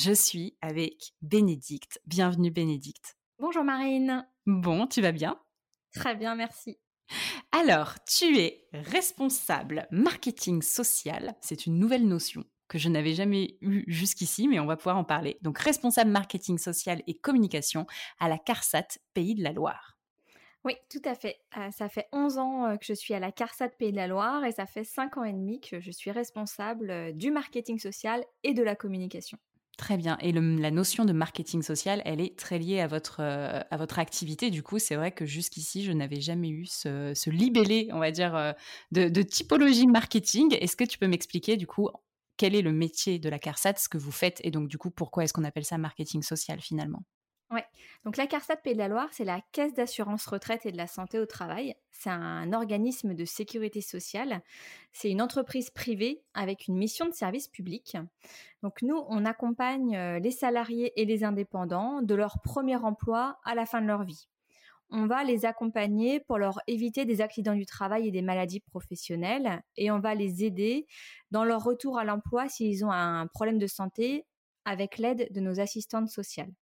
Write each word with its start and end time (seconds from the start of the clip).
Je 0.00 0.12
suis 0.12 0.56
avec 0.62 1.12
Bénédicte. 1.22 2.00
Bienvenue 2.06 2.52
Bénédicte. 2.52 3.16
Bonjour 3.40 3.64
Marine. 3.64 4.24
Bon, 4.46 4.86
tu 4.86 5.02
vas 5.02 5.10
bien? 5.10 5.40
Très 5.92 6.14
bien, 6.14 6.36
merci. 6.36 6.78
Alors, 7.50 7.94
tu 8.04 8.38
es 8.38 8.68
responsable 8.72 9.88
marketing 9.90 10.62
social. 10.62 11.34
C'est 11.40 11.66
une 11.66 11.80
nouvelle 11.80 12.06
notion 12.06 12.44
que 12.68 12.78
je 12.78 12.88
n'avais 12.88 13.12
jamais 13.14 13.58
eue 13.60 13.82
jusqu'ici, 13.88 14.46
mais 14.46 14.60
on 14.60 14.66
va 14.66 14.76
pouvoir 14.76 14.98
en 14.98 15.02
parler. 15.02 15.36
Donc, 15.42 15.58
responsable 15.58 16.12
marketing 16.12 16.58
social 16.58 17.02
et 17.08 17.18
communication 17.18 17.84
à 18.20 18.28
la 18.28 18.38
CARSAT 18.38 19.00
Pays 19.14 19.34
de 19.34 19.42
la 19.42 19.50
Loire. 19.50 19.98
Oui, 20.64 20.76
tout 20.90 21.02
à 21.06 21.16
fait. 21.16 21.40
Euh, 21.56 21.72
ça 21.72 21.88
fait 21.88 22.06
11 22.12 22.38
ans 22.38 22.66
euh, 22.66 22.76
que 22.76 22.86
je 22.86 22.92
suis 22.92 23.14
à 23.14 23.18
la 23.18 23.32
CARSAT 23.32 23.70
Pays 23.70 23.90
de 23.90 23.96
la 23.96 24.06
Loire 24.06 24.44
et 24.44 24.52
ça 24.52 24.66
fait 24.66 24.84
5 24.84 25.16
ans 25.16 25.24
et 25.24 25.32
demi 25.32 25.60
que 25.60 25.80
je 25.80 25.90
suis 25.90 26.12
responsable 26.12 26.90
euh, 26.92 27.10
du 27.10 27.32
marketing 27.32 27.80
social 27.80 28.24
et 28.44 28.54
de 28.54 28.62
la 28.62 28.76
communication. 28.76 29.38
Très 29.78 29.96
bien. 29.96 30.18
Et 30.20 30.32
la 30.32 30.72
notion 30.72 31.04
de 31.04 31.12
marketing 31.12 31.62
social, 31.62 32.02
elle 32.04 32.20
est 32.20 32.36
très 32.36 32.58
liée 32.58 32.80
à 32.80 32.88
votre, 32.88 33.18
euh, 33.20 33.60
à 33.70 33.76
votre 33.76 34.00
activité. 34.00 34.50
Du 34.50 34.64
coup, 34.64 34.80
c'est 34.80 34.96
vrai 34.96 35.12
que 35.12 35.24
jusqu'ici, 35.24 35.84
je 35.84 35.92
n'avais 35.92 36.20
jamais 36.20 36.48
eu 36.48 36.66
ce, 36.66 37.30
libellé, 37.30 37.88
on 37.92 38.00
va 38.00 38.10
dire, 38.10 38.34
euh, 38.34 38.52
de 38.90 39.22
typologie 39.22 39.86
marketing. 39.86 40.56
Est-ce 40.60 40.74
que 40.74 40.82
tu 40.82 40.98
peux 40.98 41.06
m'expliquer, 41.06 41.56
du 41.56 41.68
coup, 41.68 41.88
quel 42.36 42.56
est 42.56 42.62
le 42.62 42.72
métier 42.72 43.20
de 43.20 43.28
la 43.28 43.38
CARSAT, 43.38 43.74
ce 43.78 43.88
que 43.88 43.98
vous 43.98 44.10
faites, 44.12 44.40
et 44.42 44.50
donc, 44.50 44.66
du 44.68 44.78
coup, 44.78 44.90
pourquoi 44.90 45.22
est-ce 45.22 45.32
qu'on 45.32 45.44
appelle 45.44 45.64
ça 45.64 45.78
marketing 45.78 46.22
social 46.22 46.60
finalement? 46.60 47.04
Ouais. 47.50 47.64
Donc 48.04 48.18
la 48.18 48.26
CARSAT 48.26 48.56
Pays 48.56 48.74
de 48.74 48.78
la 48.78 48.88
Loire, 48.88 49.08
c'est 49.12 49.24
la 49.24 49.40
Caisse 49.52 49.72
d'assurance 49.72 50.26
retraite 50.26 50.66
et 50.66 50.72
de 50.72 50.76
la 50.76 50.86
santé 50.86 51.18
au 51.18 51.24
travail. 51.24 51.74
C'est 51.90 52.10
un 52.10 52.52
organisme 52.52 53.14
de 53.14 53.24
sécurité 53.24 53.80
sociale. 53.80 54.42
C'est 54.92 55.10
une 55.10 55.22
entreprise 55.22 55.70
privée 55.70 56.22
avec 56.34 56.68
une 56.68 56.76
mission 56.76 57.06
de 57.06 57.14
service 57.14 57.48
public. 57.48 57.96
Donc 58.62 58.82
nous, 58.82 59.02
on 59.08 59.24
accompagne 59.24 59.96
euh, 59.96 60.18
les 60.18 60.30
salariés 60.30 60.92
et 61.00 61.06
les 61.06 61.24
indépendants 61.24 62.02
de 62.02 62.14
leur 62.14 62.38
premier 62.42 62.76
emploi 62.76 63.38
à 63.44 63.54
la 63.54 63.64
fin 63.64 63.80
de 63.80 63.86
leur 63.86 64.04
vie. 64.04 64.28
On 64.90 65.06
va 65.06 65.24
les 65.24 65.46
accompagner 65.46 66.20
pour 66.20 66.38
leur 66.38 66.60
éviter 66.66 67.06
des 67.06 67.20
accidents 67.22 67.54
du 67.54 67.66
travail 67.66 68.08
et 68.08 68.10
des 68.10 68.22
maladies 68.22 68.60
professionnelles 68.60 69.62
et 69.76 69.90
on 69.90 70.00
va 70.00 70.14
les 70.14 70.44
aider 70.44 70.86
dans 71.30 71.44
leur 71.44 71.62
retour 71.62 71.98
à 71.98 72.04
l'emploi 72.04 72.48
s'ils 72.48 72.84
ont 72.84 72.90
un 72.90 73.26
problème 73.26 73.58
de 73.58 73.66
santé 73.66 74.26
avec 74.64 74.98
l'aide 74.98 75.28
de 75.30 75.40
nos 75.40 75.60
assistantes 75.60 76.08
sociales. 76.08 76.52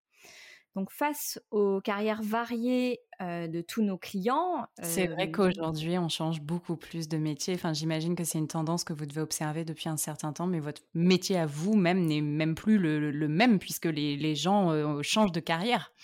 Donc 0.76 0.90
face 0.90 1.40
aux 1.50 1.80
carrières 1.80 2.22
variées 2.22 3.00
euh, 3.22 3.48
de 3.48 3.62
tous 3.62 3.82
nos 3.82 3.96
clients. 3.96 4.66
C'est 4.82 5.06
vrai 5.06 5.28
euh, 5.28 5.32
qu'aujourd'hui, 5.32 5.96
on 5.96 6.10
change 6.10 6.42
beaucoup 6.42 6.76
plus 6.76 7.08
de 7.08 7.16
métiers. 7.16 7.54
Enfin, 7.54 7.72
j'imagine 7.72 8.14
que 8.14 8.24
c'est 8.24 8.36
une 8.36 8.46
tendance 8.46 8.84
que 8.84 8.92
vous 8.92 9.06
devez 9.06 9.22
observer 9.22 9.64
depuis 9.64 9.88
un 9.88 9.96
certain 9.96 10.34
temps, 10.34 10.46
mais 10.46 10.60
votre 10.60 10.82
métier 10.92 11.38
à 11.38 11.46
vous 11.46 11.76
même 11.76 12.04
n'est 12.04 12.20
même 12.20 12.54
plus 12.54 12.76
le, 12.76 13.26
même 13.26 13.58
puisque 13.58 13.86
les, 13.86 14.34
gens 14.34 14.70
euh, 14.70 15.00
changent 15.00 15.32
de 15.32 15.40
carrière. 15.40 15.94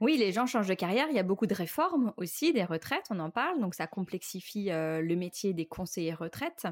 Oui, 0.00 0.16
les 0.16 0.32
gens 0.32 0.46
changent 0.46 0.68
de 0.68 0.74
carrière. 0.74 1.06
Il 1.10 1.16
y 1.16 1.18
a 1.18 1.22
beaucoup 1.22 1.46
de 1.46 1.54
réformes 1.54 2.12
aussi, 2.16 2.52
des 2.52 2.64
retraites, 2.64 3.06
on 3.10 3.18
en 3.18 3.30
parle. 3.30 3.60
Donc, 3.60 3.74
ça 3.74 3.86
complexifie 3.86 4.66
le 4.70 5.14
métier 5.14 5.54
des 5.54 5.66
conseillers 5.66 6.14
retraites. 6.14 6.66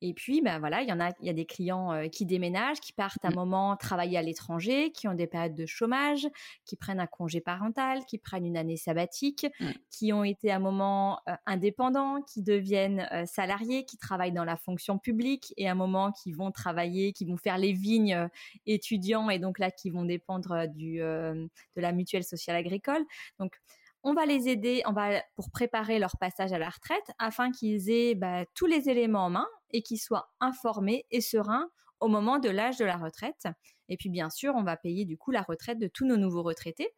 Et 0.00 0.12
puis, 0.12 0.42
ben 0.42 0.58
voilà, 0.58 0.82
il 0.82 0.88
y 0.88 0.92
en 0.92 1.00
a, 1.00 1.12
il 1.20 1.26
y 1.26 1.30
a 1.30 1.32
des 1.32 1.46
clients 1.46 2.08
qui 2.10 2.26
déménagent, 2.26 2.80
qui 2.80 2.92
partent 2.92 3.24
un 3.24 3.30
mmh. 3.30 3.34
moment 3.34 3.76
travailler 3.76 4.18
à 4.18 4.22
l'étranger, 4.22 4.92
qui 4.92 5.08
ont 5.08 5.14
des 5.14 5.26
périodes 5.26 5.54
de 5.54 5.66
chômage, 5.66 6.28
qui 6.64 6.76
prennent 6.76 7.00
un 7.00 7.06
congé 7.06 7.40
parental, 7.40 8.04
qui 8.06 8.18
prennent 8.18 8.44
une 8.44 8.56
année 8.56 8.76
sabbatique, 8.76 9.46
mmh. 9.60 9.66
qui 9.90 10.12
ont 10.12 10.24
été 10.24 10.52
un 10.52 10.58
moment 10.58 11.20
indépendants, 11.46 12.20
qui 12.22 12.42
deviennent 12.42 13.08
salariés, 13.26 13.84
qui 13.84 13.96
travaillent 13.96 14.32
dans 14.32 14.44
la 14.44 14.56
fonction 14.56 14.98
publique 14.98 15.54
et 15.56 15.68
un 15.68 15.74
moment 15.74 16.12
qui 16.12 16.32
vont 16.32 16.50
travailler, 16.50 17.12
qui 17.12 17.24
vont 17.24 17.36
faire 17.36 17.58
les 17.58 17.72
vignes 17.72 18.28
étudiants 18.66 19.30
et 19.30 19.38
donc 19.38 19.58
là 19.58 19.70
qui 19.70 19.90
vont 19.90 20.04
dépendre 20.04 20.66
du, 20.68 20.98
de 20.98 21.48
la 21.76 21.92
mutuelle 21.92 22.24
sociale 22.24 22.53
agricole. 22.54 23.04
Donc, 23.38 23.60
on 24.02 24.12
va 24.12 24.26
les 24.26 24.48
aider 24.48 24.82
on 24.86 24.92
va, 24.92 25.22
pour 25.34 25.50
préparer 25.50 25.98
leur 25.98 26.16
passage 26.18 26.52
à 26.52 26.58
la 26.58 26.68
retraite 26.68 27.10
afin 27.18 27.50
qu'ils 27.50 27.90
aient 27.90 28.14
bah, 28.14 28.44
tous 28.54 28.66
les 28.66 28.88
éléments 28.88 29.26
en 29.26 29.30
main 29.30 29.46
et 29.70 29.82
qu'ils 29.82 29.98
soient 29.98 30.30
informés 30.40 31.06
et 31.10 31.20
sereins 31.20 31.70
au 32.00 32.08
moment 32.08 32.38
de 32.38 32.50
l'âge 32.50 32.76
de 32.76 32.84
la 32.84 32.96
retraite. 32.96 33.46
Et 33.88 33.96
puis 33.96 34.10
bien 34.10 34.28
sûr, 34.28 34.54
on 34.56 34.62
va 34.62 34.76
payer 34.76 35.06
du 35.06 35.16
coup 35.16 35.30
la 35.30 35.42
retraite 35.42 35.78
de 35.78 35.88
tous 35.88 36.06
nos 36.06 36.18
nouveaux 36.18 36.42
retraités. 36.42 36.90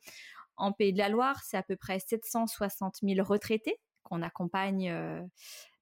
En 0.57 0.73
Pays 0.73 0.93
de 0.93 0.99
la 0.99 1.09
Loire, 1.09 1.43
c'est 1.45 1.57
à 1.57 1.63
peu 1.63 1.77
près 1.77 2.01
760 2.01 2.97
000 3.03 3.25
retraités 3.25 3.79
qu'on 4.03 4.23
accompagne 4.23 4.91
euh, 4.91 5.21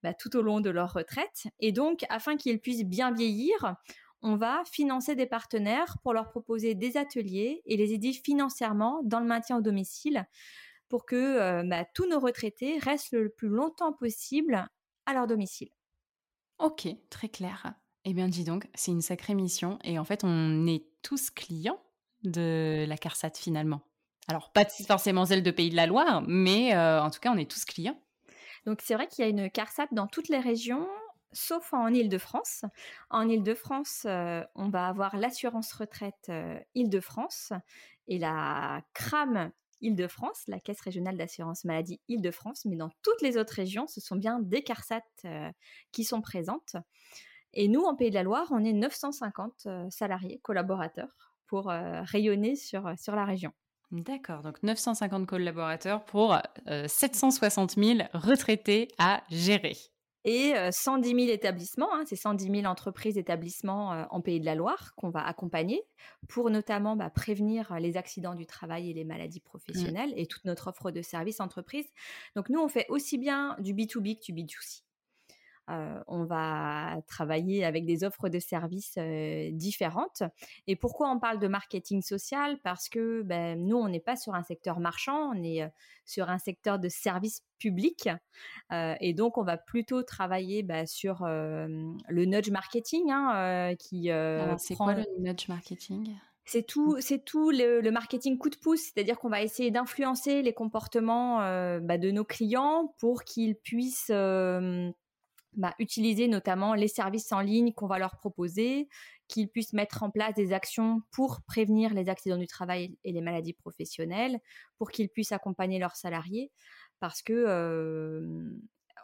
bah, 0.03 0.15
tout 0.15 0.37
au 0.37 0.43
long 0.43 0.61
de 0.61 0.71
leur 0.71 0.93
retraite. 0.93 1.45
Et 1.61 1.73
donc, 1.73 2.05
afin 2.09 2.37
qu'ils 2.37 2.61
puissent 2.61 2.85
bien 2.85 3.13
vieillir, 3.13 3.77
on 4.25 4.37
va 4.37 4.63
financer 4.65 5.15
des 5.15 5.27
partenaires 5.27 5.99
pour 6.03 6.15
leur 6.15 6.31
proposer 6.31 6.75
des 6.75 6.97
ateliers 6.97 7.63
et 7.67 7.77
les 7.77 7.93
aider 7.93 8.13
financièrement 8.13 9.03
dans 9.05 9.21
le 9.21 9.27
maintien 9.27 9.59
au 9.59 9.61
domicile 9.61 10.27
pour 10.89 11.05
que 11.05 11.15
euh, 11.15 11.63
bah, 11.63 11.85
tous 11.95 12.09
nos 12.09 12.19
retraités 12.19 12.79
restent 12.79 13.13
le 13.13 13.29
plus 13.29 13.49
longtemps 13.49 13.93
possible 13.93 14.67
à 15.05 15.13
leur 15.13 15.27
domicile. 15.27 15.69
Ok, 16.59 16.89
très 17.11 17.29
clair. 17.29 17.75
Eh 18.07 18.15
bien, 18.15 18.29
dis 18.29 18.45
donc, 18.45 18.67
c'est 18.75 18.93
une 18.93 19.03
sacrée 19.03 19.35
mission 19.35 19.79
et 19.85 19.99
en 19.99 20.05
fait, 20.05 20.25
on 20.25 20.67
est 20.67 20.87
tous 21.03 21.31
clients 21.31 21.81
de 22.23 22.87
la 22.89 22.97
CARSAT 22.97 23.33
finalement. 23.35 23.83
Alors, 24.29 24.53
pas 24.53 24.65
forcément 24.87 25.27
celle 25.27 25.43
de 25.43 25.51
Pays 25.51 25.69
de 25.69 25.77
la 25.77 25.87
Loire, 25.87 26.23
mais 26.27 26.75
euh, 26.75 27.03
en 27.03 27.11
tout 27.11 27.21
cas, 27.21 27.31
on 27.31 27.37
est 27.37 27.51
tous 27.51 27.67
clients. 27.67 28.01
Donc, 28.65 28.81
c'est 28.83 28.95
vrai 28.95 29.07
qu'il 29.07 29.23
y 29.23 29.27
a 29.27 29.31
une 29.31 29.51
CARSAT 29.51 29.89
dans 29.93 30.07
toutes 30.07 30.29
les 30.29 30.39
régions 30.39 30.89
sauf 31.35 31.73
en 31.73 31.89
Île-de-France. 31.89 32.65
En 33.11 33.29
Île-de-France, 33.29 34.07
euh, 34.07 34.43
on 34.55 34.69
va 34.69 34.89
avoir 34.89 35.17
l'assurance 35.17 35.73
retraite 35.73 36.27
euh, 36.29 36.59
Île-de-France 36.75 37.53
et 38.09 38.19
la 38.19 38.83
CRAM 38.95 39.51
Île-de-France, 39.81 40.45
la 40.49 40.61
Caisse 40.61 40.81
régionale 40.81 41.17
d'assurance 41.17 41.65
maladie 41.65 42.01
Île-de-France, 42.09 42.65
mais 42.65 42.77
dans 42.77 42.91
toutes 43.03 43.21
les 43.21 43.37
autres 43.37 43.55
régions, 43.55 43.87
ce 43.87 44.01
sont 44.01 44.17
bien 44.17 44.39
des 44.39 44.63
CARSAT 44.63 45.03
euh, 45.25 45.51
qui 45.93 46.05
sont 46.05 46.23
présentes. 46.23 46.77
Et 47.53 47.69
nous, 47.69 47.83
en 47.83 47.95
Pays 47.95 48.11
de 48.11 48.15
la 48.15 48.23
Loire, 48.23 48.49
on 48.51 48.65
est 48.65 48.73
950 48.73 49.69
salariés, 49.91 50.41
collaborateurs, 50.43 51.31
pour 51.47 51.67
rayonner 51.67 52.57
sur, 52.57 52.93
sur 52.99 53.15
la 53.15 53.25
région. 53.25 53.53
D'accord, 53.93 54.43
donc 54.43 54.61
950 54.65 55.25
collaborateurs 55.25 56.05
pour 56.05 56.37
760 56.67 57.77
000 57.77 57.99
retraités 58.13 58.89
à 58.99 59.23
gérer 59.31 59.77
et 60.25 60.55
110 60.71 61.09
000 61.09 61.21
établissements, 61.31 61.95
hein, 61.95 62.05
c'est 62.07 62.17
110 62.17 62.51
000 62.61 62.65
entreprises, 62.65 63.19
établissements 63.19 64.07
en 64.11 64.21
Pays 64.21 64.41
de 64.41 64.45
la 64.45 64.55
Loire 64.55 64.95
qu'on 64.97 65.11
va 65.11 65.25
accompagner 65.27 65.83
pour 66.29 66.51
notamment 66.51 66.97
bah, 66.97 67.11
prévenir 67.11 67.79
les 67.79 67.97
accidents 67.97 68.35
du 68.35 68.47
travail 68.47 68.91
et 68.91 68.95
les 68.95 69.05
maladies 69.05 69.41
mmh. 69.41 69.49
professionnelles 69.49 70.15
et 70.17 70.27
toute 70.27 70.45
notre 70.45 70.69
offre 70.69 70.91
de 70.91 71.03
services 71.03 71.41
entreprises. 71.41 71.91
Donc 72.37 72.49
nous, 72.49 72.61
on 72.61 72.69
fait 72.69 72.87
aussi 72.89 73.19
bien 73.19 73.57
du 73.59 73.75
B2B 73.75 74.19
que 74.19 74.33
du 74.33 74.33
B2C. 74.33 74.83
On 75.69 76.25
va 76.25 77.01
travailler 77.07 77.65
avec 77.65 77.87
des 77.87 78.05
offres 78.05 78.29
de 78.29 78.39
services 78.39 78.99
différentes. 79.53 80.23
Et 80.67 80.77
pourquoi 80.77 81.11
on 81.11 81.19
parle 81.19 81.39
de 81.39 81.49
marketing 81.49 82.03
social? 82.03 82.59
Parce 82.63 82.89
que 82.89 83.23
ben, 83.23 83.59
nous, 83.65 83.77
on 83.77 83.89
n'est 83.89 84.01
pas 84.01 84.17
sur 84.17 84.35
un 84.35 84.43
secteur 84.43 84.81
marchand, 84.81 85.31
on 85.35 85.43
est 85.43 85.69
sur 86.05 86.29
un 86.29 86.39
secteur 86.39 86.79
de 86.79 86.89
services 86.89 87.43
publics. 87.59 88.09
et 88.73 89.15
donc, 89.15 89.39
on 89.39 89.45
va 89.45 89.57
plutôt 89.57 90.03
travailler 90.03 90.63
bah, 90.63 90.87
sur 90.87 91.25
le 91.27 92.25
nudge 92.25 92.51
marketing. 92.51 93.11
Hein, 93.11 93.75
qui, 93.79 94.11
c'est 94.59 94.77
quoi 94.77 94.95
le 94.95 95.05
nudge 95.19 95.49
marketing? 95.49 96.15
C'est 96.47 96.67
tout, 96.67 96.97
c'est 97.01 97.25
tout 97.25 97.51
le, 97.51 97.89
marketing 97.91 98.37
coup 98.37 98.51
de 98.51 98.57
pouce, 98.57 98.93
c'est-à-dire 98.93 99.19
qu'on 99.19 99.31
va 99.31 99.41
essayer 99.41 99.71
d'influencer 99.71 100.43
les 100.43 100.53
comportements 100.53 101.39
bah, 101.81 101.97
de 101.97 102.11
nos 102.11 102.25
clients 102.25 102.95
pour 102.99 103.25
qu'ils 103.25 103.57
puissent 103.57 104.11
bah, 105.57 105.75
utiliser 105.79 106.29
notamment 106.29 106.75
les 106.75 106.89
services 106.89 107.33
en 107.33 107.41
ligne 107.41 107.73
qu'on 107.73 107.87
va 107.87 107.99
leur 107.99 108.17
proposer, 108.19 108.89
qu'ils 109.29 109.49
puissent 109.49 109.73
mettre 109.73 110.03
en 110.03 110.11
place 110.11 110.35
des 110.35 110.53
actions 110.53 111.03
pour 111.11 111.43
prévenir 111.43 111.95
les 111.95 112.09
accidents 112.09 112.37
du 112.37 112.47
travail 112.47 112.97
et 113.05 113.13
les 113.13 113.21
maladies 113.21 113.55
professionnelles, 113.55 114.39
pour 114.79 114.91
qu'ils 114.91 115.09
puissent 115.09 115.33
accompagner 115.33 115.79
leurs 115.79 115.97
salariés, 115.97 116.51
parce 117.01 117.23
que 117.23 118.33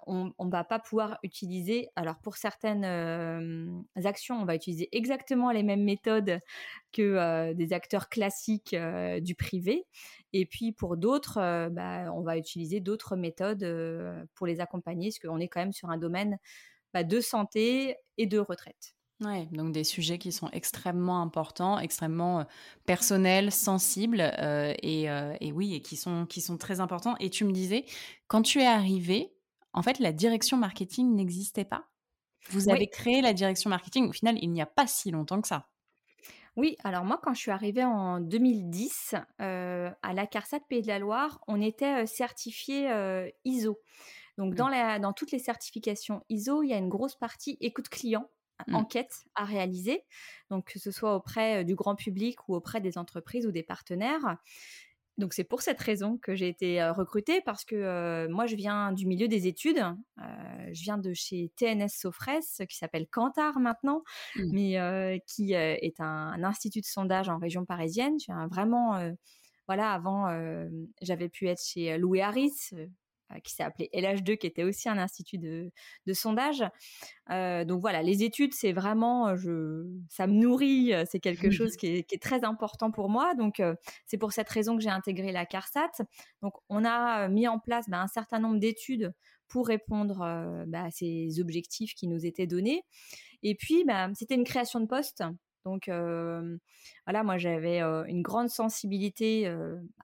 on 0.06 0.32
ne 0.38 0.50
va 0.50 0.64
pas 0.64 0.78
pouvoir 0.78 1.18
utiliser, 1.22 1.88
alors 1.96 2.18
pour 2.18 2.36
certaines 2.36 2.84
actions, 4.04 4.40
on 4.40 4.44
va 4.44 4.54
utiliser 4.54 4.88
exactement 4.92 5.50
les 5.50 5.62
mêmes 5.62 5.84
méthodes 5.84 6.40
que 6.92 7.52
des 7.52 7.72
acteurs 7.72 8.08
classiques 8.08 8.76
du 9.20 9.34
privé. 9.34 9.86
Et 10.32 10.46
puis 10.46 10.72
pour 10.72 10.96
d'autres, 10.96 11.68
bah, 11.70 12.12
on 12.14 12.22
va 12.22 12.36
utiliser 12.36 12.80
d'autres 12.80 13.16
méthodes 13.16 14.26
pour 14.34 14.46
les 14.46 14.60
accompagner, 14.60 15.08
parce 15.10 15.18
qu'on 15.18 15.40
est 15.40 15.48
quand 15.48 15.60
même 15.60 15.72
sur 15.72 15.90
un 15.90 15.98
domaine 15.98 16.38
bah, 16.94 17.04
de 17.04 17.20
santé 17.20 17.96
et 18.16 18.26
de 18.26 18.38
retraite. 18.38 18.94
Ouais, 19.22 19.46
donc 19.52 19.72
des 19.72 19.84
sujets 19.84 20.16
qui 20.16 20.32
sont 20.32 20.48
extrêmement 20.50 21.20
importants, 21.20 21.78
extrêmement 21.78 22.46
personnels, 22.86 23.52
sensibles, 23.52 24.22
et, 24.82 25.02
et, 25.40 25.52
oui, 25.52 25.74
et 25.74 25.82
qui 25.82 25.96
sont, 25.96 26.24
qui 26.24 26.40
sont 26.40 26.56
très 26.56 26.80
importants. 26.80 27.16
Et 27.20 27.28
tu 27.28 27.44
me 27.44 27.52
disais, 27.52 27.84
quand 28.28 28.40
tu 28.40 28.60
es 28.60 28.66
arrivé, 28.66 29.34
en 29.72 29.82
fait, 29.82 29.98
la 29.98 30.12
direction 30.12 30.56
marketing 30.56 31.14
n'existait 31.14 31.64
pas. 31.64 31.86
Vous 32.48 32.68
avez 32.68 32.88
créé 32.88 33.20
la 33.20 33.32
direction 33.32 33.70
marketing, 33.70 34.08
au 34.08 34.12
final, 34.12 34.38
il 34.40 34.50
n'y 34.50 34.62
a 34.62 34.66
pas 34.66 34.86
si 34.86 35.10
longtemps 35.10 35.40
que 35.40 35.48
ça. 35.48 35.68
Oui, 36.56 36.76
alors 36.82 37.04
moi, 37.04 37.20
quand 37.22 37.32
je 37.32 37.40
suis 37.40 37.50
arrivée 37.50 37.84
en 37.84 38.20
2010 38.20 39.14
euh, 39.40 39.90
à 40.02 40.12
la 40.12 40.26
CARSAT 40.26 40.60
Pays 40.68 40.82
de 40.82 40.88
la 40.88 40.98
Loire, 40.98 41.40
on 41.46 41.60
était 41.60 42.02
euh, 42.02 42.06
certifié 42.06 42.90
euh, 42.90 43.30
ISO. 43.44 43.78
Donc, 44.36 44.54
dans, 44.54 44.68
mmh. 44.68 45.00
dans 45.00 45.12
toutes 45.12 45.32
les 45.32 45.38
certifications 45.38 46.24
ISO, 46.28 46.62
il 46.62 46.70
y 46.70 46.72
a 46.72 46.78
une 46.78 46.88
grosse 46.88 47.14
partie 47.14 47.56
écoute 47.60 47.88
client, 47.88 48.28
mmh. 48.66 48.74
enquête 48.74 49.24
à 49.34 49.44
réaliser, 49.44 50.02
donc 50.50 50.72
que 50.72 50.78
ce 50.78 50.90
soit 50.90 51.14
auprès 51.14 51.64
du 51.64 51.74
grand 51.76 51.94
public 51.94 52.48
ou 52.48 52.56
auprès 52.56 52.80
des 52.80 52.98
entreprises 52.98 53.46
ou 53.46 53.52
des 53.52 53.62
partenaires. 53.62 54.38
Donc 55.20 55.32
c'est 55.34 55.44
pour 55.44 55.62
cette 55.62 55.80
raison 55.80 56.18
que 56.18 56.34
j'ai 56.34 56.48
été 56.48 56.82
recrutée 56.90 57.40
parce 57.42 57.64
que 57.64 58.26
moi 58.28 58.46
je 58.46 58.56
viens 58.56 58.92
du 58.92 59.06
milieu 59.06 59.28
des 59.28 59.46
études, 59.46 59.84
je 60.18 60.82
viens 60.82 60.98
de 60.98 61.12
chez 61.12 61.52
TNS 61.56 61.88
Sofres 61.88 62.40
qui 62.68 62.76
s'appelle 62.76 63.06
Kantar 63.06 63.58
maintenant, 63.60 64.02
mmh. 64.36 64.42
mais 64.52 65.22
qui 65.26 65.52
est 65.52 66.00
un, 66.00 66.42
institut 66.42 66.80
de 66.80 66.86
sondage 66.86 67.28
en 67.28 67.38
région 67.38 67.64
parisienne. 67.64 68.18
Je 68.18 68.26
viens 68.26 68.48
vraiment 68.48 68.98
voilà, 69.70 69.92
avant, 69.92 70.26
j'avais 71.00 71.28
pu 71.28 71.46
être 71.46 71.62
chez 71.62 71.96
Louis 71.96 72.20
Harris, 72.20 72.70
euh, 72.72 72.86
qui 73.44 73.52
s'est 73.52 73.62
appelé 73.62 73.88
LH2, 73.94 74.36
qui 74.36 74.46
était 74.46 74.64
aussi 74.64 74.88
un 74.88 74.98
institut 74.98 75.38
de, 75.38 75.70
sondage. 76.12 76.64
Euh, 77.30 77.64
donc 77.64 77.80
voilà, 77.80 78.02
les 78.02 78.24
études, 78.24 78.52
c'est 78.54 78.72
vraiment, 78.72 79.28
euh, 79.28 79.36
je, 79.36 79.86
ça 80.08 80.26
me 80.26 80.32
nourrit, 80.32 80.92
c'est 81.06 81.20
quelque 81.20 81.50
chose 81.50 81.76
qui 81.76 81.86
est, 81.86 82.22
très 82.22 82.44
important 82.44 82.90
pour 82.90 83.08
moi. 83.08 83.34
Donc 83.34 83.62
c'est 84.06 84.18
pour 84.18 84.32
cette 84.32 84.48
raison 84.48 84.76
que 84.76 84.82
j'ai 84.82 84.90
intégré 84.90 85.32
la 85.32 85.46
CARSAT. 85.46 86.02
Donc 86.42 86.54
on 86.68 86.84
a 86.84 87.28
mis 87.28 87.48
en 87.48 87.58
place 87.58 87.88
bah, 87.88 88.00
un 88.00 88.08
certain 88.08 88.40
nombre 88.40 88.58
d'études 88.58 89.12
pour 89.48 89.66
répondre 89.66 90.18
bah, 90.66 90.84
à 90.84 90.90
ces 90.90 91.40
objectifs 91.40 91.94
qui 91.94 92.08
nous 92.08 92.26
étaient 92.26 92.46
donnés. 92.46 92.82
Et 93.42 93.54
puis, 93.54 93.84
bah, 93.84 94.08
c'était 94.14 94.34
une 94.34 94.44
création 94.44 94.80
de 94.80 94.86
poste. 94.86 95.24
Donc 95.64 95.90
voilà, 97.06 97.22
moi 97.22 97.38
j'avais 97.38 97.80
une 97.80 98.22
grande 98.22 98.48
sensibilité 98.48 99.52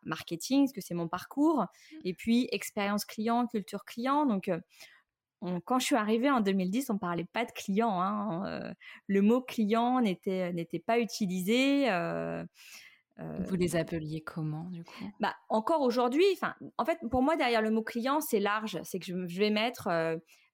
marketing, 0.03 0.65
parce 0.65 0.73
que 0.73 0.81
c'est 0.81 0.95
mon 0.95 1.09
parcours, 1.09 1.61
mmh. 1.61 1.97
et 2.05 2.15
puis 2.15 2.49
expérience 2.53 3.05
client, 3.05 3.47
culture 3.47 3.85
client. 3.85 4.27
Donc 4.27 4.51
quand 5.65 5.79
je 5.79 5.85
suis 5.85 5.97
arrivée 5.97 6.31
en 6.31 6.41
2010, 6.41 6.91
on 6.91 6.99
parlait 6.99 7.27
pas 7.33 7.45
de 7.45 7.53
client. 7.53 8.01
Hein, 8.01 8.75
le 9.07 9.23
mot 9.23 9.41
client 9.41 10.01
n'était 10.01 10.53
n'était 10.53 10.79
pas 10.79 10.99
utilisé. 10.99 11.89
Vous 13.19 13.57
les 13.57 13.77
appeliez 13.77 14.23
comment 14.23 14.69
du 14.71 14.85
coup? 14.85 15.05
Bah 15.21 15.35
encore 15.49 15.81
aujourd'hui, 15.81 16.25
enfin 16.35 16.55
en 16.77 16.85
fait 16.85 16.99
pour 17.11 17.23
moi 17.23 17.37
derrière 17.37 17.63
le 17.63 17.71
mot 17.71 17.83
client 17.83 18.21
c'est 18.21 18.41
large, 18.41 18.79
c'est 18.85 18.99
que 18.99 19.07
je, 19.07 19.39
vais 19.39 19.51
mettre 19.51 19.89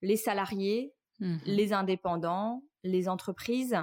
les 0.00 0.16
salariés, 0.16 0.92
mmh 1.20 1.38
les 1.44 1.72
indépendants, 1.72 2.62
les 2.84 3.08
entreprises. 3.08 3.76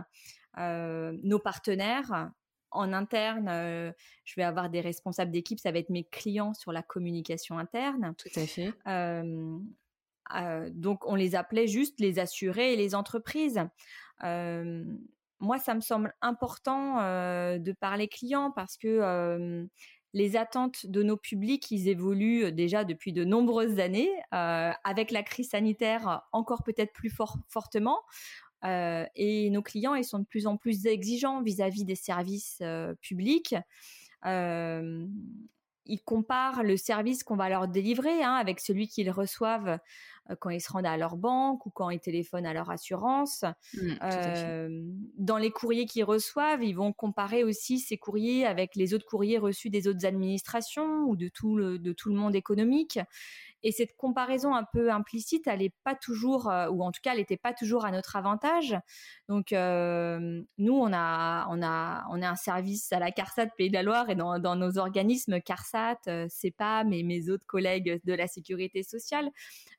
Euh, 0.57 1.17
nos 1.23 1.39
partenaires. 1.39 2.31
En 2.71 2.93
interne, 2.93 3.47
euh, 3.49 3.91
je 4.25 4.35
vais 4.35 4.43
avoir 4.43 4.69
des 4.69 4.79
responsables 4.79 5.31
d'équipe, 5.31 5.59
ça 5.59 5.71
va 5.71 5.79
être 5.79 5.89
mes 5.89 6.03
clients 6.03 6.53
sur 6.53 6.71
la 6.71 6.83
communication 6.83 7.57
interne. 7.57 8.13
Tout 8.15 8.29
à 8.39 8.45
fait. 8.45 8.71
Euh, 8.85 10.69
donc, 10.69 11.03
on 11.07 11.15
les 11.15 11.33
appelait 11.33 11.65
juste 11.65 11.99
les 11.99 12.19
assurés 12.19 12.73
et 12.73 12.75
les 12.75 12.93
entreprises. 12.93 13.59
moi, 14.21 15.57
ça 15.57 15.73
me 15.73 15.81
semble 15.81 16.13
important 16.21 16.97
de 16.97 17.71
parler 17.71 18.07
clients 18.07 18.51
parce 18.51 18.77
que 18.77 19.67
les 20.13 20.37
attentes 20.37 20.85
de 20.85 21.01
nos 21.01 21.17
publics, 21.17 21.71
ils 21.71 21.87
évoluent 21.87 22.51
déjà 22.51 22.83
depuis 22.83 23.13
de 23.13 23.23
nombreuses 23.23 23.79
années, 23.79 24.11
avec 24.29 25.09
la 25.09 25.23
crise 25.23 25.49
sanitaire 25.49 26.21
encore 26.33 26.61
peut-être 26.61 26.93
plus 26.93 27.11
fortement. 27.47 27.99
Euh, 28.65 29.05
et 29.15 29.49
nos 29.49 29.61
clients, 29.61 29.95
ils 29.95 30.03
sont 30.03 30.19
de 30.19 30.25
plus 30.25 30.47
en 30.47 30.57
plus 30.57 30.85
exigeants 30.85 31.41
vis-à-vis 31.41 31.85
des 31.85 31.95
services 31.95 32.59
euh, 32.61 32.93
publics. 33.01 33.55
Euh, 34.25 35.05
ils 35.85 36.03
comparent 36.03 36.63
le 36.63 36.77
service 36.77 37.23
qu'on 37.23 37.35
va 37.35 37.49
leur 37.49 37.67
délivrer 37.67 38.21
hein, 38.21 38.33
avec 38.33 38.59
celui 38.59 38.87
qu'ils 38.87 39.09
reçoivent 39.09 39.79
quand 40.39 40.51
ils 40.51 40.61
se 40.61 40.71
rendent 40.71 40.85
à 40.85 40.97
leur 40.97 41.17
banque 41.17 41.65
ou 41.65 41.71
quand 41.71 41.89
ils 41.89 41.99
téléphonent 41.99 42.45
à 42.45 42.53
leur 42.53 42.69
assurance. 42.69 43.43
Mmh, 43.73 44.93
dans 45.17 45.37
les 45.37 45.49
courriers 45.49 45.87
qu'ils 45.87 46.03
reçoivent, 46.03 46.63
ils 46.63 46.75
vont 46.75 46.93
comparer 46.93 47.43
aussi 47.43 47.79
ces 47.79 47.97
courriers 47.97 48.45
avec 48.45 48.75
les 48.75 48.93
autres 48.93 49.07
courriers 49.07 49.39
reçus 49.39 49.71
des 49.71 49.87
autres 49.87 50.05
administrations 50.05 51.05
ou 51.05 51.15
de 51.15 51.29
tout 51.29 51.55
le, 51.55 51.79
de 51.79 51.91
tout 51.91 52.09
le 52.09 52.15
monde 52.15 52.35
économique. 52.35 52.99
Et 53.63 53.71
cette 53.71 53.95
comparaison 53.97 54.55
un 54.55 54.63
peu 54.63 54.91
implicite, 54.91 55.47
elle 55.47 55.59
n'est 55.59 55.73
pas 55.83 55.95
toujours, 55.95 56.49
euh, 56.49 56.69
ou 56.69 56.83
en 56.83 56.91
tout 56.91 57.01
cas, 57.03 57.11
elle 57.11 57.19
n'était 57.19 57.37
pas 57.37 57.53
toujours 57.53 57.85
à 57.85 57.91
notre 57.91 58.15
avantage. 58.15 58.77
Donc, 59.27 59.51
euh, 59.51 60.41
nous, 60.57 60.73
on 60.73 60.93
a, 60.93 61.47
on 61.49 61.61
a, 61.61 62.05
on 62.09 62.21
a 62.21 62.29
un 62.29 62.35
service 62.35 62.91
à 62.93 62.99
la 62.99 63.11
CARSAT 63.11 63.47
Pays 63.57 63.69
de 63.69 63.73
la 63.73 63.83
Loire 63.83 64.09
et 64.09 64.15
dans, 64.15 64.55
nos 64.55 64.77
organismes 64.77 65.41
CARSAT, 65.41 65.99
euh, 66.07 66.27
CEPAM 66.29 66.93
et 66.93 67.03
mes 67.03 67.29
autres 67.29 67.45
collègues 67.45 68.01
de 68.03 68.13
la 68.13 68.27
sécurité 68.27 68.83
sociale. 68.83 69.29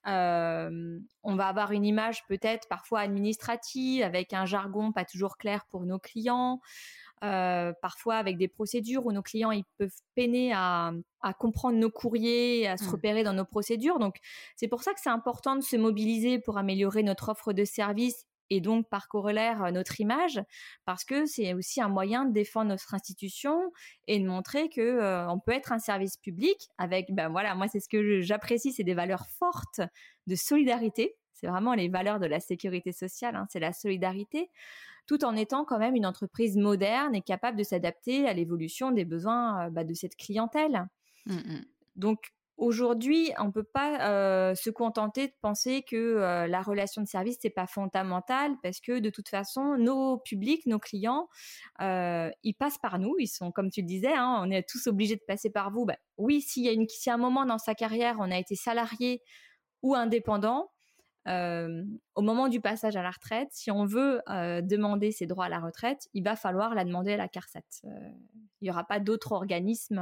on 0.04 1.36
va 1.36 1.46
avoir 1.46 1.72
une 1.72 1.84
image 1.84 2.26
peut-être 2.26 2.68
parfois 2.68 3.00
administrative 3.00 4.02
avec 4.02 4.32
un 4.32 4.46
jargon 4.46 4.92
pas 4.92 5.04
toujours 5.04 5.36
clair 5.36 5.64
pour 5.70 5.86
nos 5.86 5.98
clients. 5.98 6.60
Euh, 7.22 7.74
parfois 7.82 8.16
avec 8.16 8.38
des 8.38 8.48
procédures 8.48 9.04
où 9.04 9.12
nos 9.12 9.20
clients 9.20 9.50
ils 9.50 9.64
peuvent 9.76 9.92
peiner 10.14 10.54
à, 10.54 10.92
comprendre 11.38 11.76
nos 11.76 11.90
courriers, 11.90 12.66
à 12.66 12.78
se 12.78 12.84
mmh. 12.84 12.88
repérer 12.88 13.22
dans 13.22 13.34
nos 13.34 13.44
procédures. 13.44 13.98
Donc 13.98 14.16
c'est 14.56 14.68
pour 14.68 14.82
ça 14.82 14.94
que 14.94 15.00
c'est 15.02 15.10
important 15.10 15.54
de 15.54 15.60
se 15.60 15.76
mobiliser 15.76 16.38
pour 16.38 16.56
améliorer 16.56 17.02
notre 17.02 17.28
offre 17.28 17.52
de 17.52 17.64
service 17.66 18.24
et 18.48 18.60
donc 18.62 18.88
par 18.88 19.08
corollaire 19.08 19.64
euh, 19.64 19.70
notre 19.70 20.00
image, 20.00 20.40
parce 20.86 21.04
que 21.04 21.26
c'est 21.26 21.52
aussi 21.52 21.82
un 21.82 21.88
moyen 21.88 22.24
de 22.24 22.32
défendre 22.32 22.68
notre 22.70 22.94
institution 22.94 23.70
et 24.08 24.18
de 24.18 24.26
montrer 24.26 24.70
que 24.70 24.80
euh, 24.80 25.28
on 25.28 25.38
peut 25.38 25.52
être 25.52 25.72
un 25.72 25.78
service 25.78 26.16
public 26.16 26.68
avec, 26.78 27.14
ben 27.14 27.28
voilà, 27.28 27.54
moi 27.54 27.68
c'est 27.68 27.80
ce 27.80 27.88
que 27.88 28.22
j'apprécie, 28.22 28.72
c'est 28.72 28.82
des 28.82 28.94
valeurs 28.94 29.26
fortes 29.38 29.80
de 30.26 30.34
solidarité. 30.34 31.16
C'est 31.34 31.46
vraiment 31.46 31.74
les 31.74 31.88
valeurs 31.88 32.18
de 32.18 32.26
la 32.26 32.40
sécurité 32.40 32.92
sociale, 32.92 33.36
hein, 33.36 33.46
c'est 33.50 33.60
la 33.60 33.72
solidarité 33.72 34.50
tout 35.10 35.24
en 35.24 35.34
étant 35.34 35.64
quand 35.64 35.80
même 35.80 35.96
une 35.96 36.06
entreprise 36.06 36.56
moderne 36.56 37.16
et 37.16 37.20
capable 37.20 37.58
de 37.58 37.64
s'adapter 37.64 38.28
à 38.28 38.32
l'évolution 38.32 38.92
des 38.92 39.04
besoins 39.04 39.66
euh, 39.66 39.70
bah, 39.70 39.82
de 39.82 39.92
cette 39.92 40.14
clientèle. 40.14 40.86
Mmh, 41.26 41.34
mmh. 41.34 41.64
Donc 41.96 42.28
aujourd'hui, 42.56 43.32
on 43.40 43.46
ne 43.46 43.50
peut 43.50 43.64
pas 43.64 44.08
euh, 44.08 44.54
se 44.54 44.70
contenter 44.70 45.26
de 45.26 45.32
penser 45.42 45.82
que 45.82 45.96
euh, 45.96 46.46
la 46.46 46.62
relation 46.62 47.02
de 47.02 47.08
service 47.08 47.42
n'est 47.42 47.50
pas 47.50 47.66
fondamentale 47.66 48.54
parce 48.62 48.78
que 48.78 49.00
de 49.00 49.10
toute 49.10 49.28
façon, 49.28 49.76
nos 49.76 50.18
publics, 50.18 50.64
nos 50.66 50.78
clients, 50.78 51.28
ils 51.80 52.54
passent 52.56 52.78
par 52.78 53.00
nous. 53.00 53.16
Ils 53.18 53.26
sont, 53.26 53.50
comme 53.50 53.68
tu 53.68 53.80
le 53.80 53.88
disais, 53.88 54.14
hein, 54.14 54.40
on 54.44 54.48
est 54.48 54.62
tous 54.62 54.86
obligés 54.86 55.16
de 55.16 55.24
passer 55.26 55.50
par 55.50 55.72
vous. 55.72 55.86
Bah, 55.86 55.96
oui, 56.18 56.40
s'il 56.40 56.62
y 56.62 56.68
a 56.68 56.72
une, 56.72 56.86
si 56.88 57.10
un 57.10 57.16
moment 57.16 57.44
dans 57.44 57.58
sa 57.58 57.74
carrière, 57.74 58.14
on 58.20 58.30
a 58.30 58.38
été 58.38 58.54
salarié 58.54 59.24
ou 59.82 59.96
indépendant, 59.96 60.70
au 61.26 62.22
moment 62.22 62.48
du 62.48 62.60
passage 62.60 62.96
à 62.96 63.02
la 63.02 63.10
retraite, 63.10 63.48
si 63.52 63.70
on 63.70 63.84
veut 63.84 64.20
demander 64.62 65.12
ses 65.12 65.26
droits 65.26 65.46
à 65.46 65.48
la 65.48 65.60
retraite, 65.60 66.08
il 66.14 66.24
va 66.24 66.36
falloir 66.36 66.74
la 66.74 66.84
demander 66.84 67.12
à 67.12 67.16
la 67.16 67.28
CARSAT. 67.28 67.82
il 67.84 68.64
n'y 68.64 68.70
aura 68.70 68.84
pas 68.84 69.00
d'autre 69.00 69.32
organisme 69.32 70.00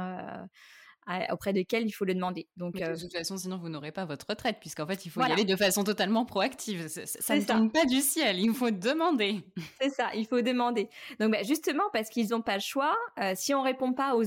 auprès 1.31 1.53
desquels 1.53 1.85
il 1.85 1.91
faut 1.91 2.05
le 2.05 2.13
demander. 2.13 2.47
Donc, 2.57 2.75
de 2.75 2.99
toute 2.99 3.11
façon, 3.11 3.37
sinon 3.37 3.57
vous 3.57 3.69
n'aurez 3.69 3.91
pas 3.91 4.05
votre 4.05 4.27
retraite, 4.29 4.57
puisqu'en 4.59 4.85
fait, 4.85 5.05
il 5.05 5.09
faut 5.09 5.21
y 5.21 5.31
aller 5.31 5.45
de 5.45 5.55
façon 5.55 5.83
totalement 5.83 6.25
proactive. 6.25 6.87
Ça, 6.87 7.35
ne 7.35 7.43
tombe 7.43 7.71
pas 7.71 7.85
du 7.85 7.99
ciel, 8.01 8.39
il 8.39 8.53
faut 8.53 8.71
demander. 8.71 9.43
C'est 9.81 9.89
ça, 9.89 10.09
il 10.13 10.27
faut 10.27 10.41
demander. 10.41 10.89
Donc, 11.19 11.31
bah, 11.31 11.43
justement, 11.43 11.83
parce 11.93 12.09
qu'ils 12.09 12.29
n'ont 12.29 12.41
pas 12.41 12.55
le 12.55 12.61
choix, 12.61 12.95
si 13.35 13.53
on 13.53 13.61
répond 13.61 13.93
pas 13.93 14.15
aux, 14.15 14.23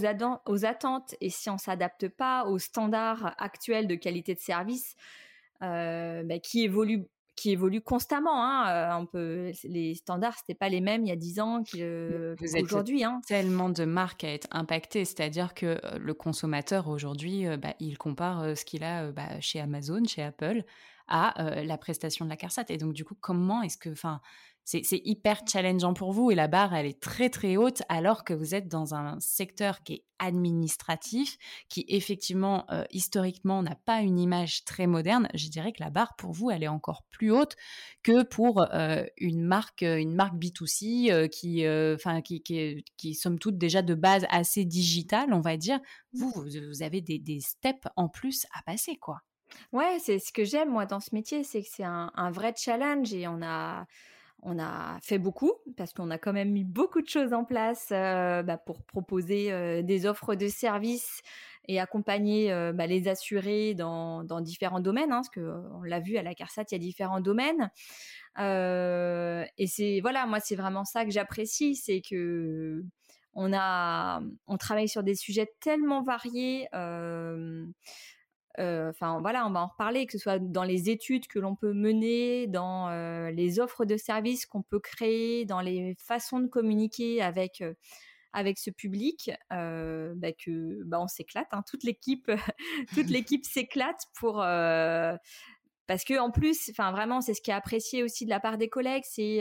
aux 0.47 0.65
attentes 0.65 1.15
et 1.21 1.31
si 1.31 1.51
on 1.51 1.59
s'adapte 1.59 2.09
pas 2.09 2.45
aux 2.45 2.59
standards 2.59 3.35
actuels 3.39 3.87
de 3.87 3.95
qualité 3.95 4.35
de 4.35 4.41
service, 4.41 4.97
bah, 5.63 6.39
qui 6.43 6.65
évolue 6.65 7.07
qui 7.35 7.51
évolue 7.51 7.81
constamment. 7.81 8.45
Hein. 8.45 8.99
on 9.01 9.07
peut, 9.07 9.53
les 9.65 9.95
standards, 9.95 10.37
c'était 10.37 10.55
pas 10.55 10.69
les 10.69 10.83
mêmes 10.83 11.03
il 11.05 11.09
y 11.09 11.13
a 11.13 11.17
10 11.17 11.41
ans 11.41 11.63
qu'aujourd'hui. 11.65 13.05
Hein. 13.05 13.23
Tellement 13.27 13.71
de 13.71 13.85
marques 13.85 14.23
à 14.23 14.33
être 14.33 14.49
impactées, 14.51 15.07
c'est-à-dire 15.07 15.55
que 15.55 15.81
le 15.99 16.15
consommateur 16.15 16.89
aujourd'hui, 16.89 17.47
bah, 17.57 17.75
il 17.81 17.97
compare 17.97 18.57
ce 18.57 18.65
qu'il 18.67 18.85
a 18.85 19.11
bah, 19.13 19.41
chez 19.41 19.61
Amazon, 19.61 20.05
chez 20.05 20.23
Apple, 20.23 20.63
à 21.09 21.63
la 21.65 21.79
prestation 21.79 22.27
de 22.27 22.31
la 22.31 22.37
CARSAT. 22.37 22.67
Et 22.69 22.77
donc, 22.77 22.93
du 22.93 23.05
coup, 23.05 23.17
comment 23.19 23.63
est-ce 23.63 23.79
que, 23.79 23.91
enfin, 23.91 24.21
c'est 24.65 25.03
hyper 25.05 25.43
challengeant 25.51 25.95
pour 25.95 26.13
vous 26.13 26.31
et 26.31 26.35
la 26.35 26.49
barre, 26.49 26.75
elle 26.75 26.87
est 26.87 27.01
très 27.01 27.31
très 27.31 27.57
haute 27.57 27.83
alors 27.89 28.25
que 28.25 28.33
vous 28.33 28.55
êtes 28.55 28.69
dans 28.69 28.95
un 28.95 29.19
secteur 29.21 29.83
qui 29.83 29.95
est 29.95 30.05
administratif, 30.23 31.37
qui 31.69 31.85
effectivement, 31.89 32.65
euh, 32.71 32.85
historiquement, 32.91 33.61
n'a 33.63 33.75
pas 33.75 34.03
une 34.03 34.21
image 34.21 34.65
très 34.65 34.87
moderne. 34.87 35.29
Je 35.35 35.49
dirais 35.49 35.73
que 35.73 35.83
la 35.83 35.91
barre 35.91 36.15
pour 36.17 36.33
vous, 36.33 36.51
elle 36.51 36.63
est 36.63 36.69
encore 36.69 37.03
plus 37.11 37.33
haute 37.33 37.57
que 38.05 38.23
pour 38.23 38.63
euh, 38.73 39.05
une 39.17 39.43
marque, 39.43 39.83
euh, 39.83 39.97
une 39.97 40.15
marque 40.15 40.37
B2C 40.37 41.29
qui, 41.29 41.67
enfin, 41.69 42.23
qui, 42.23 42.43
qui, 42.43 43.15
somme 43.15 43.39
toute 43.39 43.59
déjà 43.59 43.83
de 43.83 43.95
base 43.95 44.25
assez 44.31 44.65
digitale, 44.65 45.33
on 45.33 45.41
va 45.41 45.57
dire. 45.57 45.81
Vous, 46.13 46.31
vous 46.31 46.83
avez 46.83 47.01
des, 47.01 47.41
steps 47.41 47.89
en 47.97 48.09
plus 48.09 48.47
à 48.55 48.63
passer, 48.63 48.97
quoi. 48.97 49.19
Ouais, 49.73 49.99
c'est 49.99 50.19
ce 50.19 50.33
que 50.33 50.45
j'aime 50.45 50.71
moi 50.71 50.87
dans 50.87 51.01
ce 51.01 51.11
métier, 51.13 51.45
c'est 51.45 51.63
que 51.63 51.69
c'est 51.71 51.85
un, 51.85 52.31
vrai 52.31 52.55
challenge 52.57 53.13
et 53.13 53.27
on 53.27 53.43
a 53.43 53.87
on 54.43 54.59
a 54.59 54.99
fait 55.01 55.19
beaucoup 55.19 55.53
parce 55.77 55.93
qu'on 55.93 56.11
a 56.11 56.19
quand 56.19 56.33
même 56.33 56.51
mis 56.51 56.65
beaucoup 56.65 57.01
de 57.01 57.09
choses 57.09 57.33
en 57.33 57.45
place 57.45 57.89
euh, 57.93 58.43
bah, 58.43 58.59
pour 58.59 58.83
proposer 58.83 59.53
euh, 59.53 59.83
des 59.83 60.05
offres 60.05 60.35
de 60.35 60.49
services 60.49 61.23
et 61.69 61.79
accompagner 61.79 62.53
euh, 62.53 62.73
bah, 62.73 62.89
les 62.89 63.07
assurés 63.07 63.75
dans, 63.75 64.25
différents 64.41 64.81
domaines, 64.81 65.13
hein, 65.13 65.23
parce 65.23 65.29
qu'on 65.29 65.83
l'a 65.85 66.01
vu 66.01 66.17
à 66.17 66.23
la 66.23 66.35
CARSAT, 66.35 66.65
il 66.71 66.73
y 66.73 66.75
a 66.75 66.79
différents 66.79 67.21
domaines. 67.21 67.71
et 68.39 69.67
c'est 69.69 70.01
voilà, 70.01 70.27
moi 70.27 70.41
c'est 70.41 70.57
vraiment 70.57 70.85
ça 70.85 71.05
que 71.05 71.13
j'apprécie, 71.13 71.77
c'est 71.77 72.01
que 72.01 72.83
on 73.35 73.53
a, 73.55 74.21
on 74.47 74.59
travaille 74.59 74.89
sur 74.89 75.05
des 75.05 75.15
sujets 75.15 75.53
tellement 75.61 76.03
variés. 76.03 76.67
Enfin 78.59 79.21
voilà, 79.21 79.47
on 79.47 79.51
va 79.51 79.61
en 79.61 79.69
reparler, 79.69 80.07
que 80.07 80.13
ce 80.13 80.19
soit 80.19 80.39
dans 80.39 80.65
les 80.65 80.91
études 80.91 81.27
que 81.27 81.39
l'on 81.39 81.55
peut 81.55 81.73
mener, 81.73 82.47
dans 82.47 82.89
euh, 82.89 83.31
les 83.31 83.61
offres 83.61 83.85
de 83.85 83.97
services 83.97 84.47
qu'on 84.47 84.63
peut 84.63 84.81
créer, 84.81 85.45
dans 85.45 85.61
les 85.61 85.97
façons 85.99 86.41
de 86.41 86.47
communiquer 86.47 87.23
avec 87.23 87.61
euh, 87.61 87.75
avec 88.35 88.59
ce 88.59 88.71
public, 88.71 89.31
bah 89.51 90.33
que 90.33 90.83
bah 90.85 90.99
on 91.01 91.07
s'éclate, 91.07 91.49
hein. 91.53 91.63
toute 91.69 91.85
l'équipe, 91.85 92.31
toute 92.95 93.11
l'équipe 93.11 93.45
s'éclate 93.45 94.07
pour 94.19 94.43
parce 95.87 96.05
que 96.05 96.19
en 96.19 96.31
plus, 96.31 96.71
enfin 96.71 96.93
vraiment, 96.93 97.21
c'est 97.21 97.35
ce 97.35 97.43
qui 97.43 97.51
est 97.51 97.55
apprécié 97.55 98.03
aussi 98.03 98.25
de 98.25 98.31
la 98.31 98.41
part 98.41 98.59
des 98.59 98.69
collègues, 98.69 99.05
c'est 99.07 99.41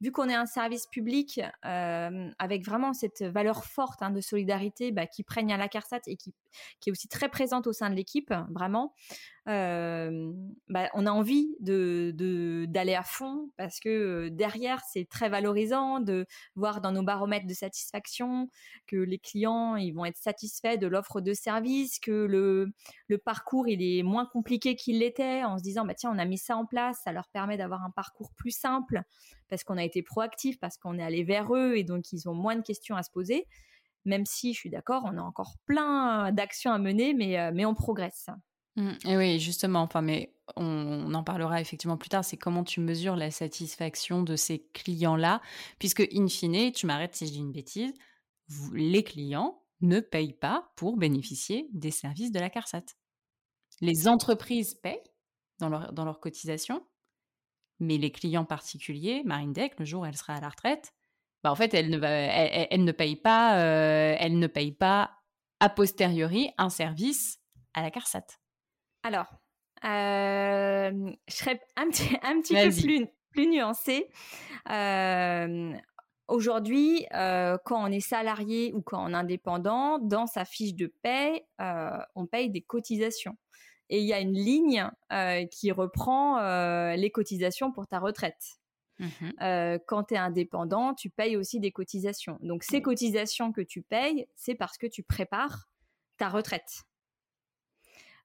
vu 0.00 0.10
qu'on 0.12 0.28
est 0.28 0.34
un 0.34 0.46
service 0.46 0.86
public 0.86 1.40
avec 1.62 2.64
vraiment 2.64 2.92
cette 2.92 3.22
valeur 3.22 3.64
forte 3.64 4.02
hein, 4.02 4.10
de 4.10 4.20
solidarité 4.20 4.92
bah, 4.92 5.06
qui 5.06 5.22
prenne 5.22 5.50
à 5.50 5.56
la 5.56 5.68
CARSAT 5.68 6.00
et 6.06 6.16
qui, 6.16 6.34
qui, 6.80 6.90
est 6.90 6.92
aussi 6.92 7.08
très 7.08 7.28
présente 7.28 7.66
au 7.66 7.72
sein 7.72 7.90
de 7.90 7.94
l'équipe, 7.94 8.32
vraiment 8.50 8.94
bah, 9.46 10.88
on 10.94 11.06
a 11.06 11.10
envie 11.10 11.54
de 11.60 12.64
d'aller 12.66 12.94
à 12.94 13.02
fond 13.02 13.50
parce 13.58 13.78
que 13.78 14.28
derrière 14.30 14.80
c'est 14.90 15.06
très 15.08 15.28
valorisant 15.28 16.00
de 16.00 16.26
voir 16.54 16.80
dans 16.80 16.92
nos 16.92 17.02
baromètres 17.02 17.46
de 17.46 17.52
satisfaction 17.52 18.48
que 18.86 18.96
les 18.96 19.18
clients 19.18 19.76
ils 19.76 19.92
vont 19.92 20.06
être 20.06 20.16
satisfaits 20.16 20.78
de 20.78 20.86
l'offre 20.86 21.20
de 21.20 21.34
service, 21.34 21.98
que 21.98 22.10
le 22.10 22.72
le 23.08 23.18
parcours 23.18 23.68
il 23.68 23.82
est 23.82 24.02
moins 24.02 24.24
compliqué 24.26 24.76
qu'il 24.76 25.00
l'était 25.00 25.44
en 25.44 25.58
se 25.58 25.62
disant 25.62 25.84
bah 25.84 25.94
tiens 25.94 26.10
on 26.14 26.18
a 26.18 26.24
mis 26.24 26.38
ça 26.38 26.56
en 26.56 26.64
place, 26.64 27.00
ça 27.04 27.12
leur 27.12 27.28
permet 27.28 27.58
d'avoir 27.58 27.82
un 27.82 27.90
parcours 27.90 28.32
plus 28.36 28.50
simple 28.52 29.02
parce 29.50 29.62
qu'on 29.62 29.76
a 29.76 29.84
été 29.84 30.02
proactif, 30.02 30.58
parce 30.58 30.78
qu'on 30.78 30.98
est 30.98 31.02
allé 31.02 31.22
vers 31.22 31.54
eux 31.54 31.76
et 31.76 31.84
donc 31.84 32.12
ils 32.12 32.28
ont 32.28 32.34
moins 32.34 32.56
de 32.56 32.62
questions 32.62 32.96
à 32.96 33.02
se 33.02 33.10
poser. 33.10 33.46
Même 34.06 34.26
si 34.26 34.54
je 34.54 34.58
suis 34.60 34.70
d'accord, 34.70 35.02
on 35.06 35.18
a 35.18 35.22
encore 35.22 35.56
plein 35.66 36.32
d'actions 36.32 36.72
à 36.72 36.78
mener, 36.78 37.14
mais 37.14 37.52
mais 37.52 37.64
on 37.66 37.74
progresse. 37.74 38.28
Et 38.76 39.16
oui, 39.16 39.38
justement, 39.38 39.82
enfin, 39.82 40.02
mais 40.02 40.34
on, 40.56 41.14
en 41.14 41.22
parlera 41.22 41.60
effectivement 41.60 41.96
plus 41.96 42.08
tard, 42.08 42.24
c'est 42.24 42.36
comment 42.36 42.64
tu 42.64 42.80
mesures 42.80 43.16
la 43.16 43.30
satisfaction 43.30 44.22
de 44.22 44.36
ces 44.36 44.66
clients-là, 44.72 45.40
puisque 45.78 46.06
in 46.12 46.28
fine, 46.28 46.72
tu 46.72 46.86
m'arrêtes 46.86 47.14
si 47.14 47.26
je 47.26 47.32
dis 47.32 47.38
une 47.38 47.52
bêtise, 47.52 47.94
les 48.72 49.04
clients 49.04 49.62
ne 49.80 50.00
payent 50.00 50.34
pas 50.34 50.72
pour 50.76 50.96
bénéficier 50.96 51.68
des 51.72 51.90
services 51.90 52.32
de 52.32 52.40
la 52.40 52.50
CARSAT. 52.50 52.84
Les 53.80 54.08
entreprises 54.08 54.74
payent 54.74 54.98
dans 55.60 55.68
leur, 55.68 55.92
dans 55.92 56.04
leur 56.04 56.20
cotisation, 56.20 56.84
mais 57.80 57.96
les 57.96 58.10
clients 58.10 58.44
particuliers, 58.44 59.22
Marine 59.24 59.52
Deck, 59.52 59.78
le 59.78 59.84
jour 59.84 60.02
où 60.02 60.06
elle 60.06 60.16
sera 60.16 60.34
à 60.34 60.40
la 60.40 60.48
retraite, 60.48 60.94
bah 61.42 61.52
en 61.52 61.56
fait, 61.56 61.74
elle 61.74 61.90
ne, 61.90 61.98
va, 61.98 62.08
elle, 62.08 62.84
ne 62.84 62.92
paye 62.92 63.16
pas, 63.16 63.60
euh, 63.60 64.16
elle 64.18 64.38
ne 64.38 64.46
paye 64.46 64.72
pas 64.72 65.10
a 65.60 65.68
posteriori 65.68 66.50
un 66.58 66.68
service 66.68 67.38
à 67.74 67.82
la 67.82 67.90
CARSAT. 67.90 68.38
Alors, 69.04 69.26
euh, 69.84 71.12
je 71.28 71.34
serais 71.34 71.60
un 71.76 71.88
petit, 71.90 72.08
un 72.22 72.40
petit 72.40 72.54
peu 72.54 72.70
plus, 72.70 73.06
plus 73.30 73.46
nuancée. 73.46 74.08
Euh, 74.70 75.74
aujourd'hui, 76.26 77.06
euh, 77.14 77.58
quand 77.66 77.84
on 77.84 77.92
est 77.92 78.00
salarié 78.00 78.72
ou 78.72 78.80
quand 78.80 79.04
on 79.04 79.10
est 79.10 79.14
indépendant, 79.16 79.98
dans 79.98 80.26
sa 80.26 80.46
fiche 80.46 80.74
de 80.74 80.92
paie, 81.02 81.46
on 82.14 82.26
paye 82.26 82.50
des 82.50 82.62
cotisations. 82.62 83.36
Et 83.90 84.00
il 84.00 84.06
y 84.06 84.14
a 84.14 84.20
une 84.20 84.32
ligne 84.32 84.90
qui 85.50 85.70
reprend 85.70 86.40
les 86.94 87.10
cotisations 87.10 87.70
pour 87.70 87.86
ta 87.86 88.00
retraite. 88.00 88.58
Mmh 88.98 89.78
quand 89.86 90.04
tu 90.04 90.14
es 90.14 90.16
indépendant, 90.16 90.94
tu 90.94 91.10
payes 91.10 91.36
aussi 91.36 91.60
des 91.60 91.72
cotisations. 91.72 92.38
Donc 92.40 92.62
ces 92.62 92.80
cotisations 92.80 93.52
que 93.52 93.60
tu 93.60 93.82
payes, 93.82 94.26
c'est 94.34 94.54
parce 94.54 94.78
que 94.78 94.86
tu 94.86 95.02
prépares 95.02 95.68
ta 96.16 96.30
retraite. 96.30 96.84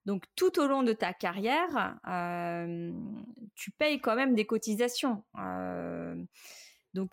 Donc 0.06 0.24
tout 0.36 0.60
au 0.60 0.68
long 0.68 0.84
de 0.84 0.94
ta 0.94 1.14
carrière, 1.14 2.00
tu 3.56 3.72
payes 3.72 4.00
quand 4.00 4.16
même 4.16 4.36
des 4.36 4.46
cotisations. 4.46 5.24
Donc 6.94 7.12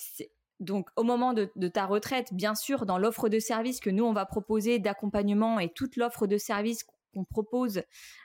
donc, 0.59 0.89
au 0.97 1.03
moment 1.03 1.35
de, 1.35 1.69
ta 1.69 1.85
retraite, 1.85 2.33
bien 2.33 2.55
sûr, 2.55 2.87
dans 2.87 2.97
l'offre 2.97 3.29
de 3.29 3.39
service 3.39 3.79
que 3.79 3.91
nous, 3.91 4.05
on 4.05 4.15
va 4.15 4.25
proposer 4.25 4.79
d'accompagnement 4.79 5.59
et 5.59 5.69
toute 5.69 5.97
l'offre 5.97 6.27
de 6.27 6.39
service 6.39 6.83
qu'on 7.13 7.25
propose, 7.25 7.83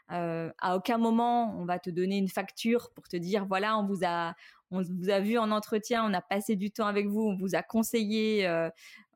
à 0.07 0.75
aucun 0.75 0.97
moment, 0.97 1.53
on 1.59 1.65
va 1.65 1.77
te 1.77 1.89
donner 1.89 2.17
une 2.17 2.29
facture 2.29 2.89
pour 2.91 3.07
te 3.09 3.17
dire, 3.17 3.45
voilà, 3.45 3.77
on 3.77 3.85
vous 3.85 4.05
a, 4.05 4.33
on 4.71 4.81
vous 4.81 5.09
a 5.09 5.19
vu 5.19 5.37
en 5.37 5.51
entretien, 5.51 6.03
on 6.05 6.13
a 6.13 6.21
passé 6.21 6.55
du 6.55 6.71
temps 6.71 6.87
avec 6.87 7.07
vous, 7.07 7.21
on 7.21 7.35
vous 7.35 7.55
a 7.55 7.61
conseillé. 7.61 8.47
Euh, 8.47 8.69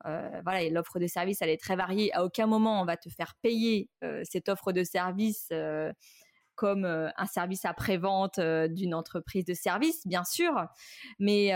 euh, 0.04 0.40
voilà, 0.44 0.68
l'offre 0.70 0.98
de 0.98 1.06
service, 1.06 1.40
elle 1.40 1.48
est 1.48 1.60
très 1.60 1.76
variée. 1.76 2.12
À 2.14 2.24
aucun 2.24 2.46
moment, 2.46 2.80
on 2.80 2.84
va 2.84 2.96
te 2.96 3.08
faire 3.08 3.34
payer 3.42 3.88
euh, 4.04 4.22
cette 4.24 4.48
offre 4.48 4.72
de 4.72 4.84
service 4.84 5.52
comme 6.54 6.86
un 6.86 7.26
service 7.26 7.66
après-vente 7.66 8.40
d'une 8.40 8.94
entreprise 8.94 9.44
de 9.44 9.52
service, 9.52 10.06
bien 10.06 10.24
sûr. 10.24 10.54
Mais 11.18 11.52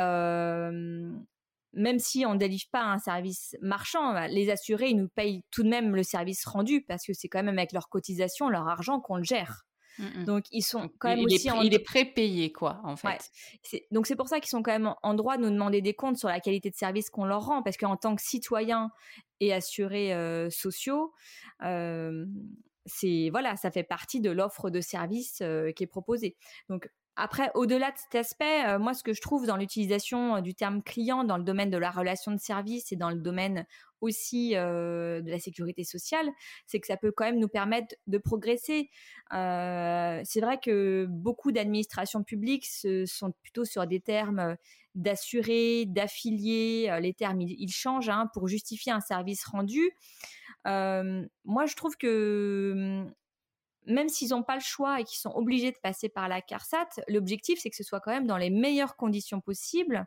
même 1.73 1.99
si 1.99 2.27
on 2.27 2.35
ne 2.35 2.39
délivre 2.39 2.67
pas 2.71 2.83
un 2.83 2.99
service 2.99 3.57
marchand, 3.63 4.13
bah, 4.13 4.29
les 4.29 4.51
assurés, 4.51 4.93
nous 4.93 5.09
payent 5.09 5.43
tout 5.51 5.63
de 5.63 5.69
même 5.69 5.97
le 5.97 6.03
service 6.03 6.45
rendu 6.45 6.83
parce 6.83 7.07
que 7.07 7.15
c'est 7.15 7.29
quand 7.29 7.43
même 7.43 7.59
avec 7.59 7.73
leur 7.73 7.89
cotisation, 7.89 8.51
leur 8.51 8.69
argent 8.69 9.01
qu'on 9.01 9.17
le 9.17 9.25
gère. 9.25 9.65
Mmh 10.01 10.25
donc 10.25 10.45
ils 10.51 10.63
sont 10.63 10.91
quand 10.99 11.09
même 11.09 11.19
il 11.19 11.27
aussi 11.27 11.49
est, 11.49 11.51
en... 11.51 11.61
il 11.61 11.75
est 11.75 11.79
prépayé 11.79 12.53
quoi 12.53 12.81
en 12.85 12.97
fait. 12.97 13.31
Donc 13.91 14.07
c'est 14.07 14.17
pour 14.17 14.29
ça 14.29 14.41
qu'ils 14.41 14.49
sont 14.49 14.63
quand 14.63 14.73
même 14.73 14.95
en 15.03 15.15
droit 15.15 15.37
de 15.37 15.43
nous 15.43 15.51
demander 15.51 15.83
des 15.83 15.95
comptes 15.95 16.17
sur 16.17 16.29
la 16.29 16.41
qualité 16.41 16.71
de 16.71 16.75
service 16.75 17.11
qu'on 17.11 17.25
leur 17.25 17.45
rend 17.45 17.63
parce 17.63 17.77
qu'en 17.77 17.97
tant 17.97 18.17
que 18.17 18.23
citoyen 18.23 18.91
et 19.41 19.53
assurés 19.53 20.15
euh, 20.15 20.49
sociaux, 20.51 21.13
euh, 21.63 22.25
c'est 22.87 23.29
voilà, 23.31 23.57
ça 23.57 23.71
fait 23.71 23.83
partie 23.83 24.21
de 24.21 24.31
l'offre 24.31 24.71
de 24.71 24.81
service 24.81 25.41
euh, 25.43 25.73
qui 25.73 25.85
est 25.85 25.89
proposée. 25.89 26.37
Donc 26.69 26.89
après, 27.17 27.51
au-delà 27.55 27.91
de 27.91 27.99
cet 27.99 28.15
aspect, 28.15 28.79
moi, 28.79 28.95
ce 28.95 29.03
que 29.03 29.13
je 29.13 29.21
trouve 29.21 29.47
dans 29.47 29.57
l'utilisation 29.57 30.41
du 30.41 30.55
terme 30.55 30.83
client 30.83 31.25
dans 31.25 31.37
le 31.37 31.45
domaine 31.45 31.71
de 31.71 31.77
la 31.77 31.91
relation 31.91 32.33
de 32.33 32.39
service 32.39 32.93
et 32.93 32.97
dans 32.97 33.11
le 33.11 33.17
domaine 33.17 33.67
aussi 34.01 34.53
de 34.53 35.31
la 35.31 35.39
sécurité 35.39 35.85
sociale, 35.85 36.31
c'est 36.67 36.81
que 36.81 36.87
ça 36.87 36.97
peut 36.97 37.13
quand 37.13 37.25
même 37.25 37.39
nous 37.39 37.49
permettre 37.49 37.95
de 38.07 38.17
progresser. 38.19 38.91
c'est 39.31 40.41
vrai 40.41 40.59
que 40.63 41.07
beaucoup 41.11 41.53
d'administrations 41.53 42.23
publiques 42.23 42.67
sont 43.05 43.33
plutôt 43.43 43.65
sur 43.65 43.87
des 43.87 44.01
termes 44.01 44.57
d'assurés, 44.95 45.85
d'affiliés. 45.87 46.97
Les 47.01 47.15
termes, 47.15 47.41
ils, 47.41 47.73
changent 47.73 48.09
hein, 48.09 48.29
pour 48.33 48.49
justifier 48.49 48.93
un 48.93 49.01
service 49.01 49.45
rendu. 49.45 49.91
moi, 50.65 51.67
je 51.67 51.75
trouve 51.75 51.97
que 51.97 53.05
même 53.87 54.09
s'ils 54.09 54.31
n'ont 54.31 54.43
pas 54.43 54.55
le 54.55 54.61
choix 54.61 55.01
et 55.01 55.05
qu'ils 55.05 55.19
sont 55.19 55.33
obligés 55.35 55.71
de 55.71 55.79
passer 55.83 56.09
par 56.09 56.29
la 56.29 56.41
CARSAT, 56.41 56.89
l'objectif, 57.09 57.59
c'est 57.61 57.71
que 57.71 57.77
ce 57.77 57.85
soit 57.85 58.01
quand 58.01 58.13
même 58.13 58.27
dans 58.27 58.37
les 58.37 58.51
meilleures 58.51 58.97
conditions 58.97 59.41
possibles, 59.41 60.07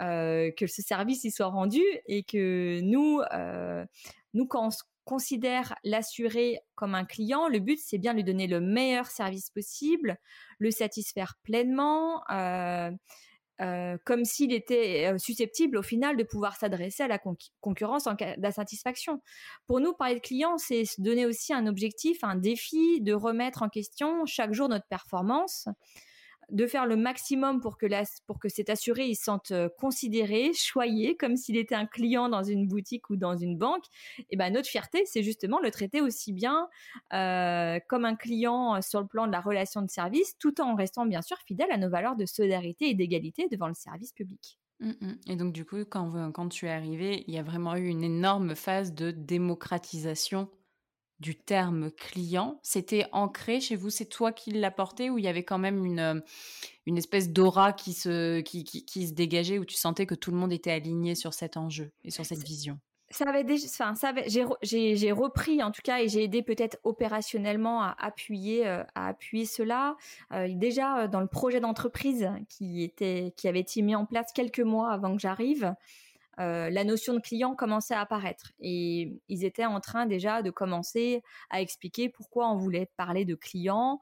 euh, 0.00 0.50
que 0.56 0.66
ce 0.66 0.82
service 0.82 1.24
y 1.24 1.30
soit 1.30 1.46
rendu 1.46 1.82
et 2.06 2.22
que 2.22 2.80
nous, 2.82 3.20
euh, 3.32 3.84
nous 4.34 4.46
quand 4.46 4.68
on 4.68 4.70
considère 5.04 5.74
l'assuré 5.84 6.60
comme 6.74 6.94
un 6.94 7.04
client, 7.04 7.48
le 7.48 7.60
but, 7.60 7.78
c'est 7.82 7.98
bien 7.98 8.12
lui 8.12 8.24
donner 8.24 8.46
le 8.46 8.60
meilleur 8.60 9.06
service 9.06 9.50
possible, 9.50 10.18
le 10.58 10.70
satisfaire 10.70 11.34
pleinement. 11.42 12.22
Euh, 12.30 12.90
euh, 13.60 13.96
comme 14.04 14.24
s'il 14.24 14.52
était 14.52 15.12
euh, 15.12 15.18
susceptible 15.18 15.78
au 15.78 15.82
final 15.82 16.16
de 16.16 16.22
pouvoir 16.22 16.56
s'adresser 16.56 17.02
à 17.02 17.08
la 17.08 17.18
concurrence 17.60 18.06
en 18.06 18.14
cas 18.14 18.36
d'insatisfaction. 18.36 19.20
Pour 19.66 19.80
nous, 19.80 19.94
parler 19.94 20.14
de 20.16 20.20
client, 20.20 20.58
c'est 20.58 20.84
se 20.84 21.00
donner 21.00 21.26
aussi 21.26 21.52
un 21.52 21.66
objectif, 21.66 22.18
un 22.22 22.36
défi 22.36 23.00
de 23.00 23.12
remettre 23.12 23.62
en 23.62 23.68
question 23.68 24.24
chaque 24.26 24.52
jour 24.52 24.68
notre 24.68 24.86
performance 24.86 25.68
de 26.50 26.66
faire 26.66 26.86
le 26.86 26.96
maximum 26.96 27.60
pour 27.60 27.76
que, 27.76 27.86
pour 28.26 28.38
que 28.38 28.48
cet 28.48 28.70
assuré 28.70 29.06
il 29.06 29.16
se 29.16 29.24
sente 29.24 29.50
euh, 29.50 29.68
considéré, 29.78 30.52
choyé, 30.54 31.16
comme 31.16 31.36
s'il 31.36 31.56
était 31.56 31.74
un 31.74 31.86
client 31.86 32.28
dans 32.28 32.42
une 32.42 32.66
boutique 32.66 33.10
ou 33.10 33.16
dans 33.16 33.36
une 33.36 33.56
banque, 33.56 33.84
et 34.30 34.36
ben 34.36 34.52
notre 34.52 34.68
fierté, 34.68 35.02
c'est 35.04 35.22
justement 35.22 35.60
le 35.60 35.70
traiter 35.70 36.00
aussi 36.00 36.32
bien 36.32 36.68
euh, 37.12 37.78
comme 37.88 38.04
un 38.04 38.16
client 38.16 38.76
euh, 38.76 38.80
sur 38.80 39.00
le 39.00 39.06
plan 39.06 39.26
de 39.26 39.32
la 39.32 39.40
relation 39.40 39.82
de 39.82 39.90
service, 39.90 40.36
tout 40.38 40.60
en 40.60 40.74
restant 40.74 41.06
bien 41.06 41.22
sûr 41.22 41.36
fidèle 41.46 41.70
à 41.70 41.76
nos 41.76 41.90
valeurs 41.90 42.16
de 42.16 42.26
solidarité 42.26 42.88
et 42.88 42.94
d'égalité 42.94 43.48
devant 43.50 43.68
le 43.68 43.74
service 43.74 44.12
public. 44.12 44.58
Mmh, 44.80 44.90
mmh. 45.00 45.14
Et 45.26 45.36
donc 45.36 45.52
du 45.52 45.64
coup, 45.64 45.78
quand, 45.88 46.30
quand 46.32 46.48
tu 46.48 46.66
es 46.66 46.70
arrivé, 46.70 47.24
il 47.26 47.34
y 47.34 47.38
a 47.38 47.42
vraiment 47.42 47.76
eu 47.76 47.86
une 47.86 48.04
énorme 48.04 48.54
phase 48.54 48.94
de 48.94 49.10
démocratisation 49.10 50.48
du 51.20 51.36
terme 51.36 51.90
client, 51.90 52.60
c'était 52.62 53.06
ancré 53.12 53.60
chez 53.60 53.76
vous? 53.76 53.90
C'est 53.90 54.06
toi 54.06 54.32
qui 54.32 54.52
l'apportais 54.52 55.10
ou 55.10 55.18
il 55.18 55.24
y 55.24 55.28
avait 55.28 55.44
quand 55.44 55.58
même 55.58 55.84
une, 55.84 55.98
euh, 55.98 56.20
une 56.86 56.98
espèce 56.98 57.30
d'aura 57.30 57.72
qui 57.72 57.92
se, 57.92 58.40
qui, 58.40 58.64
qui, 58.64 59.08
se 59.08 59.12
dégageait 59.12 59.58
où 59.58 59.64
tu 59.64 59.76
sentais 59.76 60.06
que 60.06 60.14
tout 60.14 60.30
le 60.30 60.36
monde 60.36 60.52
était 60.52 60.70
aligné 60.70 61.14
sur 61.14 61.34
cet 61.34 61.56
enjeu 61.56 61.92
et 62.04 62.10
sur 62.10 62.24
cette 62.24 62.42
vision? 62.42 62.78
ça 63.10 63.24
avait 63.26 63.42
déjà, 63.42 63.66
enfin, 63.68 63.94
ça 63.94 64.12
j'ai 64.22 65.12
repris 65.12 65.62
en 65.62 65.70
tout 65.70 65.80
cas 65.82 66.00
et 66.00 66.08
j'ai 66.08 66.24
aidé 66.24 66.42
peut-être 66.42 66.78
opérationnellement 66.84 67.82
à 67.82 67.96
appuyer, 67.98 68.66
euh, 68.66 68.84
à 68.94 69.08
appuyer 69.08 69.46
cela. 69.46 69.96
Euh, 70.32 70.46
déjà 70.54 71.08
dans 71.08 71.20
le 71.20 71.26
projet 71.26 71.58
d'entreprise 71.58 72.30
qui 72.50 72.82
était, 72.82 73.32
qui 73.34 73.48
avait 73.48 73.60
été 73.60 73.80
mis 73.80 73.94
en 73.94 74.04
place 74.04 74.30
quelques 74.34 74.60
mois 74.60 74.90
avant 74.90 75.14
que 75.14 75.22
j'arrive, 75.22 75.74
euh, 76.40 76.70
la 76.70 76.84
notion 76.84 77.14
de 77.14 77.20
client 77.20 77.54
commençait 77.54 77.94
à 77.94 78.00
apparaître 78.00 78.52
et 78.60 79.20
ils 79.28 79.44
étaient 79.44 79.64
en 79.64 79.80
train 79.80 80.06
déjà 80.06 80.42
de 80.42 80.50
commencer 80.50 81.22
à 81.50 81.60
expliquer 81.60 82.08
pourquoi 82.08 82.48
on 82.50 82.56
voulait 82.56 82.90
parler 82.96 83.24
de 83.24 83.34
client, 83.34 84.00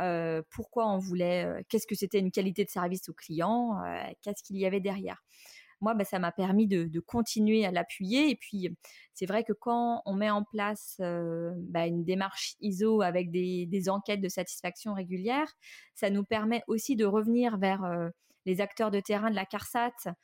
euh, 0.00 0.42
pourquoi 0.50 0.88
on 0.88 0.98
voulait, 0.98 1.44
euh, 1.44 1.62
qu'est-ce 1.68 1.86
que 1.86 1.94
c'était 1.94 2.18
une 2.18 2.32
qualité 2.32 2.64
de 2.64 2.70
service 2.70 3.08
au 3.08 3.12
client, 3.14 3.80
qu'est-ce 4.22 4.42
qu'il 4.42 4.56
y 4.56 4.66
avait 4.66 4.80
derrière. 4.80 5.22
Moi, 5.82 5.94
bah, 5.94 6.04
ça 6.04 6.18
m'a 6.18 6.32
permis 6.32 6.66
de, 6.66 7.00
continuer 7.00 7.66
à 7.66 7.70
l'appuyer. 7.70 8.30
Et 8.30 8.36
puis, 8.36 8.74
c'est 9.12 9.26
vrai 9.26 9.44
que 9.44 9.52
quand 9.52 10.02
on 10.06 10.14
met 10.14 10.30
en 10.30 10.42
place 10.42 10.96
bah, 10.98 11.86
une 11.86 12.02
démarche 12.02 12.54
ISO 12.60 13.02
avec 13.02 13.30
des, 13.30 13.66
des, 13.66 13.88
enquêtes 13.90 14.22
de 14.22 14.28
satisfaction 14.28 14.94
régulières, 14.94 15.52
ça 15.94 16.08
nous 16.08 16.24
permet 16.24 16.62
aussi 16.66 16.96
de 16.96 17.04
revenir 17.04 17.58
vers 17.58 17.82
les 18.46 18.60
acteurs 18.60 18.90
de 18.90 19.00
terrain 19.00 19.30
de 19.30 19.36
la 19.36 19.44
CARSAT, 19.44 20.14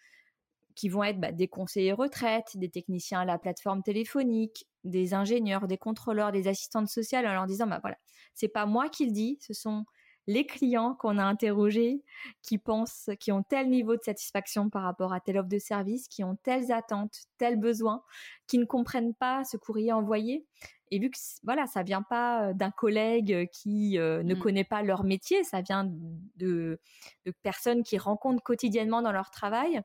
qui 0.75 0.88
vont 0.88 1.05
être 1.05 1.21
bah, 1.21 1.33
des 1.33 1.49
conseillers 1.49 1.93
retraite, 1.93 2.57
des 2.57 2.69
techniciens 2.69 3.21
à 3.21 3.25
la 3.25 3.38
plateforme 3.38 3.83
téléphonique, 3.83 4.67
des 4.85 5.14
ingénieurs, 5.14 5.67
des 5.67 5.79
contrôleurs, 5.79 6.33
des 6.33 6.49
assistantes 6.49 6.88
sociales, 6.88 7.26
en 7.26 7.33
leur 7.33 7.47
disant 7.47 7.67
bah 7.67 7.79
voilà, 7.81 7.97
c'est 8.35 8.49
pas 8.49 8.67
moi 8.67 8.88
qui 8.88 9.07
le 9.07 9.12
dis, 9.12 9.38
ce 9.41 9.52
sont 9.52 9.85
les 10.26 10.47
clients 10.47 10.95
qu'on 10.95 11.19
a 11.19 11.25
interrogés 11.25 12.03
qui 12.42 12.59
pensent, 12.59 13.11
qui 13.18 13.33
ont 13.33 13.42
tel 13.42 13.68
niveau 13.68 13.97
de 13.97 14.03
satisfaction 14.03 14.70
par 14.70 14.83
rapport 14.83 15.12
à 15.12 15.20
telle 15.20 15.38
offre 15.38 15.49
de 15.49 15.59
service, 15.59 16.09
qui 16.09 16.23
ont 16.23 16.37
telles 16.37 16.70
attentes, 16.70 17.16
tels 17.38 17.59
besoins, 17.59 18.03
qui 18.47 18.59
ne 18.59 18.64
comprennent 18.64 19.14
pas 19.14 19.44
ce 19.44 19.57
courrier 19.57 19.92
envoyé. 19.92 20.47
Et 20.90 20.99
vu 20.99 21.11
que 21.11 21.16
voilà, 21.42 21.66
ça 21.66 21.83
vient 21.83 22.03
pas 22.03 22.51
euh, 22.51 22.53
d'un 22.53 22.70
collègue 22.70 23.49
qui 23.53 23.99
euh, 23.99 24.23
ne 24.23 24.35
mmh. 24.35 24.38
connaît 24.38 24.64
pas 24.64 24.83
leur 24.83 25.05
métier, 25.05 25.42
ça 25.42 25.62
vient 25.62 25.90
de, 26.37 26.79
de 27.25 27.33
personnes 27.42 27.83
qui 27.83 27.99
rencontrent 27.99 28.42
quotidiennement 28.42 29.01
dans 29.01 29.12
leur 29.12 29.31
travail, 29.31 29.81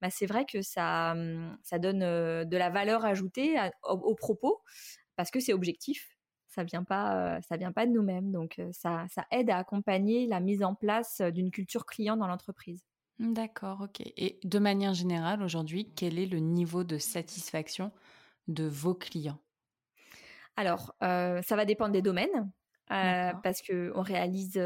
bah, 0.00 0.10
c'est 0.10 0.26
vrai 0.26 0.44
que 0.44 0.62
ça, 0.62 1.14
mmh, 1.14 1.58
ça 1.62 1.78
donne 1.78 2.00
de 2.00 2.56
la 2.56 2.70
valeur 2.70 3.04
ajoutée 3.04 3.56
aux, 3.82 4.14
propos 4.14 4.60
parce 5.16 5.30
que 5.30 5.40
c'est 5.40 5.52
objectif. 5.52 6.16
Ça 6.46 6.64
vient 6.64 6.82
pas, 6.82 7.40
ça 7.42 7.56
vient 7.56 7.72
pas 7.72 7.86
de 7.86 7.92
nous-mêmes. 7.92 8.32
Donc 8.32 8.60
ça, 8.72 9.06
ça 9.08 9.26
aide 9.30 9.50
à 9.50 9.58
accompagner 9.58 10.26
la 10.26 10.40
mise 10.40 10.64
en 10.64 10.74
place 10.74 11.20
d'une 11.20 11.50
culture 11.50 11.86
client 11.86 12.16
dans 12.16 12.26
l'entreprise. 12.26 12.82
D'accord, 13.20 13.82
ok. 13.82 14.00
Et 14.16 14.40
de 14.42 14.58
manière 14.58 14.94
générale, 14.94 15.42
aujourd'hui, 15.42 15.92
quel 15.94 16.18
est 16.18 16.26
le 16.26 16.38
niveau 16.38 16.84
de 16.84 16.96
satisfaction 16.96 17.92
de 18.48 18.64
vos 18.64 18.94
clients? 18.94 19.38
Alors, 20.56 20.94
ça 21.00 21.56
va 21.56 21.64
dépendre 21.64 21.92
des 21.92 22.02
domaines, 22.02 22.50
parce 22.88 23.62
qu'on 23.62 24.02
réalise 24.02 24.60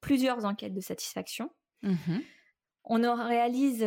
plusieurs 0.00 0.44
enquêtes 0.44 0.74
de 0.74 0.80
satisfaction. 0.80 1.50
Mmh 1.82 2.18
on 2.88 3.04
en 3.04 3.14
réalise 3.14 3.86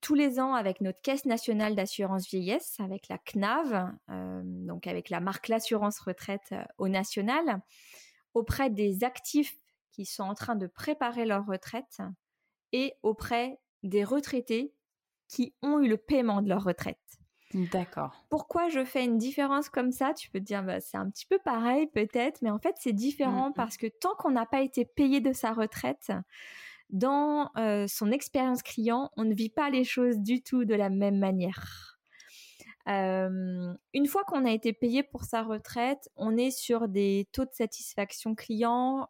tous 0.00 0.14
les 0.14 0.40
ans 0.40 0.54
avec 0.54 0.80
notre 0.80 1.00
Caisse 1.02 1.26
nationale 1.26 1.74
d'assurance 1.74 2.26
vieillesse, 2.26 2.76
avec 2.80 3.08
la 3.08 3.18
CNAV, 3.18 3.92
donc 4.44 4.86
avec 4.86 5.10
la 5.10 5.20
marque 5.20 5.48
L'assurance 5.48 6.00
retraite 6.00 6.54
au 6.78 6.88
national, 6.88 7.60
auprès 8.32 8.70
des 8.70 9.04
actifs 9.04 9.56
qui 9.92 10.06
sont 10.06 10.24
en 10.24 10.34
train 10.34 10.56
de 10.56 10.66
préparer 10.66 11.24
leur 11.24 11.46
retraite 11.46 11.98
et 12.72 12.94
auprès 13.02 13.60
des 13.82 14.02
retraités 14.02 14.74
qui 15.28 15.54
ont 15.62 15.78
eu 15.78 15.88
le 15.88 15.96
paiement 15.96 16.42
de 16.42 16.48
leur 16.48 16.64
retraite. 16.64 16.98
D'accord. 17.54 18.24
Pourquoi 18.30 18.68
je 18.68 18.84
fais 18.84 19.04
une 19.04 19.18
différence 19.18 19.68
comme 19.68 19.92
ça? 19.92 20.12
Tu 20.12 20.28
peux 20.28 20.40
te 20.40 20.44
dire, 20.44 20.64
bah, 20.64 20.80
c'est 20.80 20.96
un 20.96 21.08
petit 21.08 21.26
peu 21.26 21.38
pareil 21.38 21.86
peut-être, 21.86 22.42
mais 22.42 22.50
en 22.50 22.58
fait 22.58 22.74
c'est 22.80 22.92
différent 22.92 23.50
mmh 23.50 23.54
parce 23.54 23.76
que 23.76 23.86
tant 23.86 24.14
qu'on 24.16 24.32
n'a 24.32 24.46
pas 24.46 24.62
été 24.62 24.84
payé 24.84 25.20
de 25.20 25.32
sa 25.32 25.52
retraite, 25.52 26.10
dans 26.94 27.50
son 27.88 28.10
expérience 28.10 28.62
client, 28.62 29.10
on 29.16 29.24
ne 29.24 29.34
vit 29.34 29.50
pas 29.50 29.68
les 29.68 29.84
choses 29.84 30.18
du 30.20 30.42
tout 30.42 30.64
de 30.64 30.74
la 30.74 30.88
même 30.88 31.18
manière 31.18 31.93
une 32.86 34.06
fois 34.06 34.24
qu'on 34.24 34.44
a 34.44 34.50
été 34.50 34.72
payé 34.72 35.02
pour 35.02 35.24
sa 35.24 35.42
retraite, 35.42 36.10
on 36.16 36.36
est 36.36 36.50
sur 36.50 36.88
des 36.88 37.26
taux 37.32 37.44
de 37.44 37.52
satisfaction 37.52 38.34
client. 38.34 39.08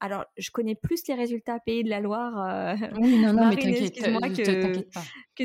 alors, 0.00 0.24
je 0.36 0.50
connais 0.50 0.74
plus 0.74 1.06
les 1.08 1.14
résultats 1.14 1.58
payés 1.60 1.84
de 1.84 1.90
la 1.90 2.00
Loire. 2.00 2.76
oui, 2.98 3.18
non, 3.18 3.32
non, 3.32 3.48
mais 3.48 3.56
t'inquiète, 3.56 4.90
pas. 4.92 5.02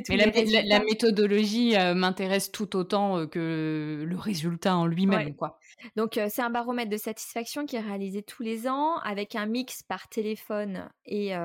mais 0.10 0.18
la, 0.66 0.80
méthodologie 0.80 1.76
m'intéresse 1.96 2.52
tout 2.52 2.76
autant 2.76 3.28
que 3.28 4.04
le 4.08 4.18
résultat 4.18 4.76
en 4.76 4.86
lui-même, 4.86 5.36
quoi. 5.36 5.60
Donc, 5.96 6.20
c'est 6.30 6.42
un 6.42 6.50
baromètre 6.50 6.90
de 6.90 6.98
satisfaction 6.98 7.66
qui 7.66 7.76
est 7.76 7.82
réalisé 7.82 8.24
tous 8.24 8.44
les 8.44 8.68
ans 8.68 8.98
avec 8.98 9.36
un 9.36 9.46
mix 9.46 9.84
par 9.84 10.10
téléphone 10.10 10.90
et 11.06 11.36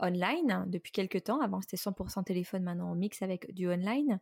online 0.00 0.64
depuis 0.66 0.92
quelques 0.92 1.24
temps. 1.24 1.40
Avant, 1.40 1.60
c'était 1.60 1.76
100% 1.76 2.24
téléphone, 2.24 2.62
maintenant 2.62 2.90
on 2.90 2.94
mix 2.94 3.22
avec 3.22 3.52
du 3.52 3.68
online. 3.68 4.18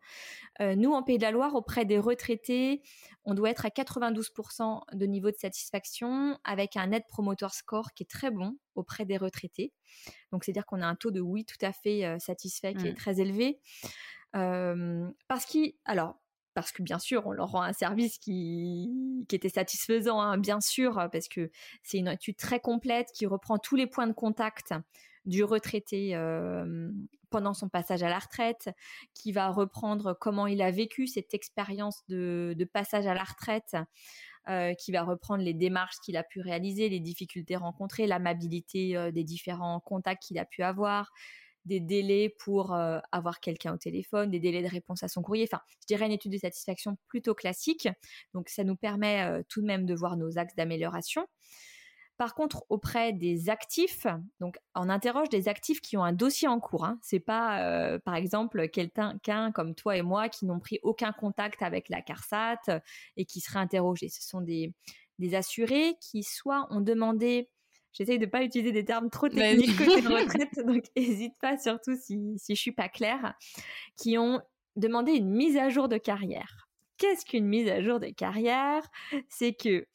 nous, 0.61 0.92
en 0.92 1.03
Pays 1.03 1.18
de 1.18 1.22
la 1.22 1.31
Loire, 1.31 1.51
auprès 1.54 1.84
des 1.84 1.98
retraités, 1.98 2.82
on 3.24 3.34
doit 3.34 3.50
être 3.50 3.66
à 3.66 3.68
92% 3.68 4.80
de 4.92 5.06
niveau 5.06 5.30
de 5.30 5.36
satisfaction 5.36 6.38
avec 6.44 6.76
un 6.76 6.88
net 6.88 7.04
promoter 7.08 7.48
score 7.52 7.92
qui 7.94 8.02
est 8.02 8.10
très 8.10 8.30
bon 8.30 8.56
auprès 8.74 9.04
des 9.04 9.16
retraités. 9.16 9.72
Donc, 10.32 10.44
c'est-à-dire 10.44 10.66
qu'on 10.66 10.80
a 10.80 10.86
un 10.86 10.96
taux 10.96 11.10
de 11.10 11.20
oui 11.20 11.44
tout 11.44 11.64
à 11.64 11.72
fait 11.72 12.04
euh, 12.04 12.18
satisfait 12.18 12.74
qui 12.74 12.88
est 12.88 12.92
mmh. 12.92 12.96
très 12.96 13.20
élevé. 13.20 13.60
parce 14.32 15.44
qu'il, 15.46 15.74
alors, 15.84 16.18
parce 16.54 16.72
que 16.72 16.82
bien 16.82 16.98
sûr, 16.98 17.26
on 17.26 17.32
leur 17.32 17.50
rend 17.50 17.62
un 17.62 17.72
service 17.72 18.18
qui, 18.18 18.90
qui 19.28 19.36
était 19.36 19.48
satisfaisant, 19.48 20.20
hein, 20.20 20.38
bien 20.38 20.60
sûr, 20.60 20.94
parce 21.10 21.28
que 21.28 21.50
c'est 21.82 21.98
une 21.98 22.08
étude 22.08 22.36
très 22.36 22.60
complète 22.60 23.08
qui 23.14 23.26
reprend 23.26 23.58
tous 23.58 23.76
les 23.76 23.86
points 23.86 24.06
de 24.06 24.12
contact 24.12 24.74
du 25.24 25.44
retraité 25.44 26.16
pendant 27.30 27.54
son 27.54 27.68
passage 27.68 28.02
à 28.02 28.08
la 28.08 28.18
retraite, 28.18 28.70
qui 29.14 29.32
va 29.32 29.50
reprendre 29.50 30.16
comment 30.20 30.46
il 30.46 30.62
a 30.62 30.70
vécu 30.70 31.06
cette 31.06 31.35
expérience 31.35 32.02
de, 32.08 32.68
passage 32.72 33.06
à 33.06 33.14
la 33.14 33.24
retraite 33.24 33.76
qui 34.78 34.92
va 34.92 35.02
reprendre 35.02 35.42
les 35.42 35.54
démarches 35.54 35.96
qu'il 36.04 36.16
a 36.16 36.24
pu 36.24 36.40
réaliser, 36.40 36.88
les 36.88 37.00
difficultés 37.00 37.56
rencontrées, 37.56 38.06
l'amabilité 38.06 39.11
des 39.12 39.24
différents 39.24 39.80
contacts 39.80 40.24
qu'il 40.24 40.38
a 40.38 40.44
pu 40.44 40.62
avoir, 40.62 41.12
des 41.64 41.80
délais 41.80 42.35
pour 42.40 42.74
avoir 42.74 43.40
quelqu'un 43.40 43.74
au 43.74 43.78
téléphone, 43.78 44.30
des 44.30 44.40
délais 44.40 44.62
de 44.62 44.68
réponse 44.68 45.02
à 45.02 45.08
son 45.08 45.22
courrier. 45.22 45.48
Enfin, 45.50 45.62
je 45.80 45.87
dirais 45.87 46.06
une 46.06 46.12
étude 46.12 46.32
de 46.32 46.38
satisfaction 46.38 46.96
plutôt 47.06 47.35
classique. 47.35 47.88
Donc, 48.35 48.48
ça 48.48 48.64
nous 48.64 48.76
permet 48.76 49.42
tout 49.48 49.61
de 49.61 49.66
même 49.66 49.87
de 49.87 49.94
voir 49.94 50.16
nos 50.16 50.38
axes 50.38 50.56
d'amélioration. 50.56 51.26
Par 52.22 52.37
contre, 52.37 52.64
auprès 52.68 53.12
des 53.12 53.50
actifs, 53.50 54.06
donc 54.38 54.56
on 54.76 54.88
interroge 54.88 55.28
des 55.28 55.48
actifs 55.48 55.80
qui 55.80 55.96
ont 55.96 56.04
un 56.04 56.12
dossier 56.12 56.46
en 56.46 56.61
cours. 56.61 56.85
Hein. 56.85 57.00
C'est 57.02 57.18
pas, 57.18 57.98
par 58.04 58.14
exemple, 58.14 58.68
quelqu'un 58.68 59.50
comme 59.52 59.74
toi 59.74 59.96
et 59.96 60.02
moi 60.02 60.28
qui 60.28 60.46
n'ont 60.46 60.61
pris 60.61 60.78
aucun 60.85 61.11
contact 61.11 61.62
avec 61.62 61.88
la 61.88 62.00
CARSAT 62.00 62.80
et 63.16 63.24
qui 63.24 63.40
seraient 63.40 63.58
interrogés. 63.58 64.08
Ce 64.08 64.22
sont 64.22 64.40
des, 64.40 64.72
des 65.18 65.35
assurés 65.35 65.96
qui 66.00 66.22
soit 66.22 66.68
ont 66.70 66.80
demandé 66.80 67.48
J'essaye 67.92 68.20
de 68.20 68.26
pas 68.26 68.44
utiliser 68.44 68.70
des 68.70 68.85
termes 68.85 69.11
trop 69.11 69.28
techniques 69.28 69.76
côté 69.76 70.00
retraite, 70.06 70.64
donc 70.64 70.85
n'hésite 70.96 71.35
pas, 71.40 71.58
surtout 71.58 71.96
si, 72.00 72.38
si 72.38 72.54
je 72.54 72.61
suis 72.61 72.72
pas 72.72 72.88
claire, 72.88 73.35
qui 73.98 74.16
ont 74.16 74.40
demandé 74.76 75.12
une 75.12 75.28
mise 75.28 75.56
à 75.56 75.70
jour 75.70 75.88
de 75.88 75.98
carrière. 75.98 76.68
Qu'est-ce 76.96 77.26
qu'une 77.26 77.46
mise 77.46 77.68
à 77.68 77.82
jour 77.82 78.00
de 78.00 78.06
carrière? 78.06 78.82
C'est 79.28 79.52
que 79.52 79.87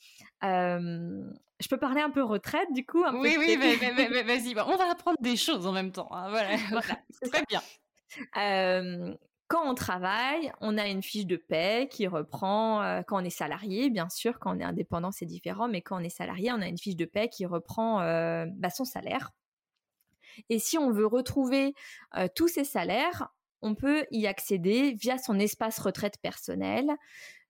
je 1.60 1.68
peux 1.68 1.78
parler 1.78 2.02
un 2.02 2.10
peu 2.10 2.24
retraite 2.24 2.72
du 2.72 2.86
coup. 2.86 3.04
oui, 3.14 3.36
oui, 3.38 3.56
vas-y, 3.58 4.56
on 4.60 4.76
va 4.78 4.92
apprendre 4.92 5.18
des 5.22 5.36
choses 5.36 5.66
en 5.68 5.72
même 5.72 5.92
temps. 5.92 6.10
Hein, 6.12 6.30
voilà, 6.30 6.50
voilà 6.72 7.00
très 7.22 7.44
bien 7.50 7.62
quand 9.48 9.70
on 9.70 9.76
travaille, 9.76 10.52
on 10.60 10.78
a 10.78 10.88
une 10.88 11.02
fiche 11.02 11.26
de 11.26 11.38
paie 11.38 11.88
qui 11.90 12.08
reprend, 12.08 12.82
euh, 12.84 13.02
quand 13.08 13.22
on 13.22 13.26
est 13.26 13.30
salarié, 13.30 13.90
bien 13.90 14.10
sûr, 14.10 14.40
quand 14.40 14.56
on 14.56 14.60
est 14.60 14.64
indépendant, 14.64 15.12
c'est 15.12 15.26
différent, 15.26 15.70
mais 15.70 15.82
quand 15.82 16.00
on 16.02 16.04
est 16.04 16.10
salarié, 16.10 16.52
on 16.52 16.62
a 16.62 16.68
une 16.68 16.78
fiche 16.78 16.98
de 16.98 17.06
paie 17.06 17.30
qui 17.30 17.46
reprend 17.46 18.02
euh, 18.02 18.46
bah, 18.52 18.70
son 18.70 18.84
salaire. 18.84 19.32
Et 20.50 20.60
si 20.60 20.78
on 20.78 20.92
veut 20.92 21.08
retrouver 21.08 21.74
tous 22.36 22.48
ces 22.48 22.64
salaires, 22.64 23.30
on 23.64 23.74
peut 23.74 24.06
y 24.12 24.28
accéder 24.28 24.92
via 24.92 25.18
son 25.18 25.40
espace 25.40 25.80
retraite 25.80 26.20
personnel 26.22 26.92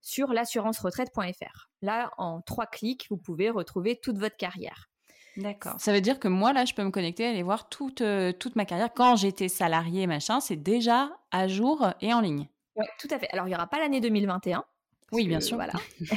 sur 0.01 0.33
l'assurance-retraite.fr. 0.33 1.69
Là, 1.81 2.12
en 2.17 2.41
trois 2.41 2.65
clics, 2.65 3.07
vous 3.10 3.17
pouvez 3.17 3.49
retrouver 3.49 3.99
toute 3.99 4.17
votre 4.17 4.38
carrière. 4.38 4.89
D'accord. 5.38 5.75
Ça 5.79 5.93
veut 5.93 6.01
dire 6.01 6.19
que 6.19 6.27
moi, 6.27 6.51
là, 6.51 6.65
je 6.65 6.73
peux 6.73 6.83
me 6.83 6.89
connecter, 6.89 7.25
aller 7.25 7.43
voir 7.43 7.69
toute, 7.69 8.01
euh, 8.01 8.31
toute 8.31 8.55
ma 8.55 8.65
carrière. 8.65 8.89
Quand 8.93 9.15
j'étais 9.15 9.49
salarié, 9.49 10.07
machin, 10.07 10.39
c'est 10.39 10.55
déjà 10.55 11.12
à 11.31 11.47
jour 11.47 11.88
et 12.01 12.13
en 12.13 12.21
ligne. 12.21 12.47
Oui, 12.75 12.86
tout 12.99 13.07
à 13.12 13.19
fait. 13.19 13.29
Alors, 13.31 13.45
il 13.45 13.49
n'y 13.49 13.55
aura 13.55 13.67
pas 13.67 13.79
l'année 13.79 14.01
2021. 14.01 14.63
Oui, 15.12 15.27
bien 15.27 15.39
sûr. 15.39 15.55
Voilà. 15.55 15.73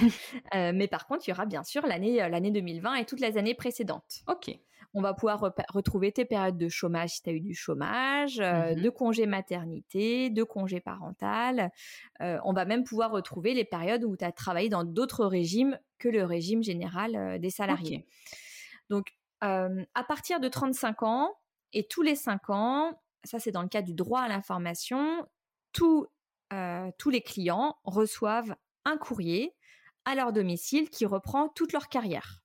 Euh, 0.55 0.73
mais 0.75 0.89
par 0.89 1.07
contre, 1.07 1.29
il 1.29 1.31
y 1.31 1.33
aura 1.33 1.47
bien 1.47 1.63
sûr 1.63 1.87
l'année 1.87 2.21
euh, 2.21 2.29
l'année 2.29 2.51
2020 2.51 2.97
et 2.97 3.05
toutes 3.05 3.21
les 3.21 3.39
années 3.39 3.55
précédentes. 3.55 4.23
Ok. 4.27 4.51
On 4.93 5.03
va 5.03 5.15
pouvoir 5.15 5.41
retrouver 5.69 6.11
tes 6.11 6.25
périodes 6.25 6.59
de 6.59 6.69
chômage 6.69 7.11
si 7.11 7.23
tu 7.23 7.31
as 7.31 7.33
eu 7.33 7.41
du 7.41 7.55
chômage, 7.55 8.41
mmh 8.41 8.75
de 8.75 8.91
congé 8.91 9.27
maternité, 9.27 10.31
de 10.31 10.43
congé 10.43 10.81
parental. 10.81 11.71
on 12.19 12.53
va 12.53 12.65
même 12.65 12.85
pouvoir 12.85 13.11
retrouver 13.11 13.55
les 13.55 13.65
périodes 13.65 14.05
où 14.05 14.17
tu 14.17 14.25
as 14.25 14.33
travaillé 14.33 14.69
dans 14.69 14.85
d'autres 14.85 15.27
régimes 15.27 15.79
que 15.99 16.09
le 16.09 16.25
régime 16.25 16.63
général 16.63 17.39
des 17.41 17.51
salariés. 17.51 18.07
Donc, 18.89 19.15
à 19.41 20.05
partir 20.09 20.41
de 20.41 20.49
35 20.49 21.03
ans 21.03 21.35
et 21.73 21.87
tous 21.87 22.03
les 22.03 22.17
5 22.17 22.51
ans, 22.51 23.01
ça 23.25 23.39
c'est 23.39 23.53
dans 23.53 23.63
le 23.63 23.69
cas 23.69 23.83
du 23.83 23.95
droit 23.95 24.21
à 24.21 24.29
l'information, 24.29 25.27
tous, 25.73 26.07
tous 26.99 27.11
les 27.11 27.23
clients 27.23 27.77
reçoivent 27.85 28.57
un 28.85 28.97
courrier 28.97 29.55
à 30.05 30.15
leur 30.15 30.33
domicile 30.33 30.91
qui 30.91 31.07
reprend 31.07 31.49
toute 31.49 31.73
leur 31.73 31.89
carrière. 31.89 32.43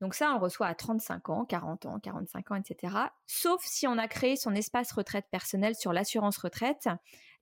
Donc 0.00 0.14
ça, 0.14 0.34
on 0.34 0.38
reçoit 0.38 0.66
à 0.66 0.74
35 0.74 1.28
ans, 1.30 1.44
40 1.44 1.86
ans, 1.86 1.98
45 2.00 2.50
ans, 2.50 2.56
etc. 2.56 2.94
Sauf 3.26 3.62
si 3.64 3.86
on 3.86 3.96
a 3.96 4.08
créé 4.08 4.36
son 4.36 4.54
espace 4.54 4.92
retraite 4.92 5.26
personnel 5.30 5.74
sur 5.74 5.92
l'assurance 5.92 6.36
retraite. 6.38 6.88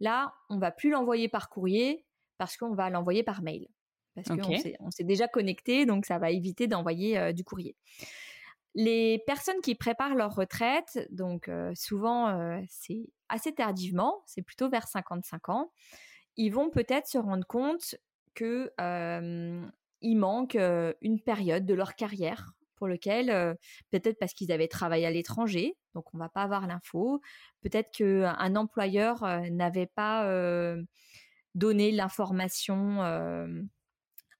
Là, 0.00 0.34
on 0.50 0.58
va 0.58 0.70
plus 0.70 0.90
l'envoyer 0.90 1.28
par 1.28 1.48
courrier 1.48 2.04
parce 2.38 2.56
qu'on 2.56 2.74
va 2.74 2.90
l'envoyer 2.90 3.22
par 3.22 3.42
mail 3.42 3.68
parce 4.14 4.28
qu'on 4.28 4.90
s'est 4.90 5.04
déjà 5.04 5.26
connecté, 5.26 5.86
donc 5.86 6.04
ça 6.04 6.18
va 6.18 6.30
éviter 6.30 6.66
d'envoyer 6.66 7.32
du 7.32 7.44
courrier. 7.44 7.76
Les 8.74 9.22
personnes 9.26 9.60
qui 9.62 9.74
préparent 9.74 10.14
leur 10.14 10.34
retraite, 10.34 11.08
donc 11.10 11.50
souvent 11.74 12.60
c'est 12.68 13.08
assez 13.30 13.54
tardivement, 13.54 14.22
c'est 14.26 14.42
plutôt 14.42 14.68
vers 14.68 14.86
55 14.86 15.48
ans, 15.48 15.72
ils 16.36 16.50
vont 16.50 16.68
peut-être 16.68 17.06
se 17.06 17.16
rendre 17.16 17.46
compte 17.46 17.94
que 18.34 18.70
il 20.02 20.16
manque 20.16 20.56
une 21.00 21.20
période 21.20 21.64
de 21.66 21.74
leur 21.74 21.94
carrière 21.94 22.52
pour 22.76 22.88
lequel, 22.88 23.56
peut-être 23.90 24.18
parce 24.18 24.34
qu'ils 24.34 24.50
avaient 24.50 24.68
travaillé 24.68 25.06
à 25.06 25.10
l'étranger, 25.10 25.76
donc 25.94 26.12
on 26.14 26.18
va 26.18 26.28
pas 26.28 26.42
avoir 26.42 26.66
l'info, 26.66 27.20
peut-être 27.60 27.90
qu'un 27.92 28.56
employeur 28.56 29.24
n'avait 29.50 29.86
pas 29.86 30.28
donné 31.54 31.92
l'information 31.92 33.00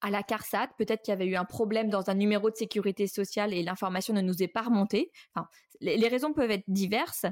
à 0.02 0.10
la 0.10 0.22
CARSAT. 0.22 0.68
Peut-être 0.76 1.02
qu'il 1.02 1.12
y 1.12 1.14
avait 1.14 1.26
eu 1.26 1.36
un 1.36 1.44
problème 1.44 1.88
dans 1.88 2.10
un 2.10 2.14
numéro 2.14 2.50
de 2.50 2.56
sécurité 2.56 3.06
sociale 3.06 3.54
et 3.54 3.62
l'information 3.62 4.12
ne 4.12 4.20
nous 4.20 4.42
est 4.42 4.48
pas 4.48 4.62
remontée. 4.62 5.10
Enfin, 5.34 5.48
les, 5.80 6.08
raisons 6.08 6.32
peuvent 6.32 6.50
être 6.50 6.64
diverses. 6.66 7.24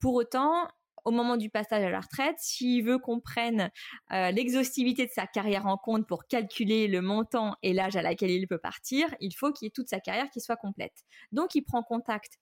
Pour 0.00 0.14
autant, 0.14 0.68
au 1.06 1.12
moment 1.12 1.36
du 1.36 1.48
passage 1.50 1.84
à 1.84 1.88
la 1.88 2.00
retraite, 2.00 2.36
s'il 2.38 2.84
veut 2.84 2.98
qu'on 2.98 3.20
prenne 3.20 3.70
euh, 4.12 4.32
l'exhaustivité 4.32 5.06
de 5.06 5.10
sa 5.12 5.26
carrière 5.26 5.66
en 5.66 5.78
compte 5.78 6.06
pour 6.06 6.26
calculer 6.26 6.88
le 6.88 7.00
montant 7.00 7.54
et 7.62 7.72
l'âge 7.72 7.94
à 7.94 8.02
laquelle 8.02 8.32
il 8.32 8.48
peut 8.48 8.58
partir, 8.58 9.06
il 9.20 9.32
faut 9.32 9.52
qu'il 9.52 9.66
y 9.66 9.68
ait 9.68 9.70
toute 9.70 9.88
sa 9.88 10.00
carrière 10.00 10.28
qui 10.30 10.40
soit 10.40 10.56
complète. 10.56 11.04
Donc, 11.30 11.54
il 11.54 11.62
prend 11.62 11.84
contact 11.84 12.38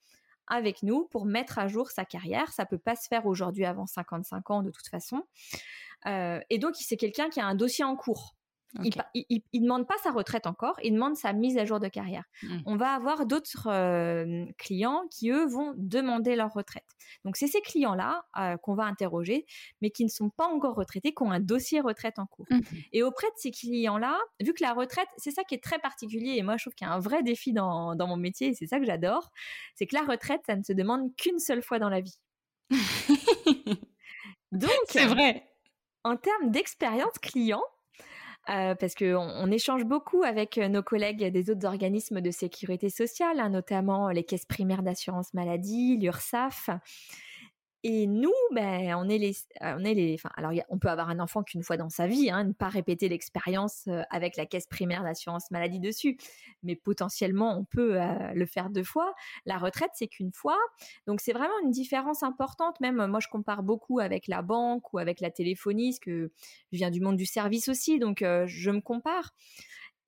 avec 0.46 0.83
nous 0.83 1.07
pour 1.11 1.27
mettre 1.27 1.59
à 1.59 1.68
jour 1.68 1.90
sa 1.90 2.07
carrière. 2.07 2.53
Ça 2.53 2.64
peut 2.64 2.79
pas 2.79 2.96
se 2.96 3.07
faire 3.07 3.27
aujourd'hui 3.27 3.66
avant 3.66 3.87
55 3.87 4.50
ans 4.50 4.62
de 4.62 4.70
toute 4.70 4.88
façon. 4.88 5.22
Euh, 6.07 6.40
et 6.48 6.59
donc, 6.59 6.74
c'est 6.77 6.96
quelqu'un 6.96 7.29
qui 7.29 7.40
a 7.40 7.46
un 7.46 7.55
dossier 7.55 7.85
en 7.85 7.96
cours. 7.96 8.35
Il, 8.83 9.43
ne 9.55 9.61
demande 9.61 9.87
pas 9.87 9.97
sa 10.03 10.11
retraite 10.11 10.47
encore, 10.47 10.79
il 10.83 10.93
demande 10.95 11.17
sa 11.17 11.33
mise 11.33 11.57
à 11.59 11.65
jour 11.65 11.81
de 11.81 11.89
carrière. 11.89 12.25
Mmh. 12.43 12.59
On 12.67 12.77
va 12.77 12.93
avoir 12.93 13.27
d'autres 13.27 13.69
euh, 13.69 14.47
clients 14.59 15.05
qui, 15.11 15.31
eux, 15.31 15.47
vont 15.47 15.75
demander 15.77 16.35
leur 16.35 16.53
retraite. 16.53 16.85
Donc, 17.25 17.37
c'est 17.37 17.47
ces 17.47 17.61
clients-là 17.61 18.25
euh, 18.39 18.57
qu'on 18.57 18.75
va 18.75 18.85
interroger, 18.85 19.47
mais 19.81 19.91
qui 19.91 20.05
ne 20.05 20.11
sont 20.11 20.31
pas 20.31 20.47
encore 20.47 20.75
retraités, 20.75 21.13
qui 21.13 21.23
ont 21.23 21.31
un 21.31 21.41
dossier 21.41 21.81
retraite 21.81 22.19
en 22.19 22.27
cours. 22.27 22.47
Mmh. 22.51 22.61
Et 22.93 23.03
auprès 23.03 23.29
de 23.29 23.37
ces 23.37 23.51
clients-là, 23.51 24.19
vu 24.41 24.53
que 24.55 24.63
la 24.63 24.73
retraite, 24.73 25.09
c'est 25.19 25.31
ça 25.31 25.45
qui 25.45 25.55
est 25.55 25.63
très 25.63 25.79
particulier, 25.79 26.35
et 26.37 26.43
moi, 26.43 26.57
je 26.57 26.65
trouve 26.65 26.75
qu'il 26.75 26.87
y 26.87 26.91
a 26.91 26.93
un 26.93 27.01
vrai 27.01 27.23
défi 27.23 27.53
dans, 27.53 27.95
dans 27.95 28.09
mon 28.09 28.17
métier, 28.17 28.49
et 28.49 28.55
c'est 28.55 28.67
ça 28.67 28.79
que 28.79 28.87
j'adore, 28.87 29.31
c'est 29.75 29.87
que 29.87 29.95
la 29.95 30.03
retraite, 30.03 30.41
ça 30.47 30.57
ne 30.57 30.63
se 30.63 30.73
demande 30.73 31.15
qu'une 31.17 31.39
seule 31.39 31.63
fois 31.63 31.79
dans 31.79 31.89
la 31.89 32.01
vie. 32.01 32.19
Donc, 34.53 34.71
c'est 34.89 35.07
vrai. 35.07 35.49
En 36.05 36.17
termes 36.17 36.51
d'expérience 36.51 37.19
client, 37.21 37.63
euh, 38.51 38.75
parce 38.75 38.95
qu'on 38.95 39.17
on 39.17 39.51
échange 39.51 39.85
beaucoup 39.85 40.23
avec 40.23 40.59
euh, 40.59 40.69
nos 40.69 40.83
collègues 40.83 41.25
des 41.25 41.51
autres 41.51 41.67
organismes 41.67 42.21
de 42.21 42.31
sécurité 42.31 42.91
sociale, 42.91 43.41
hein, 43.41 43.49
notamment 43.49 44.11
les 44.11 44.25
caisses 44.25 44.45
primaires 44.45 44.83
d'assurance 44.83 45.33
maladie, 45.35 45.97
l'URSSAF. 45.97 46.71
Et 47.87 48.07
nous, 48.07 48.33
ben, 48.51 48.94
on 48.94 49.11
est 49.11 49.18
les, 49.18 49.37
on 49.61 49.85
est 49.85 49.92
les. 49.92 50.14
Enfin, 50.14 50.31
alors, 50.38 50.53
on 50.70 50.79
peut 50.79 50.88
avoir 50.88 51.11
un 51.11 51.20
enfant 51.20 51.42
qu'une 51.42 51.62
fois 51.62 51.77
dans 51.77 51.90
sa 51.90 52.07
vie, 52.07 52.31
hein, 52.31 52.44
ne 52.44 52.53
pas 52.55 52.70
répéter 52.70 53.11
l'expérience 53.11 53.87
avec 54.09 54.38
la 54.38 54.47
caisse 54.47 54.66
primaire 54.66 55.03
d'assurance 55.03 55.51
maladie 55.51 55.81
dessus, 55.81 56.16
mais 56.62 56.77
potentiellement, 56.77 57.59
on 57.59 57.64
peut 57.66 57.99
le 58.35 58.47
faire 58.47 58.70
deux 58.70 58.85
fois. 58.85 59.14
La 59.44 59.59
retraite, 59.59 59.90
c'est 59.92 60.09
qu'une 60.09 60.33
fois, 60.33 60.57
donc 61.07 61.20
c'est 61.20 61.35
vraiment 61.35 61.59
une 61.62 61.73
différence 61.73 62.23
importante. 62.23 62.81
Même 62.81 63.07
moi, 63.07 63.20
je 63.20 63.29
compare 63.29 63.62
beaucoup 63.62 63.99
avec 63.99 64.29
la 64.29 64.40
banque 64.40 64.94
ou 64.94 64.99
avec 64.99 65.20
la 65.20 65.31
téléphonie, 65.31 65.90
parce 65.90 66.01
que 66.01 66.33
je 66.73 66.79
viens 66.79 66.90
du 66.90 67.03
monde 67.03 67.16
du 67.16 67.27
service 67.27 67.68
aussi, 67.68 67.99
donc 67.99 68.20
je 68.20 68.70
me 68.70 68.81
compare. 68.81 69.35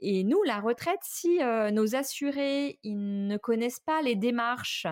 Et 0.01 0.25
nous, 0.25 0.43
la 0.45 0.61
retraite, 0.61 1.01
si 1.03 1.41
nos 1.73 1.95
assurés, 1.95 2.79
ils 2.85 3.27
ne 3.27 3.37
connaissent 3.37 3.81
pas 3.81 4.01
les 4.01 4.17
démarches 4.17 4.87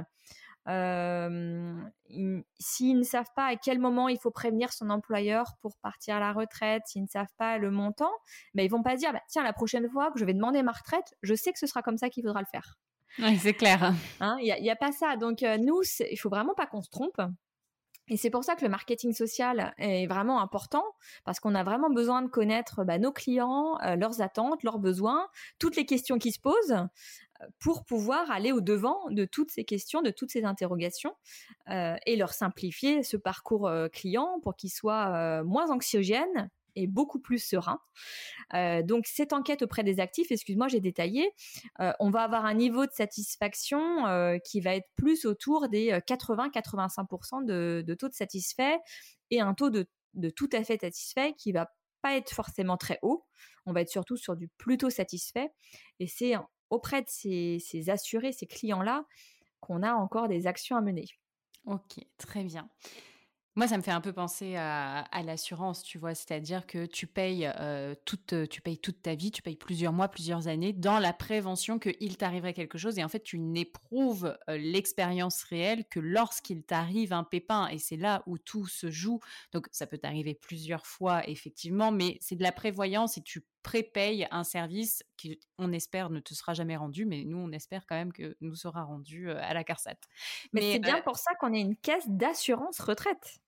s'ils 2.59 2.98
ne 2.98 3.05
savent 3.05 3.33
pas 3.37 3.46
à 3.46 3.57
quel 3.57 3.79
moment 3.79 4.09
il 4.09 4.18
faut 4.18 4.31
prévenir 4.31 4.72
son 4.72 4.90
employeur 4.90 5.55
pour 5.61 5.77
partir 5.79 6.16
à 6.16 6.20
la 6.20 6.33
retraite, 6.33 6.83
s'ils 6.87 7.03
ne 7.03 7.09
savent 7.09 7.33
pas 7.37 7.59
le 7.59 7.70
montant, 7.70 8.12
ben 8.55 8.64
ils 8.64 8.70
vont 8.70 8.83
pas 8.83 8.96
dire 8.96 9.12
bah, 9.12 9.22
tiens 9.29 9.42
la 9.42 9.53
prochaine 9.53 9.88
fois 9.90 10.11
que 10.11 10.18
je 10.18 10.24
vais 10.24 10.35
demander 10.35 10.62
ma 10.62 10.72
retraite, 10.72 11.14
je 11.22 11.35
sais 11.35 11.53
que 11.53 11.59
ce 11.59 11.66
sera 11.66 11.83
comme 11.83 11.98
ça 11.98 12.09
qu'il 12.09 12.22
faudra 12.22 12.40
le 12.40 12.46
faire. 12.46 12.79
Oui, 13.18 13.37
c'est 13.38 13.55
clair. 13.55 13.92
Hein, 14.20 14.37
il 14.40 14.62
n'y 14.62 14.70
a, 14.70 14.77
pas 14.77 14.90
ça. 14.90 15.16
Donc 15.16 15.42
nous, 15.42 15.83
il 16.11 16.18
faut 16.18 16.31
vraiment 16.31 16.55
pas 16.55 16.66
qu'on 16.66 16.83
se 16.83 16.90
trompe. 16.90 17.20
Et 18.09 18.18
c'est 18.18 18.29
pour 18.29 18.44
ça 18.44 18.55
que 18.55 18.62
le 18.62 18.70
marketing 18.70 19.14
social 19.14 19.72
est 19.79 20.07
vraiment 20.07 20.42
important 20.42 20.85
parce 21.24 21.40
qu'on 21.40 21.55
a 21.55 21.64
vraiment 21.64 21.88
besoin 21.88 22.20
de 22.20 22.29
connaître 22.29 22.85
bah, 22.85 22.98
nos 22.98 23.12
clients, 23.12 23.79
leurs 23.96 24.20
attentes, 24.20 24.62
leurs 24.62 24.79
besoins, 24.79 25.27
toutes 25.59 25.77
les 25.77 25.87
questions 25.87 26.18
qui 26.18 26.33
se 26.33 26.40
posent 26.40 26.77
pour 27.59 27.85
pouvoir 27.85 28.31
aller 28.31 28.53
au 28.53 28.61
devant 28.61 28.99
de 29.11 29.25
toutes 29.25 29.51
ces 29.51 29.65
questions, 29.65 30.03
de 30.03 30.11
toutes 30.11 30.31
ces 30.31 30.45
interrogations 30.45 31.15
et 31.69 32.17
leur 32.17 32.33
simplifier 32.33 33.03
ce 33.03 33.17
parcours 33.17 33.71
client 33.93 34.41
pour 34.43 34.57
qu'il 34.57 34.71
soit 34.71 35.43
moins 35.45 35.71
anxiogène 35.71 36.51
et 36.77 36.87
beaucoup 36.87 37.21
plus 37.21 37.39
serein. 37.39 37.79
donc 38.83 39.07
cette 39.07 39.33
enquête 39.33 39.63
auprès 39.63 39.85
des 39.85 40.01
actifs, 40.01 40.31
excuse-moi, 40.31 40.69
j'ai 40.69 40.81
détaillé, 40.81 41.31
on 42.01 42.11
va 42.11 42.23
avoir 42.23 42.45
un 42.45 42.55
niveau 42.55 42.87
de 42.87 42.93
satisfaction 42.93 43.81
qui 44.45 44.61
va 44.61 44.75
être 44.75 44.89
plus 44.97 45.25
autour 45.25 45.69
des 45.69 45.93
80-85% 45.93 47.45
de, 47.45 47.95
taux 47.95 48.09
de 48.09 48.15
satisfait 48.15 48.79
et 49.31 49.41
un 49.41 49.55
taux 49.55 49.71
de, 49.71 49.87
tout 50.31 50.51
à 50.53 50.63
fait 50.65 50.81
satisfait 50.81 51.35
qui 51.39 51.53
va 51.53 51.71
pas 52.03 52.17
être 52.17 52.33
forcément 52.33 52.77
très 52.77 52.99
haut. 53.03 53.25
On 53.67 53.73
va 53.73 53.81
être 53.81 53.89
surtout 53.89 54.17
sur 54.17 54.37
du 54.37 54.49
plutôt 54.59 54.91
satisfait. 54.91 55.49
Et 56.01 56.07
c'est 56.07 56.35
auprès 56.75 57.03
de 57.03 57.09
ces, 57.09 57.91
assurés, 57.91 58.33
ces 58.33 58.47
clients-là, 58.47 59.05
qu'on 59.61 59.83
a 59.83 59.95
encore 59.95 60.29
des 60.29 60.47
actions 60.47 60.77
à 60.77 60.81
mener. 60.81 61.07
Ok, 61.67 62.05
très 62.19 62.45
bien. 62.45 62.69
Moi, 63.57 63.69
ça 63.69 63.77
me 63.77 63.83
fait 63.83 63.93
un 63.93 64.01
peu 64.01 64.13
penser 64.13 64.57
à, 64.57 65.07
l'assurance, 65.25 65.85
tu 65.85 65.97
vois, 65.97 66.17
c'est-à-dire 66.17 66.67
que 66.67 66.87
tu 66.87 67.07
payes, 67.07 67.49
euh, 67.61 67.95
toute, 68.05 68.49
tu 68.51 68.61
payes 68.61 68.79
toute 68.79 69.01
ta 69.01 69.15
vie, 69.15 69.31
tu 69.31 69.43
payes 69.43 69.55
plusieurs 69.55 69.93
mois, 69.93 70.09
plusieurs 70.09 70.49
années 70.49 70.73
dans 70.73 70.99
la 70.99 71.13
prévention 71.13 71.79
qu'il 71.79 72.17
t'arriverait 72.17 72.53
quelque 72.53 72.79
chose 72.79 72.99
et 72.99 73.05
en 73.05 73.09
fait, 73.09 73.23
tu 73.23 73.39
n'éprouves 73.39 74.37
euh, 74.51 74.57
l'expérience 74.59 75.45
réelle 75.45 75.85
que 75.89 76.01
lorsqu'il 76.01 76.65
t'arrive 76.65 77.13
un 77.13 77.23
pépin 77.23 77.69
et 77.69 77.79
c'est 77.79 77.97
là 77.97 78.25
où 78.27 78.39
tout 78.39 78.67
se 78.67 78.91
joue. 78.91 79.21
Donc, 79.53 79.69
ça 79.71 79.87
peut 79.87 79.99
t'arriver 79.99 80.35
plusieurs 80.35 80.85
fois, 80.85 81.27
effectivement, 81.29 81.93
mais 81.93 82.19
c'est 82.21 82.35
de 82.35 82.43
la 82.43 82.53
prévoyance 82.53 83.19
et 83.19 83.23
tu 83.23 83.47
prépayes 83.64 84.29
un 84.31 84.44
service 84.44 85.03
qui, 85.16 85.40
on 85.59 85.72
espère, 85.72 86.11
ne 86.11 86.20
te 86.20 86.35
sera 86.35 86.55
jamais 86.55 86.77
rendu, 86.77 87.07
mais 87.07 87.24
nous, 87.24 87.38
on 87.38 87.50
espère 87.50 87.87
quand 87.87 87.96
même 87.96 88.12
que 88.12 88.37
nous 88.40 88.55
sera 88.55 88.85
rendu 88.85 89.29
euh, 89.29 89.40
à 89.42 89.55
la 89.55 89.64
CARSAT. 89.64 89.96
Mais, 90.53 90.74
c'est 90.74 90.79
bien 90.79 91.00
pour 91.00 91.16
ça 91.16 91.35
qu'on 91.40 91.53
est 91.53 91.61
une 91.61 91.77
caisse 91.77 92.09
d'assurance 92.09 92.79
retraite. 92.79 93.40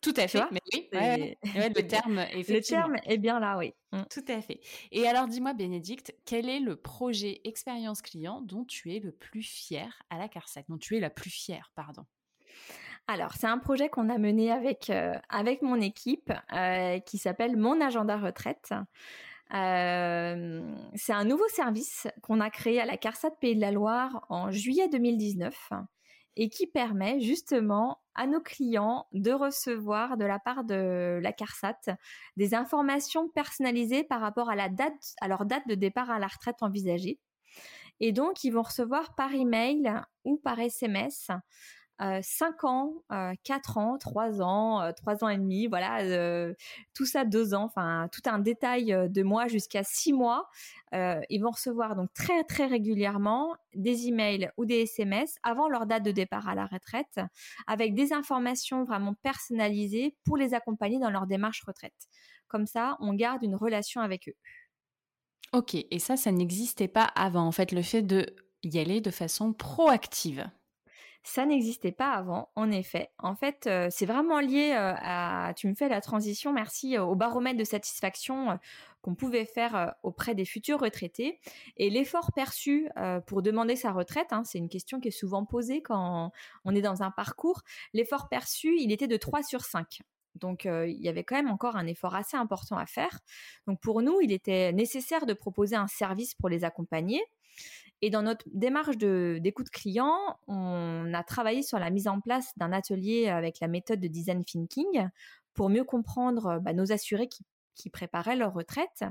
Tout 0.00 0.14
à 0.16 0.28
fait. 0.28 0.42
Mais 0.52 0.60
oui, 0.72 0.88
le 0.92 1.80
terme, 1.82 2.14
Le 2.32 2.60
terme 2.60 2.96
est 3.04 3.18
bien 3.18 3.40
là, 3.40 3.58
oui. 3.58 3.74
Mmh. 3.92 4.02
Tout 4.08 4.24
à 4.28 4.40
fait. 4.40 4.60
Et 4.92 5.08
alors, 5.08 5.26
dis-moi, 5.26 5.52
Bénédicte, 5.52 6.14
quel 6.24 6.48
est 6.48 6.60
le 6.60 6.76
projet 6.76 7.40
expérience 7.44 8.02
client 8.02 8.40
dont 8.40 8.64
tu 8.64 8.94
es 8.94 9.00
le 9.00 9.10
plus 9.10 9.42
fier 9.42 10.00
à 10.10 10.18
la 10.18 10.28
CARSAT, 10.28 10.62
dont 10.68 10.78
tu 10.78 10.96
es 10.96 11.00
la 11.00 11.10
plus 11.10 11.30
fière, 11.30 11.72
pardon 11.74 12.06
alors, 13.08 13.34
c'est 13.34 13.46
un 13.46 13.58
projet 13.58 13.88
qu'on 13.88 14.08
a 14.08 14.18
mené 14.18 14.50
avec, 14.50 14.90
euh, 14.90 15.14
avec 15.28 15.62
mon 15.62 15.80
équipe 15.80 16.32
euh, 16.52 16.98
qui 16.98 17.18
s'appelle 17.18 17.56
Mon 17.56 17.80
Agenda 17.80 18.18
Retraite. 18.18 18.74
C'est 19.50 21.12
un 21.12 21.24
nouveau 21.24 21.48
service 21.48 22.08
qu'on 22.22 22.40
a 22.40 22.50
créé 22.50 22.80
à 22.80 22.84
la 22.84 22.96
CARSAT 22.96 23.30
Pays 23.40 23.54
de 23.54 23.60
la 23.60 23.72
Loire 23.72 24.26
en 24.28 24.50
juillet 24.50 24.88
2019 24.88 25.72
et 26.36 26.48
qui 26.48 26.66
permet 26.66 27.20
justement 27.20 27.98
à 28.14 28.26
nos 28.26 28.40
clients 28.40 29.06
de 29.12 29.32
recevoir 29.32 30.16
de 30.16 30.24
la 30.24 30.38
part 30.38 30.64
de 30.64 31.18
la 31.22 31.32
CARSAT 31.32 31.96
des 32.36 32.54
informations 32.54 33.28
personnalisées 33.28 34.04
par 34.04 34.20
rapport 34.20 34.50
à 34.50 34.56
la 34.56 34.68
date, 34.68 35.14
à 35.20 35.28
leur 35.28 35.46
date 35.46 35.66
de 35.66 35.74
départ 35.74 36.10
à 36.10 36.18
la 36.18 36.26
retraite 36.26 36.62
envisagée. 36.62 37.18
Et 38.00 38.12
donc, 38.12 38.44
ils 38.44 38.50
vont 38.50 38.62
recevoir 38.62 39.14
par 39.14 39.32
email 39.32 39.90
ou 40.24 40.36
par 40.36 40.60
SMS 40.60 41.30
5 41.98 42.64
ans, 42.64 42.92
4 43.44 43.78
ans, 43.78 43.96
3 43.98 44.42
ans, 44.42 44.92
3 44.94 45.24
ans 45.24 45.28
et 45.28 45.38
demi, 45.38 45.66
voilà, 45.66 46.52
tout 46.94 47.06
ça 47.06 47.24
2 47.24 47.54
ans, 47.54 47.64
enfin 47.64 48.08
tout 48.12 48.22
un 48.26 48.38
détail 48.38 48.86
de 49.08 49.22
mois 49.22 49.46
jusqu'à 49.46 49.82
6 49.84 50.12
mois. 50.12 50.48
ils 50.92 51.40
vont 51.42 51.50
recevoir 51.50 51.96
donc 51.96 52.12
très 52.12 52.44
très 52.44 52.66
régulièrement 52.66 53.54
des 53.74 54.08
emails 54.08 54.50
ou 54.56 54.64
des 54.64 54.82
SMS 54.82 55.36
avant 55.42 55.68
leur 55.68 55.86
date 55.86 56.02
de 56.02 56.10
départ 56.10 56.48
à 56.48 56.54
la 56.54 56.66
retraite 56.66 57.20
avec 57.66 57.94
des 57.94 58.12
informations 58.12 58.84
vraiment 58.84 59.14
personnalisées 59.22 60.16
pour 60.24 60.36
les 60.36 60.54
accompagner 60.54 60.98
dans 60.98 61.10
leur 61.10 61.26
démarche 61.26 61.62
retraite. 61.66 62.08
Comme 62.48 62.66
ça, 62.66 62.96
on 63.00 63.14
garde 63.14 63.42
une 63.42 63.56
relation 63.56 64.00
avec 64.00 64.28
eux. 64.28 64.34
Ok, 65.52 65.74
et 65.74 65.98
ça, 65.98 66.16
ça 66.16 66.32
n'existait 66.32 66.88
pas 66.88 67.04
avant, 67.04 67.46
en 67.46 67.52
fait, 67.52 67.72
le 67.72 67.82
fait 67.82 68.02
de 68.02 68.26
y 68.62 68.78
aller 68.78 69.00
de 69.00 69.10
façon 69.10 69.52
proactive. 69.52 70.48
Ça 71.28 71.44
n'existait 71.44 71.90
pas 71.90 72.12
avant, 72.12 72.50
en 72.54 72.70
effet. 72.70 73.10
En 73.18 73.34
fait, 73.34 73.66
euh, 73.66 73.88
c'est 73.90 74.06
vraiment 74.06 74.38
lié 74.38 74.70
euh, 74.76 74.94
à, 74.96 75.54
tu 75.56 75.66
me 75.66 75.74
fais 75.74 75.88
la 75.88 76.00
transition, 76.00 76.52
merci, 76.52 76.96
euh, 76.96 77.02
au 77.02 77.16
baromètre 77.16 77.58
de 77.58 77.64
satisfaction 77.64 78.60
qu'on 79.02 79.16
pouvait 79.16 79.44
faire 79.44 79.96
auprès 80.04 80.36
des 80.36 80.44
futurs 80.44 80.78
retraités. 80.78 81.40
Et 81.78 81.90
l'effort 81.90 82.32
perçu 82.32 82.88
pour 83.26 83.42
demander 83.42 83.74
sa 83.76 83.92
retraite, 83.92 84.32
hein, 84.32 84.42
c'est 84.44 84.58
une 84.58 84.68
question 84.68 85.00
qui 85.00 85.08
est 85.08 85.12
souvent 85.12 85.44
posée 85.44 85.80
quand 85.80 86.32
on 86.64 86.74
est 86.74 86.80
dans 86.80 87.02
un 87.02 87.12
parcours, 87.12 87.62
l'effort 87.92 88.28
perçu, 88.28 88.76
il 88.78 88.90
était 88.90 89.06
de 89.06 89.16
3 89.16 89.44
sur 89.44 89.64
5. 89.64 90.00
Donc, 90.36 90.64
il 90.64 91.00
y 91.00 91.08
avait 91.08 91.24
quand 91.24 91.36
même 91.36 91.50
encore 91.50 91.76
un 91.76 91.86
effort 91.86 92.14
assez 92.14 92.36
important 92.36 92.76
à 92.76 92.86
faire. 92.86 93.20
Donc, 93.66 93.80
pour 93.80 94.02
nous, 94.02 94.20
il 94.20 94.32
était 94.32 94.72
nécessaire 94.72 95.26
de 95.26 95.32
proposer 95.32 95.76
un 95.76 95.88
service 95.88 96.34
pour 96.34 96.48
les 96.48 96.64
accompagner 96.64 97.22
et 98.02 98.10
dans 98.10 98.22
notre 98.22 98.44
démarche 98.52 98.98
d'écoute 98.98 99.70
client, 99.70 100.38
on 100.48 101.12
a 101.14 101.22
travaillé 101.22 101.62
sur 101.62 101.78
la 101.78 101.90
mise 101.90 102.08
en 102.08 102.20
place 102.20 102.52
d'un 102.56 102.72
atelier 102.72 103.28
avec 103.28 103.60
la 103.60 103.68
méthode 103.68 104.00
de 104.00 104.08
design 104.08 104.44
thinking 104.44 105.08
pour 105.54 105.70
mieux 105.70 105.84
comprendre 105.84 106.60
bah, 106.60 106.74
nos 106.74 106.92
assurés 106.92 107.28
qui, 107.28 107.90
préparaient 107.90 108.36
leur 108.36 108.52
retraite. 108.52 109.04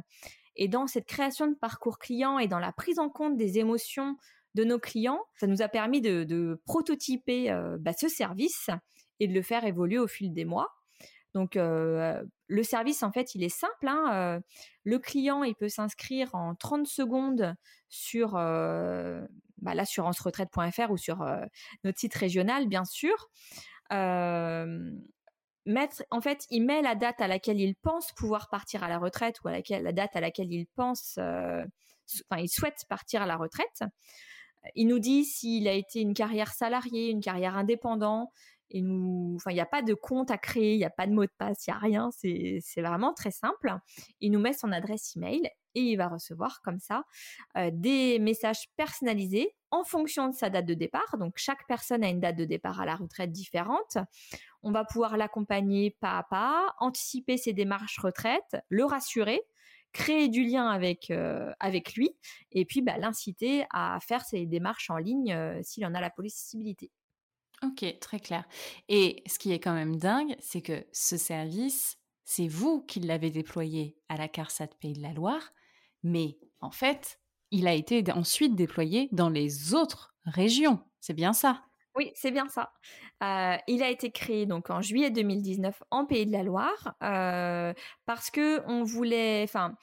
Et 0.56 0.68
dans 0.68 0.88
cette 0.88 1.06
création 1.06 1.48
de 1.48 1.56
parcours 1.56 1.98
client 1.98 2.40
et 2.40 2.48
dans 2.48 2.60
la 2.60 2.72
prise 2.72 3.00
en 3.00 3.10
compte 3.10 3.38
des 3.38 3.58
émotions 3.58 4.18
de 4.54 4.64
nos 4.64 4.80
clients, 4.80 5.22
ça 5.40 5.48
nous 5.48 5.62
a 5.62 5.68
permis 5.68 6.02
de, 6.02 6.62
prototyper 6.66 7.52
bah, 7.80 7.94
ce 7.94 8.08
service 8.08 8.70
et 9.20 9.28
de 9.28 9.34
le 9.34 9.42
faire 9.42 9.66
évoluer 9.66 9.98
au 9.98 10.08
fil 10.08 10.34
des 10.34 10.46
mois. 10.46 10.75
Donc 11.36 11.56
le 11.56 12.64
service 12.64 13.04
en 13.04 13.12
fait 13.12 13.36
il 13.36 13.44
est 13.44 13.50
simple. 13.50 13.88
Hein, 13.88 14.40
le 14.86 15.00
client 15.00 15.44
il 15.44 15.54
peut 15.54 15.68
s'inscrire 15.68 16.34
en 16.34 16.56
30 16.56 16.88
secondes 16.88 17.54
sur 17.90 18.38
euh, 18.38 19.22
bah, 19.58 19.76
l'assurance-retraite.fr 19.76 20.92
ou 20.92 20.98
sur 20.98 21.26
notre 21.84 22.00
site 22.00 22.16
régional 22.16 22.68
bien 22.68 22.86
sûr. 22.86 23.30
en 23.92 25.02
fait 26.22 26.46
il 26.50 26.66
met 26.66 26.82
la 26.82 26.96
date 26.96 27.20
à 27.20 27.28
laquelle 27.28 27.60
il 27.60 27.76
pense 27.76 28.14
pouvoir 28.14 28.48
partir 28.50 28.84
à 28.84 28.88
la 28.88 28.98
retraite 28.98 29.42
ou 29.44 29.50
à 29.50 29.52
laquelle 29.52 29.84
la 29.84 29.92
date 29.92 30.16
à 30.16 30.22
laquelle 30.22 30.54
il 30.54 30.68
pense 30.68 31.18
enfin 31.18 32.42
il 32.42 32.50
souhaite 32.50 32.86
partir 32.88 33.22
à 33.22 33.26
la 33.26 33.36
retraite. 33.36 33.84
Il 34.74 34.88
nous 34.88 35.00
dit 35.00 35.26
s'il 35.26 35.68
a 35.68 35.74
été 35.74 36.02
une 36.02 36.14
carrière 36.14 36.52
salariée, 36.54 37.10
une 37.10 37.22
carrière 37.22 37.56
indépendant, 37.56 38.32
il 38.80 39.54
n'y 39.54 39.60
a 39.60 39.66
pas 39.66 39.82
de 39.82 39.94
compte 39.94 40.32
à 40.32 40.38
créer, 40.38 40.74
il 40.74 40.78
n'y 40.78 40.86
a 40.86 40.90
pas 40.90 41.08
de 41.08 41.14
mot 41.14 41.24
de 41.24 41.32
passe, 41.38 41.66
il 41.68 41.72
n'y 41.72 41.76
a 41.76 41.80
rien. 41.80 42.10
C'est 42.12 42.82
vraiment 42.82 43.14
très 43.14 43.32
simple. 43.32 43.74
Il 44.20 44.32
nous 44.32 44.40
met 44.40 44.54
son 44.54 44.72
adresse 44.72 45.16
email 45.16 45.50
et 45.76 45.82
il 45.82 45.98
va 45.98 46.08
recevoir 46.08 46.62
comme 46.64 46.80
ça 46.80 47.04
euh, 47.58 47.70
des 47.74 48.18
messages 48.20 48.70
personnalisés 48.78 49.56
en 49.72 49.84
fonction 49.84 50.30
de 50.30 50.34
sa 50.34 50.50
date 50.50 50.66
de 50.66 50.74
départ. 50.74 51.18
Donc, 51.20 51.34
chaque 51.36 51.68
personne 51.68 52.04
a 52.04 52.10
une 52.10 52.22
date 52.22 52.38
de 52.38 52.46
départ 52.46 52.80
à 52.80 52.86
la 52.86 52.96
retraite 52.96 53.32
différente. 53.32 53.98
On 54.64 54.72
va 54.72 54.86
pouvoir 54.86 55.18
l'accompagner 55.18 55.96
pas 56.00 56.18
à 56.18 56.24
pas, 56.24 56.74
anticiper 56.80 57.38
ses 57.38 57.54
démarches 57.54 58.00
retraite, 58.00 58.56
le 58.70 58.86
rassurer 58.86 59.42
créer 59.96 60.28
du 60.28 60.44
lien 60.44 60.68
avec, 60.68 61.10
euh, 61.10 61.54
avec 61.62 61.94
lui 61.94 62.10
et 62.52 62.66
puis 62.66 62.82
bah, 62.82 62.98
l'inciter 62.98 63.66
à 63.72 63.98
faire 64.02 64.26
ses 64.26 64.46
démarches 64.46 64.90
en 64.90 64.98
ligne 64.98 65.32
euh, 65.32 65.58
s'il 65.64 65.86
en 65.86 65.94
a 65.94 66.02
la 66.02 66.10
possibilité. 66.10 66.92
Ok, 67.66 68.00
très 68.00 68.20
clair. 68.20 68.46
Et 68.90 69.24
ce 69.28 69.40
qui 69.40 69.52
est 69.52 69.60
quand 69.60 69.74
même 69.74 69.96
dingue, 69.98 70.36
c'est 70.40 70.62
que 70.62 70.86
ce 70.92 71.18
service, 71.18 71.98
c'est 72.24 72.48
vous 72.48 72.82
qui 72.82 73.00
l'avez 73.00 73.32
déployé 73.32 73.98
à 74.10 74.18
la 74.18 74.28
CARSAT 74.28 74.68
Pays 74.80 74.94
de 74.94 75.02
la 75.02 75.14
Loire, 75.14 75.52
mais 76.04 76.38
en 76.60 76.72
fait, 76.72 77.20
il 77.52 77.68
a 77.68 77.74
été 77.74 78.04
ensuite 78.12 78.56
déployé 78.56 79.10
dans 79.12 79.30
les 79.30 79.74
autres 79.74 80.16
régions. 80.26 80.80
C'est 81.00 81.14
bien 81.14 81.34
ça? 81.34 81.64
Oui, 81.96 82.12
c'est 82.14 82.32
bien 82.32 82.48
ça. 82.50 82.74
Euh, 83.24 83.56
il 83.68 83.82
a 83.82 83.90
été 83.90 84.12
créé 84.12 84.46
donc 84.46 84.70
en 84.70 84.82
juillet 84.82 85.12
2019 85.12 85.82
en 85.92 86.06
Pays 86.06 86.26
de 86.26 86.32
la 86.32 86.44
Loire 86.44 86.96
euh, 87.02 87.74
parce 88.06 88.30
que 88.30 88.62
on 88.68 88.84
voulait, 88.84 89.44
enfin, 89.44 89.76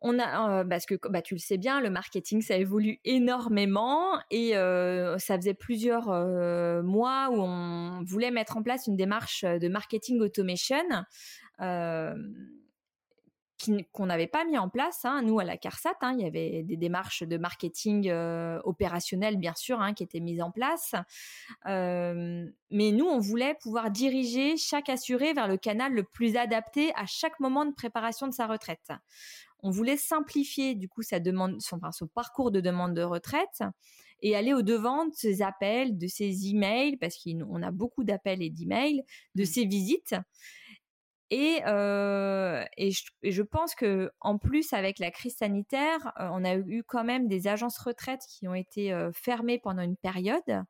on 0.00 0.18
a 0.18 0.64
parce 0.64 0.86
que 0.86 0.94
bah, 1.08 1.22
tu 1.22 1.34
le 1.34 1.40
sais 1.40 1.58
bien, 1.58 1.80
le 1.80 1.90
marketing 1.90 2.40
ça 2.42 2.56
évolue 2.56 3.00
énormément 3.04 4.18
et 4.30 4.52
ça 4.52 5.36
faisait 5.36 5.54
plusieurs 5.54 6.06
mois 6.82 7.30
où 7.30 7.40
on 7.40 8.02
voulait 8.04 8.30
mettre 8.30 8.56
en 8.56 8.62
place 8.62 8.86
une 8.86 8.96
démarche 8.96 9.44
de 9.44 9.68
marketing 9.68 10.20
automation 10.20 10.76
qu'on 13.92 14.06
n'avait 14.06 14.28
pas 14.28 14.44
mis 14.44 14.56
en 14.56 14.68
place. 14.68 15.04
Hein, 15.04 15.22
nous 15.22 15.40
à 15.40 15.44
la 15.44 15.56
CARSAT, 15.56 15.96
hein, 16.02 16.14
il 16.16 16.22
y 16.22 16.26
avait 16.26 16.62
des 16.62 16.76
démarches 16.76 17.24
de 17.24 17.36
marketing 17.36 18.10
opérationnel 18.64 19.36
bien 19.36 19.54
sûr 19.56 19.80
hein, 19.80 19.94
qui 19.94 20.04
étaient 20.04 20.20
mises 20.20 20.40
en 20.40 20.52
place, 20.52 20.94
mais 21.64 22.92
nous 22.92 23.06
on 23.06 23.18
voulait 23.18 23.56
pouvoir 23.60 23.90
diriger 23.90 24.56
chaque 24.56 24.88
assuré 24.88 25.32
vers 25.32 25.48
le 25.48 25.56
canal 25.56 25.92
le 25.92 26.04
plus 26.04 26.36
adapté 26.36 26.92
à 26.94 27.06
chaque 27.06 27.40
moment 27.40 27.64
de 27.64 27.72
préparation 27.72 28.28
de 28.28 28.32
sa 28.32 28.46
retraite 28.46 28.92
on 29.60 29.70
voulait 29.70 29.96
simplifier 29.96 30.74
du 30.74 30.88
coup 30.88 31.02
sa 31.02 31.20
demande, 31.20 31.60
son, 31.60 31.78
parcours 32.06 32.50
de 32.50 32.60
demande 32.60 32.94
de 32.94 33.02
retraite 33.02 33.62
et 34.20 34.34
aller 34.34 34.52
au 34.52 34.62
devant 34.62 35.06
de 35.06 35.14
ses 35.14 35.42
appels, 35.42 35.96
de 35.96 36.06
ses 36.06 36.48
emails, 36.48 36.96
parce 36.96 37.16
qu'on 37.22 37.62
a 37.62 37.70
beaucoup 37.70 38.04
d'appels 38.04 38.42
et 38.42 38.50
d'emails, 38.50 39.02
de 39.34 39.42
mmh. 39.42 39.46
ses 39.46 39.64
visites. 39.64 40.14
Et, 41.30 41.60
et, 42.76 42.90
je, 43.30 43.42
pense 43.42 43.74
que 43.74 44.10
en 44.20 44.38
plus 44.38 44.72
avec 44.72 44.98
la 44.98 45.10
crise 45.10 45.36
sanitaire, 45.36 46.12
on 46.18 46.42
a 46.44 46.56
eu 46.56 46.82
quand 46.86 47.04
même 47.04 47.28
des 47.28 47.48
agences 47.48 47.78
retraites 47.78 48.22
qui 48.28 48.48
ont 48.48 48.54
été 48.54 48.96
fermées 49.12 49.58
pendant 49.58 49.82
une 49.82 49.96
période. 49.96 50.64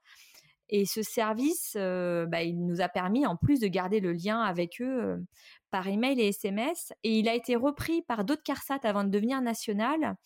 Et 0.68 0.86
ce 0.86 1.02
service, 1.02 1.74
bah, 1.74 2.42
il 2.42 2.64
nous 2.64 2.80
a 2.80 2.88
permis 2.88 3.26
en 3.26 3.36
plus 3.36 3.60
de 3.60 3.68
garder 3.68 4.00
le 4.00 4.12
lien 4.12 4.40
avec 4.40 4.80
eux 4.80 5.24
par 5.70 5.86
email 5.86 6.20
et 6.20 6.28
SMS. 6.28 6.92
Et 7.02 7.18
il 7.18 7.28
a 7.28 7.34
été 7.34 7.56
repris 7.56 8.02
par 8.02 8.24
d'autres 8.24 8.42
CARSAT 8.42 8.80
avant 8.82 9.04
de 9.04 9.10
devenir 9.10 9.40
national. 9.40 10.16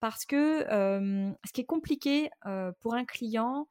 Parce 0.00 0.24
que 0.24 0.64
ce 0.68 1.52
qui 1.52 1.60
est 1.62 1.66
compliqué 1.66 2.30
pour 2.80 2.94
un 2.94 3.04
client, 3.04 3.68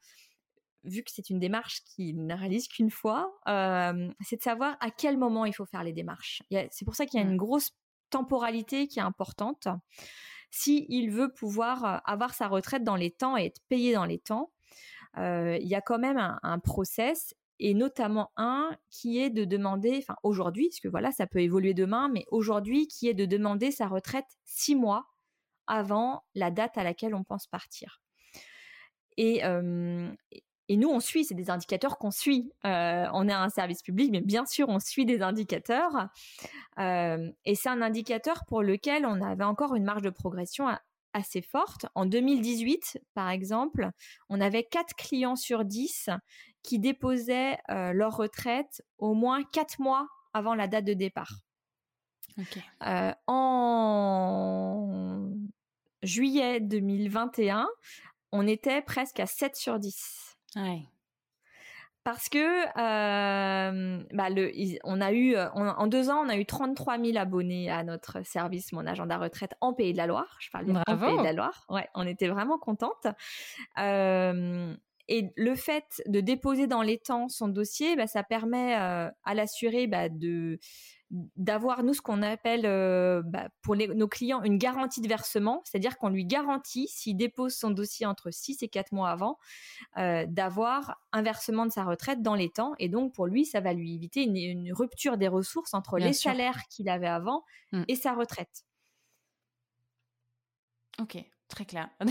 vu 0.84 1.04
que 1.04 1.12
c'est 1.12 1.30
une 1.30 1.40
démarche 1.40 1.84
qu'il 1.84 2.26
ne 2.26 2.36
réalise 2.36 2.68
qu'une 2.68 2.90
fois, 2.92 3.34
c'est 3.46 4.38
de 4.38 4.42
savoir 4.42 4.78
à 4.80 4.92
quel 4.92 5.18
moment 5.18 5.46
il 5.46 5.54
faut 5.54 5.66
faire 5.66 5.84
les 5.84 5.94
démarches. 5.94 6.44
C'est 6.72 6.86
pour 6.86 6.96
ça 6.96 7.06
qu'il 7.06 7.20
y 7.20 7.24
a 7.24 7.26
une 7.26 7.36
mmh. 7.36 7.38
grosse 7.38 7.72
temporalité 8.10 8.88
qui 8.88 9.00
est 9.00 9.04
importante. 9.04 9.68
Si 10.52 10.86
il 10.90 11.10
veut 11.10 11.34
pouvoir 11.34 12.02
avoir 12.06 12.34
sa 12.34 12.48
retraite 12.48 12.84
dans 12.84 12.96
les 12.96 13.12
temps 13.12 13.38
et 13.38 13.46
être 13.46 13.62
payé 13.70 13.94
dans 13.94 14.06
les 14.06 14.20
temps, 14.20 14.52
il 15.18 15.68
y 15.68 15.76
a 15.76 15.82
quand 15.82 16.00
même 16.00 16.18
un, 16.42 16.60
process 16.60 17.36
et 17.60 17.74
notamment 17.74 18.32
un 18.36 18.76
qui 18.90 19.20
est 19.20 19.30
de 19.30 19.46
demander, 19.46 20.00
enfin 20.00 20.16
aujourd'hui, 20.24 20.70
parce 20.70 20.80
que 20.80 20.88
voilà, 20.88 21.12
ça 21.12 21.28
peut 21.28 21.40
évoluer 21.40 21.74
demain, 21.74 22.10
mais 22.10 22.26
aujourd'hui, 22.30 22.88
qui 22.88 23.08
est 23.08 23.14
de 23.14 23.26
demander 23.26 23.72
sa 23.72 23.88
retraite 23.88 24.26
six 24.46 24.76
mois 24.76 25.06
avant 25.68 26.24
la 26.36 26.52
date 26.52 26.78
à 26.78 26.84
laquelle 26.84 27.16
on 27.16 27.24
pense 27.24 27.48
partir. 27.48 28.02
Et, 29.18 29.42
nous, 30.76 30.90
on 30.90 31.00
suit, 31.00 31.24
c'est 31.24 31.36
des 31.36 31.52
indicateurs 31.52 31.98
qu'on 32.00 32.12
suit. 32.12 32.52
On 32.64 33.28
est 33.28 33.34
un 33.34 33.50
service 33.50 33.82
public, 33.84 34.10
mais 34.12 34.22
bien 34.22 34.46
sûr, 34.46 34.70
on 34.70 34.80
suit 34.80 35.06
des 35.06 35.22
indicateurs. 35.22 36.10
Et 36.78 37.56
c'est 37.56 37.70
un 37.70 37.82
indicateur 37.82 38.44
pour 38.48 38.64
lequel 38.64 39.06
on 39.06 39.22
avait 39.22 39.44
encore 39.44 39.76
une 39.76 39.84
marge 39.84 40.02
de 40.02 40.10
progression 40.10 40.68
assez 41.14 41.42
forte. 41.42 41.86
En 41.96 42.06
2018, 42.06 43.00
par 43.14 43.30
exemple, 43.30 43.90
on 44.30 44.42
avait 44.42 44.64
4 44.64 44.96
clients 44.96 45.36
sur 45.36 45.66
10 45.66 46.10
qui 46.62 46.80
déposaient 46.80 47.58
euh, 47.70 47.94
leur 47.94 48.18
retraite 48.18 48.84
au 48.98 49.14
moins 49.14 49.44
4 49.44 49.80
mois 49.80 50.08
avant 50.34 50.56
la 50.56 50.68
date 50.68 50.86
de 50.86 50.94
départ. 50.94 51.42
en 53.28 55.30
juillet 56.02 56.60
2021, 56.60 57.68
on 58.32 58.48
était 58.48 58.82
presque 58.82 59.20
à 59.20 59.28
7 59.28 59.56
sur 59.56 59.80
10. 59.80 60.36
Parce 62.04 62.30
que 62.30 62.66
bah 62.76 64.30
le, 64.30 64.52
on 64.84 65.02
a 65.02 65.12
eu 65.14 65.38
en 65.38 65.88
deux 65.88 66.10
ans, 66.10 66.26
on 66.26 66.30
a 66.30 66.38
eu 66.38 66.46
33 66.46 67.00
000 67.00 67.18
abonnés 67.18 67.70
à 67.70 67.84
notre 67.84 68.26
service 68.26 68.72
Mon 68.74 68.86
Agenda 68.86 69.18
Retraite 69.18 69.56
en 69.62 69.74
Pays 69.74 69.94
de 69.94 69.98
la 69.98 70.08
Loire. 70.08 70.36
Je 70.40 70.50
parle 70.50 70.66
bien 70.66 70.84
en 70.88 70.98
Pays 70.98 71.18
de 71.18 71.24
la 71.24 71.34
Loire. 71.34 71.66
Ouais, 71.70 71.88
on 71.96 72.06
était 72.06 72.28
vraiment 72.28 72.58
contente. 72.58 73.08
Et 75.08 75.32
le 75.36 75.56
fait 75.56 76.02
de 76.08 76.20
déposer 76.22 76.68
dans 76.68 76.82
les 76.82 76.98
temps 76.98 77.28
son 77.30 77.48
dossier, 77.48 77.96
bah, 77.96 78.08
ça 78.08 78.24
permet 78.24 78.74
à 78.74 79.34
l'assuré 79.34 79.88
bah, 79.88 80.10
de 80.10 80.60
d'avoir 81.36 81.84
nous 81.84 81.94
ce 81.94 82.02
qu'on 82.02 82.22
appelle 82.24 82.66
euh, 82.66 83.22
bah, 83.26 83.50
pour 83.62 83.76
nos 83.76 84.08
clients 84.08 84.42
une 84.42 84.58
garantie 84.58 85.02
de 85.02 85.08
versement, 85.08 85.62
c'est-à-dire 85.64 85.98
qu'on 85.98 86.10
lui 86.10 86.26
garantit 86.26 86.88
s'il 86.88 87.16
dépose 87.16 87.54
son 87.56 87.70
dossier 87.70 88.06
entre 88.06 88.32
6 88.32 88.64
et 88.64 88.68
4 88.68 88.92
mois 88.94 89.12
avant 89.12 89.38
euh, 89.98 90.26
d'avoir 90.28 91.00
un 91.12 91.22
versement 91.22 91.66
de 91.66 91.72
sa 91.72 91.84
retraite 91.84 92.22
dans 92.24 92.36
les 92.36 92.50
temps 92.50 92.74
et 92.80 92.90
donc 92.90 93.14
pour 93.14 93.28
lui 93.28 93.46
ça 93.46 93.62
va 93.62 93.74
lui 93.74 93.94
éviter 93.94 94.24
une, 94.24 94.74
rupture 94.74 95.18
des 95.18 95.28
ressources 95.28 95.74
entre 95.74 95.98
les 95.98 96.14
salaires 96.14 96.64
qu'il 96.70 96.90
avait 96.90 97.08
avant 97.08 97.44
mmh. 97.72 97.84
et 97.88 97.96
sa 97.96 98.14
retraite. 98.14 98.64
Ok, 101.00 101.18
très 101.54 101.66
clair. 101.66 101.90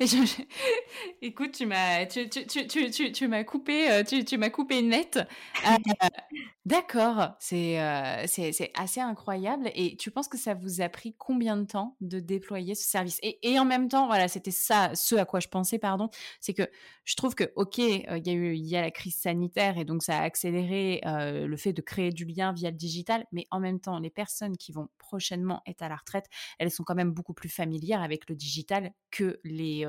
Écoute, 1.22 1.52
tu 1.52 1.66
m'as, 1.66 2.06
tu, 2.06 2.28
tu, 2.28 2.66
tu, 2.66 3.12
tu 3.12 3.28
m'as 3.28 3.44
coupé, 3.44 3.90
euh, 3.90 4.02
tu, 4.04 4.36
m'as 4.36 4.50
coupé 4.50 4.82
net. 4.82 5.18
Euh, 5.66 5.70
d'accord, 6.66 7.30
c'est, 7.38 7.80
euh, 7.80 8.26
assez 8.74 9.00
incroyable. 9.00 9.70
Et 9.74 9.96
tu 9.96 10.10
penses 10.10 10.28
que 10.28 10.36
ça 10.36 10.54
vous 10.54 10.80
a 10.80 10.88
pris 10.88 11.14
combien 11.16 11.56
de 11.56 11.64
temps 11.64 11.96
de 12.00 12.20
déployer 12.20 12.74
ce 12.74 12.84
service? 12.84 13.18
Et, 13.22 13.38
et, 13.50 13.58
en 13.58 13.64
même 13.64 13.88
temps, 13.88 14.06
voilà, 14.06 14.28
c'était 14.28 14.50
ça, 14.50 14.90
ce 14.94 15.14
à 15.14 15.24
quoi 15.24 15.40
je 15.40 15.48
pensais, 15.48 15.78
pardon, 15.78 16.10
c'est 16.40 16.54
que 16.54 16.68
je 17.04 17.16
trouve 17.16 17.34
que, 17.34 17.50
ok, 17.56 17.78
il 17.78 18.26
y 18.26 18.30
a 18.30 18.32
eu, 18.32 18.56
y 18.56 18.76
a 18.76 18.82
la 18.82 18.90
crise 18.90 19.16
sanitaire 19.16 19.78
et 19.78 19.84
donc 19.84 20.02
ça 20.02 20.18
a 20.18 20.22
accéléré 20.22 21.00
le 21.04 21.56
fait 21.56 21.72
de 21.72 21.80
créer 21.80 22.10
du 22.10 22.24
lien 22.24 22.52
via 22.52 22.70
le 22.70 22.76
digital, 22.76 23.24
mais 23.32 23.46
en 23.50 23.60
même 23.60 23.80
temps, 23.80 23.98
les 23.98 24.10
personnes 24.10 24.56
qui 24.56 24.72
vont 24.72 24.88
prochainement 24.98 25.62
être 25.66 25.82
à 25.82 25.88
la 25.88 25.96
retraite, 25.96 26.26
elles 26.58 26.70
sont 26.70 26.82
quand 26.82 26.94
même 26.94 27.12
beaucoup 27.12 27.34
plus 27.34 27.48
familières 27.48 28.02
avec 28.02 28.28
le 28.28 28.34
digital 28.34 28.65
que 29.10 29.40
les 29.44 29.86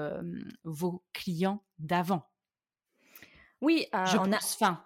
vos 0.63 1.03
clients 1.13 1.63
d'avant? 1.79 2.27
Oui, 3.61 3.87
euh, 3.95 4.05
on, 4.19 4.31
a, 4.31 4.83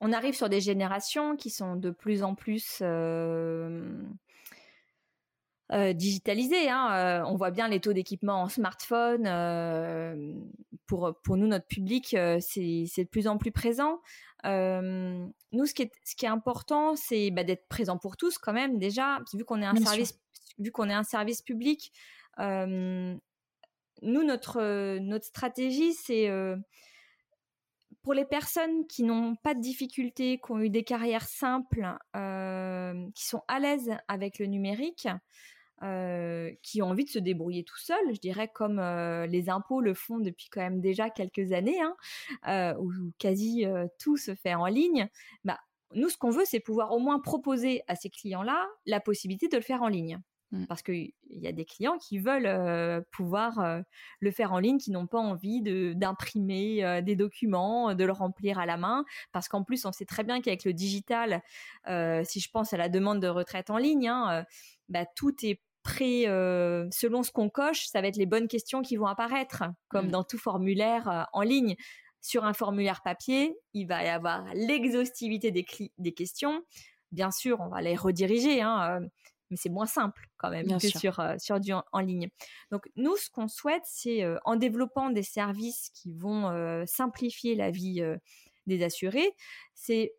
on 0.00 0.12
arrive 0.12 0.34
sur 0.34 0.48
des 0.48 0.60
générations 0.60 1.36
qui 1.36 1.50
sont 1.50 1.76
de 1.76 1.90
plus 1.90 2.22
en 2.22 2.34
plus 2.34 2.78
euh, 2.82 4.02
digitalisées. 5.70 6.68
Hein. 6.68 7.24
on 7.26 7.36
voit 7.36 7.50
bien 7.50 7.68
les 7.68 7.80
taux 7.80 7.92
d'équipement 7.92 8.42
en 8.42 8.48
smartphone. 8.48 9.24
pour, 10.86 11.14
pour 11.22 11.36
nous, 11.36 11.46
notre 11.46 11.66
public, 11.66 12.08
c'est 12.40 12.84
de 12.98 13.08
plus 13.08 13.26
en 13.26 13.38
plus 13.38 13.52
présent. 13.52 14.00
nous, 14.44 15.66
ce 15.66 15.74
qui 15.74 15.82
est, 15.82 15.92
ce 16.04 16.14
qui 16.14 16.26
est 16.26 16.30
important, 16.30 16.94
c'est 16.96 17.30
bah, 17.30 17.44
d'être 17.44 17.68
présent 17.68 17.96
pour 17.96 18.16
tous 18.16 18.36
quand 18.36 18.52
même 18.52 18.78
déjà, 18.78 19.20
vu 19.32 19.44
qu'on 19.44 19.62
est 19.62 19.66
un 19.66 19.76
service, 19.76 20.20
vu 20.58 20.70
qu'on 20.72 20.90
est 20.90 20.94
un 20.94 21.04
service 21.04 21.40
public 21.40 21.90
nous, 24.02 24.24
notre, 24.24 24.60
euh, 24.60 24.98
notre 25.00 25.26
stratégie, 25.26 25.92
c'est 25.94 26.28
euh, 26.28 26.56
pour 28.02 28.14
les 28.14 28.24
personnes 28.24 28.86
qui 28.86 29.02
n'ont 29.02 29.36
pas 29.36 29.54
de 29.54 29.60
difficultés, 29.60 30.40
qui 30.44 30.52
ont 30.52 30.60
eu 30.60 30.70
des 30.70 30.84
carrières 30.84 31.28
simples, 31.28 31.86
euh, 32.16 32.94
qui 33.14 33.26
sont 33.26 33.42
à 33.48 33.58
l'aise 33.58 33.92
avec 34.08 34.38
le 34.38 34.46
numérique, 34.46 35.08
qui 36.62 36.82
ont 36.82 36.90
envie 36.90 37.06
de 37.06 37.10
se 37.10 37.18
débrouiller 37.18 37.64
tout 37.64 37.78
seul, 37.78 37.98
je 38.12 38.20
dirais 38.20 38.50
comme 38.54 38.78
les 39.30 39.48
impôts 39.48 39.80
le 39.80 39.94
font 39.94 40.18
depuis 40.18 40.50
quand 40.50 40.60
même 40.60 40.82
déjà 40.82 41.08
quelques 41.08 41.52
années, 41.52 41.80
hein, 42.42 42.74
où, 42.78 42.92
quasi 43.18 43.64
tout 43.98 44.18
se 44.18 44.34
fait 44.34 44.54
en 44.54 44.66
ligne. 44.66 45.08
Bah, 45.42 45.58
nous, 45.94 46.10
ce 46.10 46.18
qu'on 46.18 46.28
veut, 46.28 46.44
c'est 46.44 46.60
pouvoir 46.60 46.92
au 46.92 46.98
moins 46.98 47.18
proposer 47.18 47.82
à 47.88 47.96
ces 47.96 48.10
clients-là 48.10 48.68
la 48.84 49.00
possibilité 49.00 49.48
de 49.48 49.56
le 49.56 49.62
faire 49.62 49.82
en 49.82 49.88
ligne. 49.88 50.20
Mmh. 50.52 50.66
Parce 50.66 50.82
qu'il 50.82 51.12
y 51.28 51.46
a 51.46 51.52
des 51.52 51.64
clients 51.64 51.96
qui 51.98 52.18
veulent 52.18 53.04
pouvoir 53.12 53.82
le 54.18 54.30
faire 54.32 54.52
en 54.52 54.58
ligne, 54.58 54.78
qui 54.78 54.90
n'ont 54.90 55.06
pas 55.06 55.20
envie 55.20 55.62
d'imprimer 55.94 57.02
des 57.02 57.14
documents, 57.14 57.94
de 57.94 58.04
le 58.04 58.12
remplir 58.12 58.58
à 58.58 58.66
la 58.66 58.76
main. 58.76 59.04
Parce 59.32 59.48
qu'en 59.48 59.62
plus, 59.62 59.84
on 59.84 59.92
sait 59.92 60.06
très 60.06 60.24
bien 60.24 60.40
qu'avec 60.40 60.64
le 60.64 60.72
digital, 60.72 61.42
si 61.86 62.40
je 62.40 62.50
pense 62.50 62.72
à 62.72 62.76
la 62.76 62.88
demande 62.88 63.20
de 63.20 63.28
retraite 63.28 63.70
en 63.70 63.78
ligne, 63.78 64.08
hein, 64.08 64.44
bah, 64.88 65.06
tout 65.14 65.34
est 65.44 65.60
prêt 65.82 66.24
selon 66.90 67.22
ce 67.22 67.30
qu'on 67.30 67.48
coche, 67.48 67.86
ça 67.86 68.00
va 68.00 68.08
être 68.08 68.16
les 68.16 68.26
bonnes 68.26 68.48
questions 68.48 68.82
qui 68.82 68.96
vont 68.96 69.06
apparaître, 69.06 69.62
comme 69.88 70.08
mmh. 70.08 70.10
dans 70.10 70.24
tout 70.24 70.38
formulaire 70.38 71.28
en 71.32 71.42
ligne. 71.42 71.76
Sur 72.22 72.44
un 72.44 72.52
formulaire 72.52 73.00
papier, 73.02 73.56
il 73.72 73.86
va 73.86 74.04
y 74.04 74.08
avoir 74.08 74.44
l'exhaustivité 74.52 75.52
des, 75.52 75.64
des 75.96 76.12
questions. 76.12 76.62
Bien 77.12 77.30
sûr, 77.30 77.60
on 77.60 77.68
va 77.68 77.80
les 77.80 77.96
rediriger. 77.96 78.60
Hein, 78.60 79.00
mais 79.50 79.56
c'est 79.56 79.68
moins 79.68 79.86
simple 79.86 80.28
quand 80.36 80.50
même 80.50 80.78
que 80.78 80.88
sur, 80.88 81.20
euh, 81.20 81.34
sur 81.38 81.60
du 81.60 81.72
en, 81.72 82.00
ligne. 82.00 82.28
Donc 82.70 82.88
nous, 82.96 83.16
ce 83.16 83.28
qu'on 83.30 83.48
souhaite, 83.48 83.82
c'est 83.84 84.22
euh, 84.22 84.38
en 84.44 84.56
développant 84.56 85.10
des 85.10 85.22
services 85.22 85.90
qui 85.94 86.12
vont 86.12 86.48
euh, 86.48 86.84
simplifier 86.86 87.54
la 87.54 87.70
vie 87.70 88.02
des 88.66 88.82
assurés, 88.82 89.34
c'est 89.74 90.14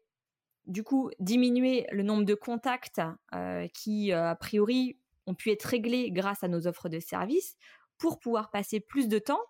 du 0.68 0.84
coup 0.84 1.10
diminuer 1.20 1.88
le 1.92 2.04
nombre 2.04 2.24
de 2.24 2.36
contacts 2.36 3.02
qui, 3.74 4.12
a 4.12 4.36
priori, 4.36 4.98
ont 5.26 5.34
pu 5.34 5.52
être 5.52 5.64
réglés 5.64 6.12
grâce 6.12 6.44
à 6.44 6.48
nos 6.48 6.68
offres 6.68 6.90
de 6.90 7.00
services 7.00 7.56
pour 7.98 8.20
pouvoir 8.20 8.52
passer 8.52 8.80
plus 8.80 9.08
de 9.08 9.20
temps 9.20 9.42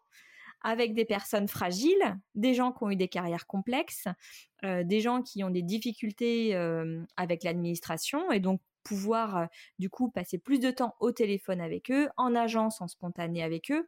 avec 0.61 0.93
des 0.93 1.05
personnes 1.05 1.47
fragiles, 1.47 2.19
des 2.35 2.53
gens 2.53 2.71
qui 2.71 2.83
ont 2.83 2.91
eu 2.91 2.95
des 2.95 3.07
carrières 3.07 3.47
complexes, 3.47 4.07
des 4.63 4.99
gens 4.99 5.21
qui 5.21 5.43
ont 5.43 5.49
des 5.49 5.63
difficultés 5.63 6.55
avec 7.17 7.43
l'administration 7.43 8.31
et 8.31 8.39
donc 8.39 8.61
pouvoir 8.83 9.47
du 9.79 9.89
coup 9.89 10.09
passer 10.09 10.37
plus 10.37 10.59
de 10.59 10.71
temps 10.71 10.95
au 10.99 11.11
téléphone 11.11 11.61
avec 11.61 11.91
eux, 11.91 12.09
en 12.17 12.35
agence, 12.35 12.81
en 12.81 12.87
spontané 12.87 13.43
avec 13.43 13.71
eux, 13.71 13.87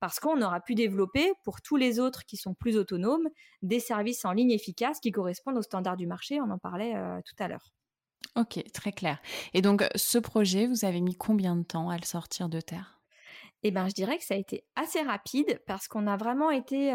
parce 0.00 0.20
qu'on 0.20 0.40
aura 0.42 0.60
pu 0.60 0.74
développer 0.74 1.32
pour 1.44 1.62
tous 1.62 1.76
les 1.76 2.00
autres 2.00 2.24
qui 2.24 2.36
sont 2.36 2.54
plus 2.54 2.76
autonomes 2.76 3.28
des 3.62 3.80
services 3.80 4.24
en 4.24 4.32
ligne 4.32 4.50
efficaces 4.52 5.00
qui 5.00 5.10
correspondent 5.10 5.58
aux 5.58 5.62
standards 5.62 5.96
du 5.96 6.06
marché. 6.06 6.40
On 6.40 6.50
en 6.50 6.58
parlait 6.58 6.94
tout 7.24 7.42
à 7.42 7.48
l'heure. 7.48 7.72
Ok, 8.36 8.62
très 8.72 8.92
clair. 8.92 9.20
Et 9.54 9.62
donc 9.62 9.84
ce 9.96 10.18
projet, 10.18 10.66
vous 10.66 10.84
avez 10.84 11.00
mis 11.00 11.16
combien 11.16 11.56
de 11.56 11.62
temps 11.64 11.90
à 11.90 11.96
le 11.96 12.04
sortir 12.04 12.48
de 12.48 12.60
terre? 12.60 12.93
Eh 13.66 13.70
ben, 13.70 13.88
je 13.88 13.94
dirais 13.94 14.18
que 14.18 14.24
ça 14.24 14.34
a 14.34 14.36
été 14.36 14.62
assez 14.76 15.00
rapide 15.00 15.58
parce 15.66 15.88
qu'on 15.88 16.06
a 16.06 16.18
vraiment 16.18 16.50
été. 16.50 16.94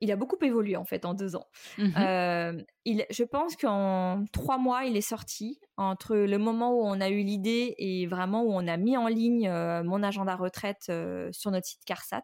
il 0.00 0.12
a 0.12 0.16
beaucoup 0.16 0.38
évolué 0.42 0.76
en 0.76 0.84
fait 0.84 1.04
en 1.04 1.12
deux 1.12 1.36
ans. 1.36 1.46
Mmh 1.76 2.62
il, 2.84 3.04
je 3.10 3.24
pense 3.24 3.54
qu'en 3.54 4.24
trois 4.32 4.56
mois, 4.56 4.86
il 4.86 4.96
est 4.96 5.02
sorti 5.02 5.60
entre 5.76 6.16
le 6.16 6.38
moment 6.38 6.72
où 6.72 6.80
on 6.86 7.02
a 7.02 7.10
eu 7.10 7.20
l'idée 7.22 7.74
et 7.76 8.06
vraiment 8.06 8.44
où 8.44 8.50
on 8.50 8.66
a 8.66 8.78
mis 8.78 8.96
en 8.96 9.08
ligne 9.08 9.50
mon 9.84 10.02
agenda 10.02 10.34
retraite 10.36 10.90
sur 11.32 11.50
notre 11.50 11.66
site 11.66 11.84
Carsat. 11.84 12.22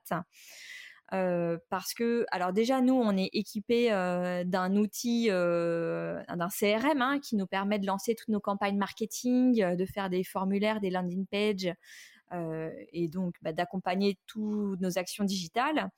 parce 1.11 1.93
que, 1.93 2.25
alors 2.31 2.55
déjà, 2.55 2.81
nous, 2.81 2.95
on 2.95 3.15
est 3.15 3.29
équipé 3.35 3.91
d'un 4.47 4.77
outil, 4.77 5.27
d'un 5.29 6.49
CRM 6.49 7.03
hein, 7.03 7.19
qui 7.21 7.37
nous 7.37 7.47
permet 7.47 7.79
de 7.79 7.87
lancer 7.87 8.15
toutes 8.15 8.29
nos 8.29 8.41
campagnes 8.41 8.79
marketing, 8.79 9.77
de 9.77 9.85
faire 9.85 10.09
des 10.09 10.25
formulaires, 10.25 10.81
des 10.81 10.91
landing 10.91 11.27
pages, 11.27 11.67
euh, 11.67 11.75
et 12.93 13.09
donc 13.09 13.35
bah, 13.43 13.53
d'accompagner 13.53 14.19
toutes 14.27 14.81
nos 14.81 14.99
actions 14.99 15.25
digitales. 15.25 15.91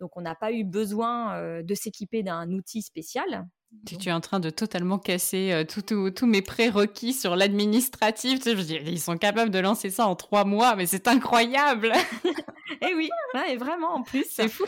Donc 0.00 0.16
on 0.16 0.22
n'a 0.22 0.34
pas 0.34 0.50
eu 0.50 0.64
besoin 0.64 1.34
euh, 1.34 1.62
de 1.62 1.74
s'équiper 1.74 2.22
d'un 2.22 2.50
outil 2.52 2.82
spécial. 2.82 3.46
Tu, 3.86 4.08
es 4.08 4.12
en 4.12 4.20
train 4.20 4.40
de 4.40 4.50
totalement 4.50 4.98
casser 4.98 5.52
euh, 5.52 5.64
tous 5.64 6.26
mes 6.26 6.42
prérequis 6.42 7.12
sur 7.12 7.36
l'administratif. 7.36 8.40
Tu 8.40 8.56
sais, 8.56 8.82
ils 8.84 9.00
sont 9.00 9.16
capables 9.16 9.50
de 9.50 9.58
lancer 9.60 9.90
ça 9.90 10.06
en 10.06 10.16
trois 10.16 10.44
mois, 10.44 10.74
mais 10.74 10.86
c'est 10.86 11.06
incroyable. 11.06 11.92
eh 12.82 12.94
oui, 12.94 13.10
et 13.48 13.56
vraiment 13.56 13.94
en 13.94 14.02
plus. 14.02 14.24
C'est 14.28 14.48
fou. 14.48 14.64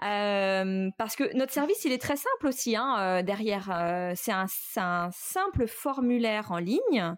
parce 0.00 1.14
que 1.14 1.36
notre 1.36 1.52
service, 1.52 1.84
il 1.84 1.92
est 1.92 2.02
très 2.02 2.16
simple 2.16 2.48
aussi. 2.48 2.74
Hein, 2.74 3.22
derrière, 3.22 3.66
c'est 4.16 4.32
un, 4.32 4.46
un, 4.76 5.10
simple 5.12 5.68
formulaire 5.68 6.50
en 6.50 6.58
ligne 6.58 7.14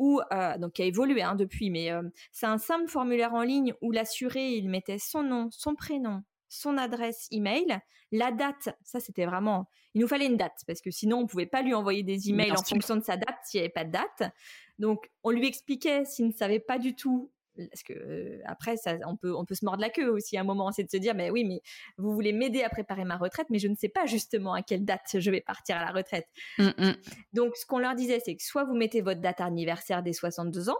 euh, 0.00 0.58
donc 0.58 0.74
qui 0.74 0.82
a 0.82 0.84
évolué 0.84 1.22
hein, 1.22 1.34
depuis, 1.34 1.70
mais 1.70 1.90
euh, 1.90 2.02
c'est 2.32 2.46
un 2.46 2.58
simple 2.58 2.88
formulaire 2.88 3.34
en 3.34 3.42
ligne 3.42 3.74
où 3.82 3.90
l'assuré 3.90 4.52
il 4.52 4.68
mettait 4.68 4.98
son 4.98 5.22
nom, 5.22 5.48
son 5.50 5.74
prénom, 5.74 6.22
son 6.48 6.78
adresse 6.78 7.26
email, 7.30 7.80
la 8.12 8.30
date. 8.30 8.70
Ça 8.82 9.00
c'était 9.00 9.26
vraiment, 9.26 9.68
il 9.94 10.00
nous 10.00 10.08
fallait 10.08 10.26
une 10.26 10.36
date 10.36 10.62
parce 10.66 10.80
que 10.80 10.90
sinon 10.90 11.18
on 11.18 11.26
pouvait 11.26 11.46
pas 11.46 11.62
lui 11.62 11.74
envoyer 11.74 12.02
des 12.02 12.30
emails 12.30 12.52
en 12.52 12.62
fonction 12.62 12.96
de 12.96 13.02
sa 13.02 13.16
date 13.16 13.38
s'il 13.44 13.60
n'y 13.60 13.64
avait 13.64 13.72
pas 13.72 13.84
de 13.84 13.92
date. 13.92 14.32
Donc 14.78 15.10
on 15.24 15.30
lui 15.30 15.46
expliquait 15.46 16.04
s'il 16.04 16.26
ne 16.26 16.32
savait 16.32 16.60
pas 16.60 16.78
du 16.78 16.94
tout 16.94 17.30
parce 17.66 17.82
que 17.82 17.92
euh, 17.92 18.40
après 18.44 18.76
ça, 18.76 18.96
on 19.06 19.16
peut 19.16 19.34
on 19.34 19.44
peut 19.44 19.54
se 19.54 19.64
mordre 19.64 19.80
la 19.80 19.90
queue 19.90 20.08
aussi 20.10 20.36
à 20.36 20.42
un 20.42 20.44
moment 20.44 20.70
c'est 20.72 20.84
de 20.84 20.90
se 20.90 20.96
dire 20.96 21.14
mais 21.14 21.30
oui 21.30 21.44
mais 21.44 21.60
vous 21.96 22.12
voulez 22.12 22.32
m'aider 22.32 22.62
à 22.62 22.68
préparer 22.68 23.04
ma 23.04 23.16
retraite 23.16 23.46
mais 23.50 23.58
je 23.58 23.68
ne 23.68 23.74
sais 23.74 23.88
pas 23.88 24.06
justement 24.06 24.54
à 24.54 24.62
quelle 24.62 24.84
date 24.84 25.16
je 25.18 25.30
vais 25.30 25.40
partir 25.40 25.76
à 25.76 25.84
la 25.84 25.90
retraite 25.90 26.26
mmh, 26.58 26.68
mmh. 26.78 26.92
donc 27.32 27.56
ce 27.56 27.66
qu'on 27.66 27.78
leur 27.78 27.94
disait 27.94 28.20
c'est 28.24 28.36
que 28.36 28.42
soit 28.42 28.64
vous 28.64 28.74
mettez 28.74 29.00
votre 29.00 29.20
date 29.20 29.40
anniversaire 29.40 30.02
des 30.02 30.12
62 30.12 30.70
ans 30.70 30.78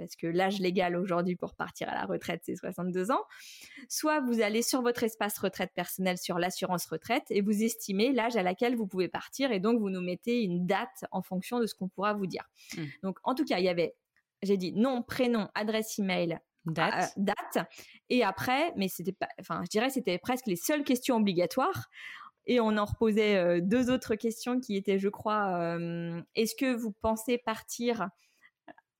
parce 0.00 0.16
que 0.16 0.26
l'âge 0.26 0.58
légal 0.60 0.96
aujourd'hui 0.96 1.36
pour 1.36 1.54
partir 1.54 1.88
à 1.90 1.94
la 1.94 2.06
retraite, 2.06 2.40
c'est 2.44 2.56
62 2.56 3.10
ans. 3.10 3.22
Soit 3.88 4.20
vous 4.20 4.40
allez 4.40 4.62
sur 4.62 4.80
votre 4.80 5.04
espace 5.04 5.38
retraite 5.38 5.72
personnelle 5.74 6.16
sur 6.16 6.38
l'assurance 6.38 6.86
retraite 6.86 7.24
et 7.28 7.42
vous 7.42 7.62
estimez 7.62 8.12
l'âge 8.12 8.36
à 8.36 8.42
laquelle 8.42 8.76
vous 8.76 8.86
pouvez 8.86 9.08
partir 9.08 9.52
et 9.52 9.60
donc 9.60 9.78
vous 9.78 9.90
nous 9.90 10.00
mettez 10.00 10.42
une 10.42 10.66
date 10.66 11.04
en 11.12 11.22
fonction 11.22 11.60
de 11.60 11.66
ce 11.66 11.74
qu'on 11.74 11.88
pourra 11.88 12.14
vous 12.14 12.26
dire. 12.26 12.48
Mmh. 12.76 12.82
Donc 13.02 13.18
en 13.24 13.34
tout 13.34 13.44
cas, 13.44 13.58
il 13.58 13.64
y 13.64 13.68
avait 13.68 13.94
j'ai 14.42 14.56
dit 14.56 14.72
nom, 14.72 15.02
prénom, 15.02 15.48
adresse 15.54 15.98
email, 15.98 16.38
date. 16.66 17.12
date. 17.16 17.66
Et 18.08 18.24
après, 18.24 18.72
mais 18.76 18.88
c'était 18.88 19.12
pas, 19.12 19.28
enfin, 19.40 19.62
je 19.64 19.70
dirais, 19.70 19.90
c'était 19.90 20.18
presque 20.18 20.46
les 20.46 20.56
seules 20.56 20.84
questions 20.84 21.16
obligatoires. 21.16 21.88
Et 22.46 22.58
on 22.58 22.76
en 22.78 22.84
reposait 22.84 23.36
euh, 23.36 23.60
deux 23.60 23.90
autres 23.90 24.14
questions 24.14 24.60
qui 24.60 24.76
étaient, 24.76 24.98
je 24.98 25.08
crois, 25.08 25.58
euh, 25.60 26.20
est-ce 26.34 26.54
que 26.54 26.74
vous 26.74 26.92
pensez 27.00 27.38
partir 27.38 28.08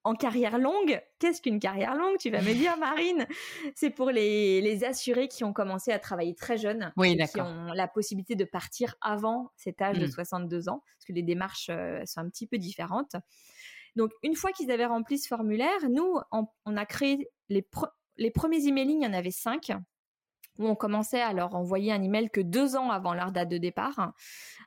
en 0.05 0.15
carrière 0.15 0.59
longue? 0.59 1.01
Qu'est-ce 1.19 1.43
qu'une 1.43 1.59
carrière 1.59 1.95
longue? 1.95 2.17
Tu 2.19 2.31
vas 2.31 2.43
me 2.43 2.53
dire, 2.53 2.77
Marine 2.79 3.27
C'est 3.75 3.91
pour 3.91 4.11
les, 4.11 4.61
les, 4.61 4.85
assurés 4.85 5.29
qui 5.29 5.45
ont 5.45 5.53
commencé 5.53 5.91
à 5.91 5.99
travailler 5.99 6.35
très 6.35 6.59
jeunes, 6.59 6.93
oui, 6.97 7.17
qui 7.17 7.41
ont 7.41 7.73
la 7.75 7.89
possibilité 7.89 8.35
de 8.35 8.45
partir 8.45 8.95
avant 9.01 9.51
cet 9.57 9.81
âge 9.83 9.99
de 9.99 10.07
62 10.07 10.59
mmh. 10.59 10.69
ans, 10.69 10.83
parce 10.97 11.05
que 11.07 11.13
les 11.13 11.23
démarches 11.23 11.71
euh, 11.71 12.05
sont 12.07 12.21
un 12.21 12.29
petit 12.29 12.47
peu 12.47 12.59
différentes. 12.59 13.17
Donc, 13.97 14.13
une 14.23 14.35
fois 14.35 14.53
qu'ils 14.53 14.71
avaient 14.71 14.87
rempli 14.87 15.19
ce 15.19 15.29
formulaire, 15.29 15.89
nous, 15.91 16.17
on, 16.33 16.77
a 16.77 16.87
créé 16.87 17.29
les, 17.49 17.63
premiers 18.31 18.67
emailing, 18.67 19.01
il 19.01 19.05
y 19.05 19.07
en 19.07 19.13
avait 19.13 19.31
cinq, 19.31 19.73
où 20.59 20.67
on 20.67 20.75
commençait 20.75 21.21
à 21.21 21.33
leur 21.33 21.55
envoyer 21.55 21.93
un 21.93 22.03
email 22.03 22.31
que 22.31 22.41
deux 22.41 22.77
ans 22.77 22.91
avant 22.91 23.15
leur 23.15 23.33
date 23.33 23.49
de 23.49 23.59
départ. 23.59 24.13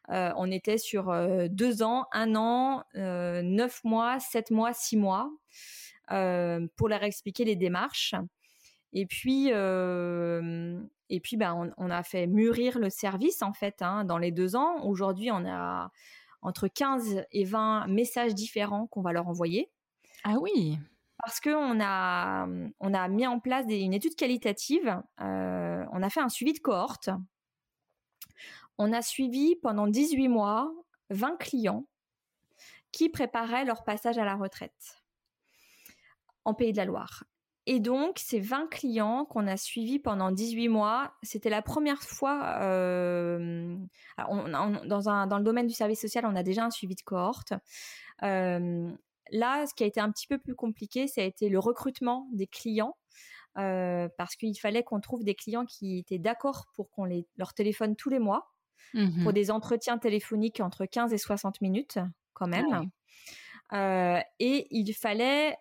Euh, 0.09 0.31
on 0.37 0.51
était 0.51 0.77
sur 0.77 1.09
euh, 1.09 1.47
deux 1.49 1.83
ans, 1.83 2.05
un 2.11 2.35
an, 2.35 2.83
euh, 2.95 3.41
neuf 3.41 3.83
mois, 3.83 4.19
sept 4.19 4.51
mois, 4.51 4.73
six 4.73 4.97
mois, 4.97 5.29
pour 6.75 6.89
leur 6.89 7.03
expliquer 7.03 7.45
les 7.45 7.55
démarches. 7.55 8.15
Et 8.91 9.05
puis, 9.05 9.47
et 9.49 11.19
puis, 11.19 11.37
ben, 11.37 11.73
on, 11.77 11.89
a 11.89 12.03
fait 12.03 12.27
mûrir 12.27 12.77
le 12.77 12.89
service 12.89 13.41
en 13.41 13.53
fait 13.53 13.81
hein, 13.81 14.03
dans 14.03 14.17
les 14.17 14.31
deux 14.31 14.55
ans. 14.55 14.83
Aujourd'hui, 14.83 15.31
on 15.31 15.45
a 15.45 15.91
entre 16.43 16.67
15 16.67 17.25
et 17.31 17.45
20 17.45 17.87
messages 17.87 18.35
différents 18.35 18.87
qu'on 18.87 19.01
va 19.01 19.11
leur 19.11 19.27
envoyer. 19.27 19.71
Ah 20.23 20.37
oui 20.39 20.77
parce 21.23 21.39
qu'on 21.39 21.79
a, 21.79 22.47
on 22.81 22.93
a 22.93 23.07
mis 23.07 23.25
en 23.25 23.39
place 23.39 23.65
une 23.69 23.93
étude 23.93 24.15
qualitative, 24.15 25.01
euh, 25.21 25.85
on 25.93 26.03
a 26.03 26.09
fait 26.09 26.19
un 26.19 26.27
suivi 26.27 26.51
de 26.51 26.59
cohorte. 26.59 27.09
On 28.77 28.91
a 28.91 29.01
suivi 29.01 29.55
pendant 29.55 29.87
18 29.87 30.27
mois 30.27 30.73
20 31.11 31.37
clients 31.37 31.85
qui 32.91 33.07
préparaient 33.07 33.63
leur 33.63 33.85
passage 33.85 34.17
à 34.17 34.25
la 34.25 34.35
retraite 34.35 35.01
en 36.43 36.53
Pays 36.53 36.73
de 36.73 36.77
la 36.77 36.85
Loire. 36.85 37.23
Et 37.65 37.79
donc, 37.79 38.19
ces 38.19 38.39
20 38.39 38.69
clients 38.69 39.25
qu'on 39.25 39.47
a 39.47 39.55
suivis 39.55 39.99
pendant 39.99 40.31
18 40.31 40.67
mois, 40.67 41.13
c'était 41.23 41.49
la 41.49 41.61
première 41.61 42.01
fois. 42.01 42.57
Euh, 42.61 43.77
dans, 44.17 45.37
le 45.37 45.43
domaine 45.43 45.67
du 45.67 45.73
service 45.73 46.01
social, 46.01 46.25
on 46.25 46.35
a 46.35 46.43
déjà 46.43 46.65
un 46.65 46.71
suivi 46.71 46.95
de 46.95 47.01
cohorte. 47.01 47.53
Euh, 48.23 48.91
là, 49.31 49.65
ce 49.65 49.73
qui 49.73 49.83
a 49.83 49.87
été 49.87 50.01
un 50.01 50.11
petit 50.11 50.27
peu 50.27 50.37
plus 50.37 50.55
compliqué, 50.55 51.07
ça 51.07 51.21
a 51.21 51.23
été 51.23 51.47
le 51.47 51.59
recrutement 51.59 52.27
des 52.33 52.47
clients. 52.47 52.97
Euh, 53.59 54.09
parce 54.17 54.35
qu'il 54.35 54.59
fallait 54.59 54.81
qu'on 54.81 54.99
trouve 54.99 55.23
des 55.23 55.35
clients 55.35 55.65
qui 55.65 55.99
étaient 55.99 56.17
d'accord 56.17 56.65
pour 56.73 56.89
qu'on 56.89 57.05
les, 57.05 57.27
leur 57.37 57.53
téléphone 57.53 57.95
tous 57.95 58.09
les 58.09 58.17
mois 58.17 58.49
mmh 58.95 59.23
pour 59.23 59.31
des 59.31 59.51
entretiens 59.51 59.99
téléphoniques 59.99 60.59
entre 60.59 60.85
15 60.85 61.13
et 61.13 61.19
60 61.19 61.61
minutes 61.61 61.99
quand 62.33 62.47
même. 62.47 62.89
et 64.39 64.67
il 64.71 64.93
fallait 64.93 65.55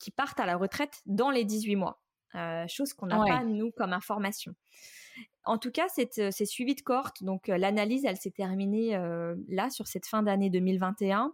qui 0.00 0.10
partent 0.10 0.40
à 0.40 0.46
la 0.46 0.56
retraite 0.56 1.02
dans 1.06 1.30
les 1.30 1.44
18 1.44 1.76
mois, 1.76 2.02
euh, 2.34 2.66
chose 2.66 2.92
qu'on 2.94 3.06
n'a 3.06 3.24
pas, 3.24 3.44
nous, 3.44 3.70
comme 3.70 3.92
information. 3.92 4.54
En 5.44 5.58
tout 5.58 5.70
cas, 5.70 5.86
c'est 5.88 6.32
c'est 6.32 6.46
suivi 6.46 6.74
de 6.74 6.80
cohorte. 6.80 7.22
Donc, 7.22 7.48
euh, 7.48 7.56
l'analyse, 7.56 8.04
elle 8.04 8.16
s'est 8.16 8.32
terminée 8.32 8.96
euh, 8.96 9.36
là, 9.48 9.70
sur 9.70 9.86
cette 9.86 10.06
fin 10.06 10.22
d'année 10.22 10.50
2021. 10.50 11.32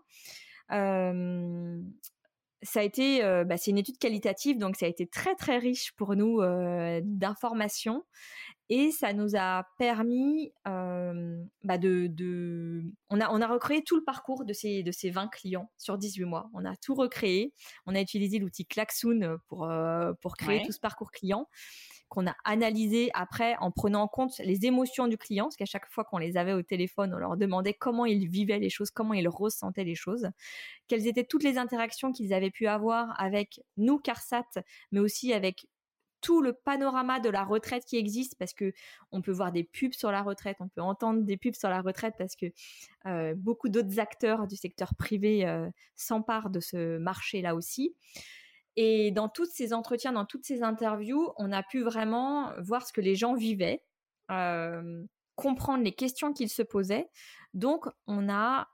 ça 2.62 2.80
a 2.80 2.82
été, 2.82 3.20
bah, 3.44 3.56
c'est 3.56 3.70
une 3.70 3.78
étude 3.78 3.98
qualitative, 3.98 4.58
donc 4.58 4.76
ça 4.76 4.86
a 4.86 4.88
été 4.88 5.06
très 5.06 5.34
très 5.36 5.58
riche 5.58 5.92
pour 5.96 6.16
nous 6.16 6.40
d'informations 7.02 8.04
et 8.68 8.90
ça 8.90 9.12
nous 9.12 9.36
a 9.36 9.66
permis 9.78 10.52
bah 10.64 11.78
de, 11.78 12.82
on 13.10 13.20
a 13.20 13.30
on 13.30 13.40
a 13.40 13.46
recréé 13.46 13.82
tout 13.84 13.96
le 13.96 14.04
parcours 14.04 14.44
de 14.44 14.52
ces 14.52 14.82
de 14.82 14.92
ces 14.92 15.10
20 15.10 15.28
clients 15.28 15.70
sur 15.76 15.98
18 15.98 16.24
mois. 16.24 16.50
On 16.54 16.64
a 16.64 16.76
tout 16.76 16.94
recréé. 16.94 17.52
On 17.86 17.94
a 17.94 18.00
utilisé 18.00 18.38
l'outil 18.38 18.66
Klaxoon 18.66 19.38
pour 19.48 19.68
pour 20.20 20.36
créer 20.36 20.62
tout 20.64 20.72
ce 20.72 20.80
parcours 20.80 21.10
client 21.10 21.48
qu'on 22.08 22.26
a 22.26 22.36
analysé 22.44 23.10
après 23.14 23.56
en 23.60 23.70
prenant 23.70 24.02
en 24.02 24.08
compte 24.08 24.38
les 24.38 24.66
émotions 24.66 25.08
du 25.08 25.18
client, 25.18 25.44
parce 25.44 25.56
qu'à 25.56 25.64
chaque 25.66 25.90
fois 25.90 26.04
qu'on 26.04 26.18
les 26.18 26.36
avait 26.36 26.52
au 26.52 26.62
téléphone, 26.62 27.12
on 27.14 27.18
leur 27.18 27.36
demandait 27.36 27.74
comment 27.74 28.06
ils 28.06 28.28
vivaient 28.28 28.58
les 28.58 28.70
choses, 28.70 28.90
comment 28.90 29.14
ils 29.14 29.28
ressentaient 29.28 29.84
les 29.84 29.94
choses, 29.94 30.28
quelles 30.88 31.06
étaient 31.06 31.24
toutes 31.24 31.42
les 31.42 31.58
interactions 31.58 32.12
qu'ils 32.12 32.32
avaient 32.32 32.50
pu 32.50 32.66
avoir 32.68 33.20
avec 33.20 33.60
nous, 33.76 33.98
CARSAT, 33.98 34.44
mais 34.92 35.00
aussi 35.00 35.32
avec 35.32 35.66
tout 36.20 36.42
le 36.42 36.52
panorama 36.52 37.20
de 37.20 37.28
la 37.28 37.44
retraite 37.44 37.84
qui 37.84 37.96
existe 37.96 38.36
parce 38.38 38.52
que 38.52 38.72
on 39.12 39.22
peut 39.22 39.32
voir 39.32 39.52
des 39.52 39.64
pubs 39.64 39.92
sur 39.92 40.10
la 40.10 40.22
retraite, 40.22 40.56
on 40.60 40.68
peut 40.68 40.80
entendre 40.80 41.22
des 41.22 41.36
pubs 41.36 41.54
sur 41.54 41.68
la 41.68 41.80
retraite 41.80 42.14
parce 42.18 42.36
que 42.36 42.46
euh, 43.06 43.34
beaucoup 43.36 43.68
d'autres 43.68 43.98
acteurs 43.98 44.46
du 44.46 44.56
secteur 44.56 44.94
privé 44.94 45.46
euh, 45.46 45.68
s'emparent 45.94 46.50
de 46.50 46.60
ce 46.60 46.98
marché-là 46.98 47.54
aussi. 47.54 47.94
Et 48.76 49.10
dans 49.10 49.28
tous 49.28 49.46
ces 49.46 49.72
entretiens, 49.72 50.12
dans 50.12 50.26
toutes 50.26 50.44
ces 50.44 50.62
interviews, 50.62 51.32
on 51.36 51.50
a 51.52 51.62
pu 51.62 51.82
vraiment 51.82 52.52
voir 52.60 52.86
ce 52.86 52.92
que 52.92 53.00
les 53.00 53.14
gens 53.14 53.34
vivaient, 53.34 53.82
euh, 54.30 55.04
comprendre 55.34 55.82
les 55.82 55.92
questions 55.92 56.32
qu'ils 56.32 56.50
se 56.50 56.62
posaient. 56.62 57.08
Donc, 57.54 57.86
on 58.06 58.28
a 58.28 58.68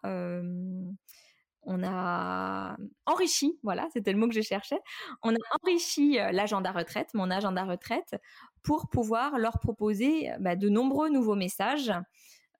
on 1.64 1.82
a 1.84 2.76
enrichi, 3.06 3.58
voilà, 3.62 3.88
c'était 3.92 4.12
le 4.12 4.18
mot 4.18 4.28
que 4.28 4.34
je 4.34 4.40
cherchais, 4.40 4.80
on 5.22 5.34
a 5.34 5.38
enrichi 5.62 6.18
euh, 6.18 6.32
l'agenda 6.32 6.72
retraite, 6.72 7.14
mon 7.14 7.30
agenda 7.30 7.64
retraite, 7.64 8.16
pour 8.62 8.88
pouvoir 8.88 9.38
leur 9.38 9.58
proposer 9.58 10.30
euh, 10.30 10.36
bah, 10.40 10.56
de 10.56 10.68
nombreux 10.68 11.08
nouveaux 11.08 11.36
messages 11.36 11.92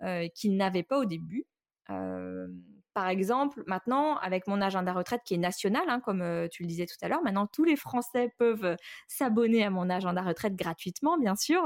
euh, 0.03 0.29
qu'ils 0.35 0.57
n'avaient 0.57 0.83
pas 0.83 0.99
au 0.99 1.05
début, 1.05 1.47
par 2.95 3.09
exemple, 3.09 3.63
maintenant, 3.67 4.17
avec 4.17 4.47
mon 4.47 4.63
agenda 4.63 4.95
retraite 4.95 5.21
qui 5.27 5.35
est 5.35 5.39
national, 5.39 5.83
hein, 5.89 6.01
comme 6.01 6.49
tu 6.51 6.63
le 6.63 6.69
disais 6.69 6.87
tout 6.87 6.97
à 7.03 7.09
l'heure, 7.09 7.23
maintenant 7.23 7.47
tous 7.47 7.65
les 7.65 7.77
Français 7.77 8.33
peuvent 8.39 8.77
s'abonner 9.09 9.63
à 9.63 9.69
mon 9.69 9.91
agenda 9.91 10.23
retraite 10.23 10.57
gratuitement, 10.57 11.19
bien 11.19 11.37
sûr. 11.37 11.63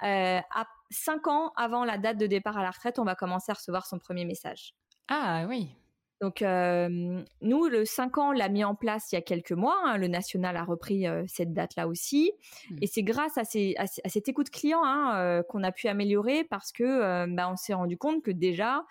à 0.00 0.64
cinq 0.90 1.26
ans 1.26 1.52
avant 1.56 1.84
la 1.84 1.98
date 1.98 2.16
de 2.16 2.26
départ 2.26 2.56
à 2.56 2.62
la 2.62 2.70
retraite, 2.70 2.98
on 2.98 3.04
va 3.04 3.14
commencer 3.14 3.50
à 3.50 3.54
recevoir 3.54 3.84
son 3.84 3.98
premier 3.98 4.24
message. 4.24 4.74
Ah 5.08 5.44
oui, 5.48 5.74
donc, 6.20 6.42
nous, 6.42 7.68
le 7.68 7.84
5 7.84 8.18
ans, 8.18 8.28
on 8.30 8.32
l'a 8.32 8.48
mis 8.48 8.64
en 8.64 8.74
place 8.74 9.12
il 9.12 9.14
y 9.14 9.18
a 9.18 9.22
quelques 9.22 9.52
mois. 9.52 9.76
Hein. 9.84 9.96
le 9.98 10.08
national 10.08 10.56
a 10.56 10.64
repris 10.64 11.06
cette 11.26 11.52
date-là 11.52 11.86
aussi. 11.86 12.32
Mmh. 12.70 12.76
Et 12.82 12.86
c'est 12.86 13.02
grâce 13.02 13.38
à, 13.38 13.44
ces, 13.44 13.74
à, 13.78 13.86
cette 13.86 14.28
écoute 14.28 14.50
client 14.50 14.80
hein, 14.84 15.42
qu'on 15.48 15.62
a 15.62 15.72
pu 15.72 15.88
améliorer 15.88 16.44
parce 16.44 16.72
que 16.72 17.26
bah, 17.34 17.48
on 17.50 17.56
s'est 17.56 17.74
rendu 17.74 17.96
compte 17.96 18.22
que 18.22 18.30
déjà, 18.30 18.84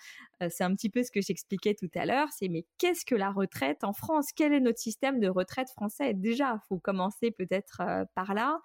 c'est 0.49 0.63
un 0.63 0.73
petit 0.75 0.89
peu 0.89 1.03
ce 1.03 1.11
que 1.11 1.21
j'expliquais 1.21 1.73
tout 1.75 1.89
à 1.95 2.05
l'heure, 2.05 2.27
c'est 2.31 2.47
mais 2.47 2.65
qu'est-ce 2.77 3.05
que 3.05 3.15
la 3.15 3.31
retraite 3.31 3.83
en 3.83 3.93
France? 3.93 4.27
Quel 4.35 4.53
est 4.53 4.59
notre 4.59 4.79
système 4.79 5.19
de 5.19 5.27
retraite 5.27 5.69
français? 5.69 6.13
Déjà, 6.13 6.59
faut 6.67 6.79
commencer 6.79 7.31
peut-être 7.31 7.81
par 8.15 8.33
là. 8.33 8.59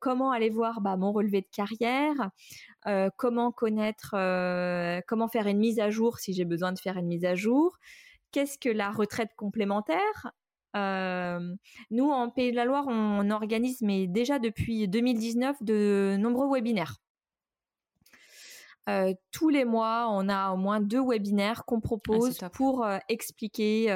comment 0.00 0.30
aller 0.32 0.50
voir 0.50 0.80
bah, 0.80 0.96
mon 0.96 1.12
relevé 1.12 1.42
de 1.42 1.48
carrière? 1.50 2.30
Comment 3.16 3.52
connaître 3.52 4.10
Comment 5.06 5.28
faire 5.28 5.46
une 5.46 5.58
mise 5.58 5.78
à 5.78 5.90
jour 5.90 6.18
si 6.18 6.32
j'ai 6.32 6.44
besoin 6.44 6.72
de 6.72 6.78
faire 6.78 6.96
une 6.96 7.06
mise 7.06 7.24
à 7.24 7.34
jour? 7.34 7.78
Qu'est-ce 8.32 8.58
que 8.58 8.68
la 8.68 8.90
retraite 8.90 9.30
complémentaire? 9.36 10.32
Nous, 10.74 12.10
en 12.10 12.30
Pays 12.30 12.50
de 12.50 12.56
la 12.56 12.64
Loire, 12.64 12.86
on 12.88 13.30
organise, 13.30 13.80
mais 13.82 14.06
déjà 14.06 14.38
depuis 14.38 14.88
2019, 14.88 15.62
de 15.62 16.16
nombreux 16.18 16.52
webinaires 16.52 16.96
tous 19.30 19.48
les 19.48 19.64
mois, 19.64 20.08
on 20.10 20.28
a 20.28 20.52
au 20.52 20.56
moins 20.56 20.80
deux 20.80 21.02
webinaires 21.02 21.64
qu'on 21.64 21.78
ah, 21.78 21.82
propose 21.82 22.38
pour 22.52 22.86
expliquer 23.08 23.86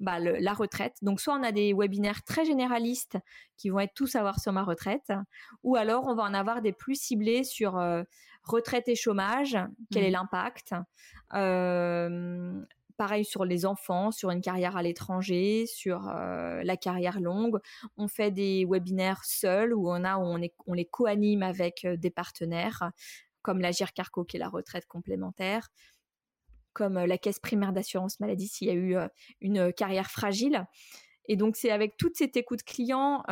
bah, 0.00 0.18
la 0.18 0.52
retraite. 0.52 0.96
Donc, 1.02 1.20
soit 1.20 1.34
on 1.34 1.42
a 1.42 1.52
des 1.52 1.72
webinaires 1.72 2.22
très 2.24 2.44
généralistes 2.44 3.16
qui 3.56 3.70
vont 3.70 3.80
être 3.80 3.94
tout 3.94 4.06
savoir 4.06 4.40
sur 4.40 4.52
ma 4.52 4.62
retraite, 4.62 5.12
ou 5.62 5.76
alors 5.76 6.06
on 6.06 6.14
va 6.14 6.24
en 6.24 6.34
avoir 6.34 6.62
des 6.62 6.72
plus 6.72 7.00
ciblés 7.00 7.44
sur 7.44 7.80
retraite 8.44 8.88
et 8.88 8.94
chômage, 8.94 9.58
quel 9.90 10.04
est 10.04 10.10
mmh. 10.10 10.12
l'impact. 10.12 10.74
pareil 12.96 13.24
sur 13.24 13.44
les 13.44 13.66
enfants, 13.66 14.12
sur 14.12 14.30
une 14.30 14.40
carrière 14.40 14.76
à 14.76 14.82
l'étranger, 14.82 15.66
sur 15.66 16.02
la 16.02 16.76
carrière 16.76 17.20
longue. 17.20 17.58
On 17.96 18.08
fait 18.08 18.30
des 18.30 18.66
webinaires 18.68 19.24
seuls 19.24 19.72
où 19.74 19.90
on 19.90 20.04
a 20.04 20.18
on, 20.18 20.40
on 20.66 20.74
les 20.74 20.84
co-anime 20.84 21.42
avec 21.42 21.86
des 21.86 22.10
partenaires 22.10 22.90
comme 23.44 23.60
la 23.60 23.70
GIRCARCO 23.70 24.24
qui 24.24 24.36
est 24.36 24.40
la 24.40 24.48
retraite 24.48 24.86
complémentaire, 24.86 25.68
comme 26.72 26.98
la 26.98 27.18
caisse 27.18 27.38
primaire 27.38 27.72
d'assurance 27.72 28.18
maladie 28.18 28.48
s'il 28.48 28.66
y 28.66 28.70
a 28.70 28.74
eu 28.74 28.96
une 29.40 29.72
carrière 29.72 30.10
fragile. 30.10 30.66
Et 31.26 31.36
donc 31.36 31.54
c'est 31.54 31.70
avec 31.70 31.96
toute 31.96 32.16
cette 32.16 32.36
écoute 32.36 32.64
client 32.64 33.22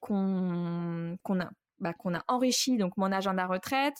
qu'on 0.00 1.18
a 1.40 1.50
bah, 1.78 1.92
qu'on 1.92 2.14
a 2.14 2.24
enrichi 2.28 2.78
donc 2.78 2.96
mon 2.96 3.12
agenda 3.12 3.46
retraite. 3.46 3.96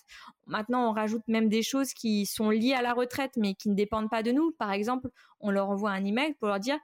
Maintenant, 0.46 0.88
on 0.88 0.92
rajoute 0.92 1.22
même 1.28 1.50
des 1.50 1.62
choses 1.62 1.92
qui 1.92 2.24
sont 2.24 2.48
liées 2.48 2.72
à 2.72 2.80
la 2.80 2.94
retraite, 2.94 3.32
mais 3.36 3.54
qui 3.54 3.68
ne 3.68 3.74
dépendent 3.74 4.08
pas 4.08 4.22
de 4.22 4.32
nous. 4.32 4.52
Par 4.52 4.72
exemple, 4.72 5.10
on 5.40 5.50
leur 5.50 5.68
envoie 5.68 5.90
un 5.90 6.02
email 6.02 6.32
pour 6.34 6.48
leur 6.48 6.58
dire 6.58 6.78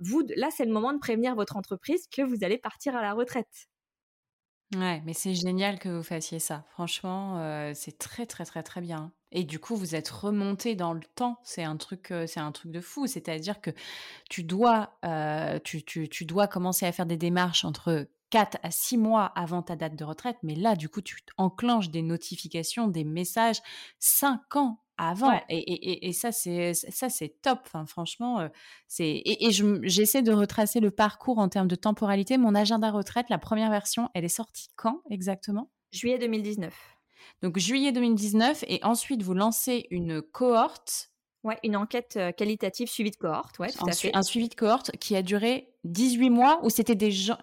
vous, 0.00 0.22
là, 0.36 0.48
c'est 0.50 0.66
le 0.66 0.72
moment 0.72 0.92
de 0.92 0.98
prévenir 0.98 1.34
votre 1.34 1.56
entreprise 1.56 2.06
que 2.08 2.20
vous 2.20 2.44
allez 2.44 2.58
partir 2.58 2.94
à 2.94 3.00
la 3.00 3.14
retraite. 3.14 3.68
Ouais, 4.74 5.02
mais 5.04 5.12
c'est 5.12 5.34
génial 5.34 5.78
que 5.78 5.88
vous 5.88 6.02
fassiez 6.02 6.38
ça. 6.40 6.64
Franchement, 6.70 7.72
c'est 7.74 7.96
très, 7.98 8.26
très, 8.26 8.44
très, 8.44 8.62
très 8.62 8.80
bien. 8.80 9.12
Et 9.30 9.44
du 9.44 9.58
coup, 9.60 9.76
vous 9.76 9.94
êtes 9.94 10.08
remonté 10.08 10.74
dans 10.74 10.92
le 10.92 11.02
temps. 11.14 11.38
C'est 11.44 11.62
un 11.62 11.76
truc, 11.76 12.12
c'est 12.26 12.40
un 12.40 12.50
truc 12.50 12.72
de 12.72 12.80
fou. 12.80 13.06
C'est-à-dire 13.06 13.60
que 13.60 13.70
tu 14.30 14.42
dois, 14.42 14.98
tu, 15.64 15.84
tu, 15.84 16.08
tu 16.08 16.24
dois 16.24 16.48
commencer 16.48 16.86
à 16.86 16.92
faire 16.92 17.06
des 17.06 17.16
démarches 17.16 17.64
entre 17.64 18.08
4 18.30 18.58
à 18.64 18.70
6 18.72 18.98
mois 18.98 19.26
avant 19.36 19.62
ta 19.62 19.76
date 19.76 19.94
de 19.96 20.04
retraite. 20.04 20.38
Mais 20.42 20.56
là, 20.56 20.74
du 20.74 20.88
coup, 20.88 21.02
tu 21.02 21.18
enclenches 21.36 21.90
des 21.90 22.02
notifications, 22.02 22.88
des 22.88 23.04
messages 23.04 23.60
5 24.00 24.56
ans 24.56 24.83
avant. 24.96 25.40
Et, 25.48 26.12
ça, 26.12 26.32
c'est 26.32 26.74
ça, 26.74 27.08
c'est 27.08 27.40
top. 27.42 27.60
Enfin, 27.66 27.86
franchement, 27.86 28.48
c'est 28.88 29.22
et, 29.24 29.50
j'essaie 29.82 30.22
de 30.22 30.32
retracer 30.32 30.80
le 30.80 30.90
parcours 30.90 31.38
en 31.38 31.48
termes 31.48 31.68
de 31.68 31.74
temporalité. 31.74 32.38
Mon 32.38 32.54
agenda 32.54 32.90
retraite, 32.90 33.26
la 33.30 33.38
première 33.38 33.70
version, 33.70 34.08
elle 34.14 34.24
est 34.24 34.28
sortie 34.28 34.68
quand 34.76 35.02
exactement? 35.10 35.70
Juillet 35.92 36.18
2019. 36.18 36.74
Donc 37.42 37.58
juillet 37.58 37.92
2019, 37.92 38.64
et 38.68 38.80
ensuite 38.84 39.22
vous 39.22 39.34
lancez 39.34 39.86
une 39.90 40.22
cohorte. 40.22 41.10
Ouais, 41.42 41.58
une 41.62 41.76
enquête 41.76 42.18
qualitative 42.38 42.88
suivie 42.88 43.10
de 43.10 43.16
cohorte, 43.16 43.58
ouais, 43.58 43.70
tout 43.70 43.86
à 43.86 43.92
fait. 43.92 44.10
Un 44.14 44.22
suivi 44.22 44.48
de 44.48 44.54
cohorte 44.54 44.92
qui 44.92 45.14
a 45.14 45.22
duré 45.22 45.74
18 45.84 46.30
mois, 46.30 46.60
ou 46.62 46.70
c'était 46.70 46.94
des 46.94 47.10
gens. 47.10 47.36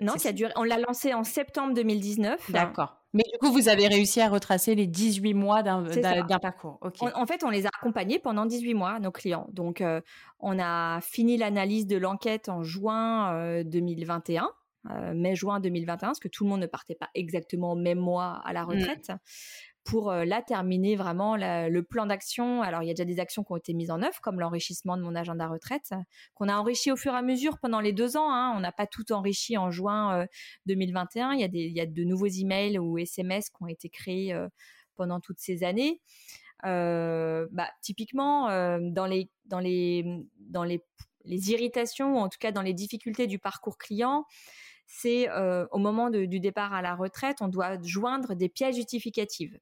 Non, 0.00 0.14
qui 0.14 0.28
a 0.28 0.32
duré. 0.32 0.52
On 0.56 0.64
l'a 0.64 0.78
lancé 0.78 1.14
en 1.14 1.24
septembre 1.24 1.74
2019. 1.74 2.50
D'accord. 2.50 3.03
Mais 3.14 3.22
du 3.32 3.38
coup, 3.38 3.52
vous 3.52 3.68
avez 3.68 3.86
réussi 3.86 4.20
à 4.20 4.28
retracer 4.28 4.74
les 4.74 4.86
18 4.86 5.34
mois 5.34 5.62
d'un 5.62 5.82
parcours. 6.40 6.78
En, 7.00 7.26
fait, 7.26 7.44
on 7.44 7.50
les 7.50 7.66
a 7.66 7.70
accompagnés 7.80 8.18
pendant 8.18 8.44
18 8.44 8.74
mois, 8.74 8.98
nos 9.00 9.12
clients. 9.12 9.46
Donc, 9.52 9.80
euh, 9.80 10.00
on 10.40 10.58
a 10.58 11.00
fini 11.00 11.36
l'analyse 11.36 11.86
de 11.86 11.96
l'enquête 11.96 12.48
en 12.48 12.62
juin 12.62 13.62
2021. 13.64 14.50
Euh, 14.90 15.14
mai-juin 15.14 15.60
2021, 15.60 16.08
parce 16.08 16.20
que 16.20 16.28
tout 16.28 16.44
le 16.44 16.50
monde 16.50 16.60
ne 16.60 16.66
partait 16.66 16.94
pas 16.94 17.08
exactement 17.14 17.72
au 17.72 17.74
même 17.74 17.98
mois 17.98 18.42
à 18.44 18.52
la 18.52 18.66
mmh. 18.66 19.16
Pour 19.84 20.10
euh, 20.10 20.24
là 20.24 20.42
terminer 20.42 20.96
vraiment 20.96 21.36
le 21.36 21.80
plan 21.82 22.06
d'action. 22.06 22.62
Alors 22.62 22.82
il 22.82 22.86
y 22.86 22.90
a 22.90 22.94
déjà 22.94 23.04
des 23.04 23.20
actions 23.20 23.44
qui 23.44 23.52
ont 23.52 23.56
été 23.56 23.74
mises 23.74 23.90
en 23.90 24.02
œuvre, 24.02 24.20
comme 24.22 24.40
l'enrichissement 24.40 24.96
de 24.96 25.02
mon 25.02 25.14
agenda 25.14 25.46
retraite, 25.46 25.92
qu'on 26.34 26.48
a 26.48 26.56
enrichi 26.56 26.90
au 26.90 26.96
fur 26.96 27.12
et 27.12 27.16
à 27.16 27.22
mesure 27.22 27.58
pendant 27.58 27.80
les 27.80 27.92
deux 27.92 28.16
ans. 28.16 28.32
Hein. 28.32 28.54
On 28.56 28.60
n'a 28.60 28.72
pas 28.72 28.86
tout 28.86 29.12
enrichi 29.12 29.58
en 29.58 29.70
juin 29.70 30.26
2021. 30.66 31.30
Euh, 31.30 31.34
il 31.34 31.40
y, 31.40 31.44
a 31.44 31.48
des, 31.48 31.60
il 31.60 31.72
y 31.72 31.80
a 31.80 31.86
de 31.86 32.04
nouveaux 32.04 32.26
emails 32.26 32.78
ou 32.78 32.98
SMS 32.98 33.50
qui 33.50 33.62
ont 33.62 33.66
été 33.66 33.90
créés 33.90 34.32
euh, 34.32 34.48
pendant 34.96 35.20
toutes 35.20 35.38
ces 35.38 35.64
années. 35.64 36.00
bah, 36.62 37.68
typiquement, 37.82 38.48
dans 38.80 39.06
les 39.06 39.30
dans 39.44 39.60
les 39.60 40.24
dans 40.38 40.64
les, 40.64 40.82
les 41.24 41.50
irritations 41.50 42.14
ou 42.14 42.18
en 42.18 42.30
tout 42.30 42.38
cas 42.40 42.52
dans 42.52 42.62
les 42.62 42.72
difficultés 42.72 43.26
du 43.26 43.38
parcours 43.38 43.76
client, 43.76 44.24
c'est 44.86 45.28
au 45.72 45.78
moment 45.78 46.08
du 46.08 46.40
départ 46.40 46.72
à 46.72 46.80
la 46.80 46.94
retraite, 46.94 47.38
on 47.42 47.48
doit 47.48 47.78
joindre 47.82 48.34
des 48.34 48.48
pièces 48.48 48.76
justificatives. 48.76 49.58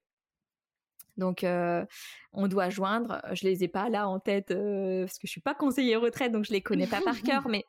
Donc, 1.16 1.44
on 1.44 2.48
doit 2.48 2.70
joindre, 2.70 3.20
je 3.32 3.46
les 3.46 3.64
ai 3.64 3.68
pas 3.68 3.88
là 3.88 4.08
en 4.08 4.18
tête 4.18 4.48
parce 4.48 5.18
que 5.18 5.26
je 5.26 5.30
suis 5.30 5.40
pas 5.40 5.54
conseiller 5.54 5.96
retraite, 5.96 6.32
donc 6.32 6.44
je 6.44 6.52
les 6.52 6.62
connais 6.62 6.86
pas 6.86 7.00
par 7.00 7.20
cœur, 7.22 7.48
mais 7.48 7.64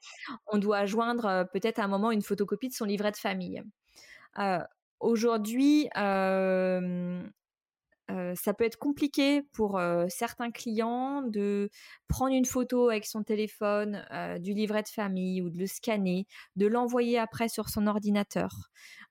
on 0.48 0.58
doit 0.58 0.86
joindre 0.86 1.48
peut-être 1.52 1.80
à 1.80 1.84
un 1.84 1.90
moment 1.90 2.12
une 2.12 2.22
photocopie 2.22 2.70
de 2.70 2.74
son 2.74 2.86
livret 2.86 3.12
de 3.12 3.18
famille. 3.18 3.62
Aujourd'hui, 5.00 5.90
ça 5.96 7.12
peut 8.54 8.64
être 8.64 8.78
compliqué 8.78 9.42
pour 9.52 9.82
certains 10.08 10.52
clients 10.52 11.24
de 11.24 11.70
prendre 12.08 12.34
une 12.34 12.46
photo 12.46 12.90
avec 12.90 13.06
son 13.06 13.24
téléphone 13.24 14.06
du 14.40 14.54
livret 14.54 14.84
de 14.84 14.88
famille 14.88 15.42
ou 15.42 15.50
de 15.50 15.58
le 15.58 15.68
scanner, 15.68 16.28
de 16.56 16.68
l'envoyer 16.68 17.20
après 17.20 17.50
sur 17.50 17.68
son 17.68 17.88
ordinateur 17.88 18.70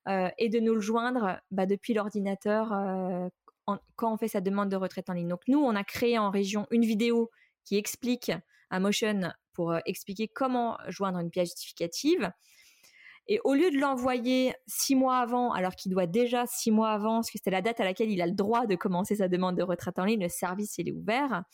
et 0.09 0.49
de 0.49 0.59
nous 0.59 0.74
le 0.74 0.80
joindre 0.80 1.39
bah, 1.51 1.66
depuis 1.66 1.93
l'ordinateur 1.93 2.72
quand 3.96 4.12
on 4.12 4.16
fait 4.16 4.28
sa 4.28 4.40
demande 4.40 4.68
de 4.68 4.76
retraite 4.76 5.08
en 5.10 5.12
ligne. 5.12 5.28
Donc 5.28 5.42
nous, 5.48 5.60
on 5.60 5.74
a 5.74 5.84
créé 5.84 6.18
en 6.18 6.30
région 6.30 6.66
une 6.70 6.84
vidéo 6.84 7.30
qui 7.64 7.76
explique 7.76 8.32
à 8.70 8.80
Motion 8.80 9.32
pour 9.52 9.72
euh, 9.72 9.78
expliquer 9.86 10.28
comment 10.28 10.78
joindre 10.88 11.18
une 11.18 11.30
pièce 11.30 11.50
justificative. 11.50 12.30
Et 13.28 13.38
au 13.44 13.54
lieu 13.54 13.70
de 13.70 13.78
l'envoyer 13.78 14.54
six 14.66 14.96
mois 14.96 15.18
avant, 15.18 15.52
alors 15.52 15.76
qu'il 15.76 15.92
doit 15.92 16.06
déjà 16.06 16.44
six 16.46 16.72
mois 16.72 16.90
avant, 16.90 17.16
parce 17.16 17.30
que 17.30 17.38
c'était 17.38 17.52
la 17.52 17.62
date 17.62 17.80
à 17.80 17.84
laquelle 17.84 18.10
il 18.10 18.20
a 18.20 18.26
le 18.26 18.32
droit 18.32 18.66
de 18.66 18.74
commencer 18.74 19.16
sa 19.16 19.28
demande 19.28 19.56
de 19.56 19.62
retraite 19.62 19.98
en 19.98 20.04
ligne, 20.04 20.22
le 20.22 20.28
service 20.28 20.76
il 20.78 20.88
est 20.88 20.92
ouvert, 20.92 21.44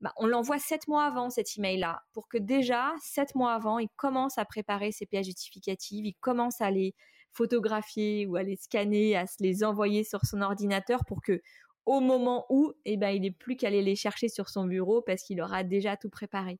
bah, 0.00 0.12
on 0.16 0.26
l'envoie 0.26 0.58
sept 0.58 0.88
mois 0.88 1.04
avant 1.04 1.28
cet 1.28 1.58
email-là, 1.58 2.02
pour 2.12 2.28
que 2.28 2.38
déjà 2.38 2.92
sept 3.02 3.34
mois 3.34 3.52
avant, 3.52 3.78
il 3.78 3.88
commence 3.96 4.38
à 4.38 4.46
préparer 4.46 4.92
ses 4.92 5.04
pièces 5.04 5.26
justificatives, 5.26 6.06
il 6.06 6.14
commence 6.14 6.60
à 6.62 6.70
les 6.70 6.94
photographier 7.34 8.26
ou 8.26 8.36
à 8.36 8.42
les 8.42 8.56
scanner, 8.56 9.16
à 9.16 9.26
se 9.26 9.42
les 9.42 9.64
envoyer 9.64 10.04
sur 10.04 10.24
son 10.24 10.40
ordinateur 10.40 11.04
pour 11.04 11.20
que 11.22 11.42
au 11.86 12.00
moment 12.00 12.46
où, 12.48 12.72
eh 12.86 12.96
ben, 12.96 13.10
il 13.10 13.22
n'est 13.22 13.30
plus 13.30 13.56
qu'à 13.56 13.66
aller 13.66 13.82
les 13.82 13.96
chercher 13.96 14.28
sur 14.28 14.48
son 14.48 14.64
bureau 14.64 15.02
parce 15.02 15.22
qu'il 15.22 15.40
aura 15.42 15.64
déjà 15.64 15.96
tout 15.96 16.08
préparé. 16.08 16.58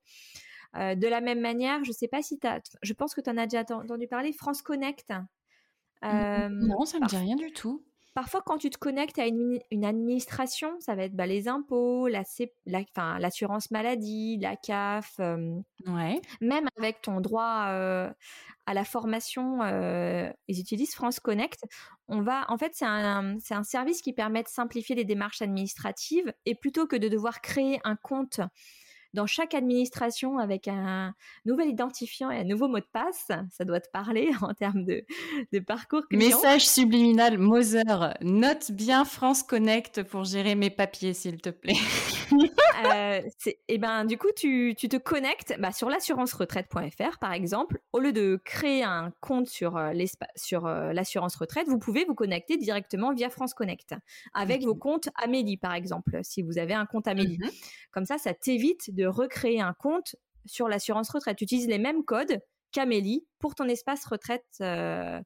Euh, 0.76 0.94
de 0.94 1.06
la 1.06 1.20
même 1.20 1.40
manière, 1.40 1.82
je 1.84 1.90
ne 1.90 1.94
sais 1.94 2.08
pas 2.08 2.20
si 2.20 2.38
tu 2.38 2.46
as, 2.46 2.60
je 2.82 2.92
pense 2.92 3.14
que 3.14 3.20
tu 3.20 3.30
en 3.30 3.36
as 3.36 3.46
déjà 3.46 3.64
entendu 3.74 4.06
parler, 4.06 4.32
France 4.32 4.60
Connect. 4.60 5.12
Euh, 6.04 6.48
non, 6.50 6.84
ça 6.84 6.98
ne 6.98 7.04
me 7.04 7.08
dit 7.08 7.16
rien 7.16 7.36
du 7.36 7.52
tout. 7.52 7.84
Parfois, 8.14 8.42
quand 8.44 8.58
tu 8.58 8.70
te 8.70 8.78
connectes 8.78 9.18
à 9.18 9.26
une, 9.26 9.60
administration, 9.84 10.76
ça 10.80 10.94
va 10.94 11.04
être 11.04 11.14
bah, 11.14 11.26
les 11.26 11.48
impôts, 11.48 12.08
l'assurance 12.08 13.70
maladie, 13.70 14.38
la 14.40 14.56
CAF, 14.56 15.18
ouais. 15.18 16.20
même 16.40 16.68
avec 16.78 17.02
ton 17.02 17.20
droit 17.20 18.14
à 18.66 18.74
la 18.74 18.84
formation, 18.84 19.58
ils 20.48 20.60
utilisent 20.60 20.94
France 20.94 21.20
Connect. 21.20 21.60
On 22.08 22.22
va, 22.22 22.44
en 22.48 22.56
fait, 22.58 22.72
c'est 22.74 22.86
un, 22.86 23.36
c'est 23.40 23.54
un 23.54 23.62
service 23.64 24.00
qui 24.00 24.12
permet 24.12 24.42
de 24.42 24.48
simplifier 24.48 24.94
les 24.94 25.04
démarches 25.04 25.42
administratives 25.42 26.32
et 26.46 26.54
plutôt 26.54 26.86
que 26.86 26.96
de 26.96 27.08
devoir 27.08 27.40
créer 27.40 27.80
un 27.84 27.96
compte 27.96 28.40
dans 29.14 29.26
chaque 29.26 29.54
administration 29.54 30.38
avec 30.38 30.68
un 30.68 31.14
nouvel 31.46 31.68
identifiant 31.68 32.30
et 32.30 32.38
un 32.38 32.44
nouveau 32.44 32.68
mot 32.68 32.80
de 32.80 32.86
passe. 32.92 33.30
Ça 33.50 33.64
doit 33.64 33.80
te 33.80 33.90
parler 33.90 34.30
en 34.42 34.52
termes 34.52 34.84
de, 34.84 35.04
de 35.52 35.58
parcours 35.60 36.06
client. 36.08 36.28
Message 36.28 36.68
subliminal, 36.68 37.38
Moser, 37.38 37.82
note 38.20 38.72
bien 38.72 39.04
France 39.04 39.42
Connect 39.42 40.02
pour 40.02 40.24
gérer 40.24 40.54
mes 40.54 40.70
papiers, 40.70 41.14
s'il 41.14 41.40
te 41.40 41.50
plaît. 41.50 41.76
euh, 42.86 43.20
et 43.46 43.58
eh 43.68 43.78
ben, 43.78 44.04
du 44.04 44.18
coup, 44.18 44.28
tu, 44.36 44.74
tu 44.76 44.88
te 44.88 44.96
connectes 44.96 45.54
bah, 45.58 45.72
sur 45.72 45.88
l'assurance-retraite.fr, 45.88 47.18
par 47.18 47.32
exemple. 47.32 47.80
Au 47.92 48.00
lieu 48.00 48.12
de 48.12 48.40
créer 48.44 48.82
un 48.82 49.12
compte 49.20 49.46
sur, 49.48 49.76
euh, 49.76 49.92
sur 50.36 50.66
euh, 50.66 50.92
l'assurance 50.92 51.36
retraite, 51.36 51.68
vous 51.68 51.78
pouvez 51.78 52.04
vous 52.04 52.14
connecter 52.14 52.56
directement 52.56 53.12
via 53.12 53.30
France 53.30 53.54
Connect 53.54 53.94
avec 54.34 54.62
vos 54.62 54.74
comptes 54.74 55.08
Amélie, 55.16 55.56
par 55.56 55.74
exemple, 55.74 56.18
si 56.22 56.42
vous 56.42 56.58
avez 56.58 56.74
un 56.74 56.86
compte 56.86 57.08
Amélie. 57.08 57.38
Mmh 57.38 57.50
Comme 57.92 58.04
ça, 58.06 58.18
ça 58.18 58.34
t'évite 58.34 58.94
de 58.94 59.06
recréer 59.06 59.60
un 59.60 59.74
compte 59.74 60.16
sur 60.46 60.68
l'assurance 60.68 61.10
retraite. 61.10 61.36
Tu 61.36 61.44
utilises 61.44 61.68
les 61.68 61.78
mêmes 61.78 62.04
codes 62.04 62.40
qu'Amélie 62.74 63.24
pour 63.38 63.54
ton 63.54 63.68
espace 63.68 64.04
retraite 64.04 64.44
euh, 64.60 65.20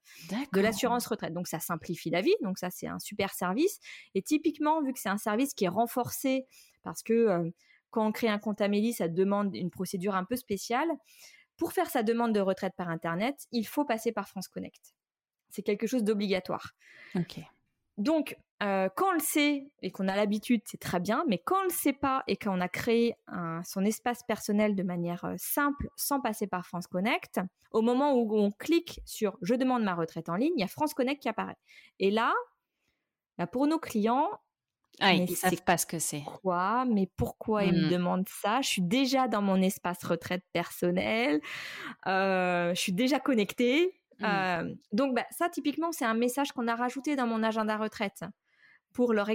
de 0.52 0.60
l'assurance 0.60 1.06
retraite. 1.06 1.32
Donc 1.32 1.48
ça 1.48 1.58
simplifie 1.58 2.10
la 2.10 2.20
vie, 2.20 2.34
donc 2.42 2.58
ça 2.58 2.70
c'est 2.70 2.86
un 2.86 2.98
super 2.98 3.32
service. 3.32 3.80
Et 4.14 4.22
typiquement, 4.22 4.82
vu 4.82 4.92
que 4.92 5.00
c'est 5.00 5.08
un 5.08 5.18
service 5.18 5.54
qui 5.54 5.64
est 5.64 5.68
renforcé 5.68 6.46
parce 6.82 7.02
que 7.02 7.12
euh, 7.12 7.50
quand 7.90 8.06
on 8.06 8.12
crée 8.12 8.28
un 8.28 8.38
compte 8.38 8.60
Amélie, 8.60 8.92
ça 8.92 9.08
demande 9.08 9.56
une 9.56 9.70
procédure 9.70 10.14
un 10.14 10.24
peu 10.24 10.36
spéciale. 10.36 10.88
Pour 11.56 11.72
faire 11.72 11.90
sa 11.90 12.02
demande 12.02 12.34
de 12.34 12.40
retraite 12.40 12.74
par 12.76 12.90
Internet, 12.90 13.46
il 13.50 13.66
faut 13.66 13.84
passer 13.84 14.12
par 14.12 14.28
France 14.28 14.46
Connect. 14.46 14.94
C'est 15.48 15.62
quelque 15.62 15.86
chose 15.86 16.04
d'obligatoire. 16.04 16.72
Ok. 17.14 17.40
Donc, 17.96 18.36
euh, 18.60 18.88
quand 18.96 19.10
on 19.10 19.12
le 19.12 19.20
sait 19.20 19.70
et 19.82 19.92
qu'on 19.92 20.08
a 20.08 20.16
l'habitude, 20.16 20.62
c'est 20.64 20.80
très 20.80 20.98
bien, 20.98 21.24
mais 21.28 21.38
quand 21.38 21.60
on 21.60 21.64
le 21.64 21.70
sait 21.70 21.92
pas 21.92 22.24
et 22.26 22.36
qu'on 22.36 22.60
a 22.60 22.68
créé 22.68 23.14
son 23.64 23.84
espace 23.84 24.22
personnel 24.24 24.74
de 24.74 24.82
manière 24.82 25.24
euh, 25.24 25.34
simple, 25.36 25.88
sans 25.96 26.20
passer 26.20 26.46
par 26.48 26.66
France 26.66 26.88
Connect, 26.88 27.40
au 27.70 27.82
moment 27.82 28.14
où 28.14 28.36
on 28.36 28.50
clique 28.50 29.00
sur 29.04 29.36
Je 29.42 29.54
demande 29.54 29.84
ma 29.84 29.94
retraite 29.94 30.28
en 30.28 30.34
ligne, 30.34 30.52
il 30.56 30.60
y 30.60 30.64
a 30.64 30.68
France 30.68 30.94
Connect 30.94 31.22
qui 31.22 31.28
apparaît. 31.28 31.56
Et 32.00 32.10
là, 32.10 32.34
bah, 33.36 33.46
pour 33.46 33.66
nos 33.68 33.78
clients, 33.78 34.28
ah, 35.00 35.12
ils 35.12 35.30
ne 35.30 35.36
savent 35.36 35.62
pas 35.62 35.78
ce 35.78 35.86
que 35.86 36.00
c'est. 36.00 36.22
Quoi 36.22 36.84
Mais 36.84 37.08
pourquoi 37.16 37.62
ils 37.62 37.72
me 37.72 37.86
mmh. 37.86 37.90
demandent 37.90 38.28
ça? 38.28 38.60
Je 38.62 38.68
suis 38.68 38.82
déjà 38.82 39.28
dans 39.28 39.42
mon 39.42 39.62
espace 39.62 40.02
retraite 40.02 40.42
personnel. 40.52 41.40
Euh, 42.08 42.74
je 42.74 42.80
suis 42.80 42.92
déjà 42.92 43.20
connectée. 43.20 43.94
Mmh. 44.20 44.74
donc 44.90 45.14
bah, 45.14 45.24
ça, 45.30 45.48
typiquement, 45.48 45.92
c'est 45.92 46.04
un 46.04 46.14
message 46.14 46.50
qu'on 46.50 46.66
a 46.66 46.74
rajouté 46.74 47.14
dans 47.14 47.28
mon 47.28 47.44
agenda 47.44 47.76
retraite 47.76 48.24
pour 48.98 49.12
leur 49.12 49.30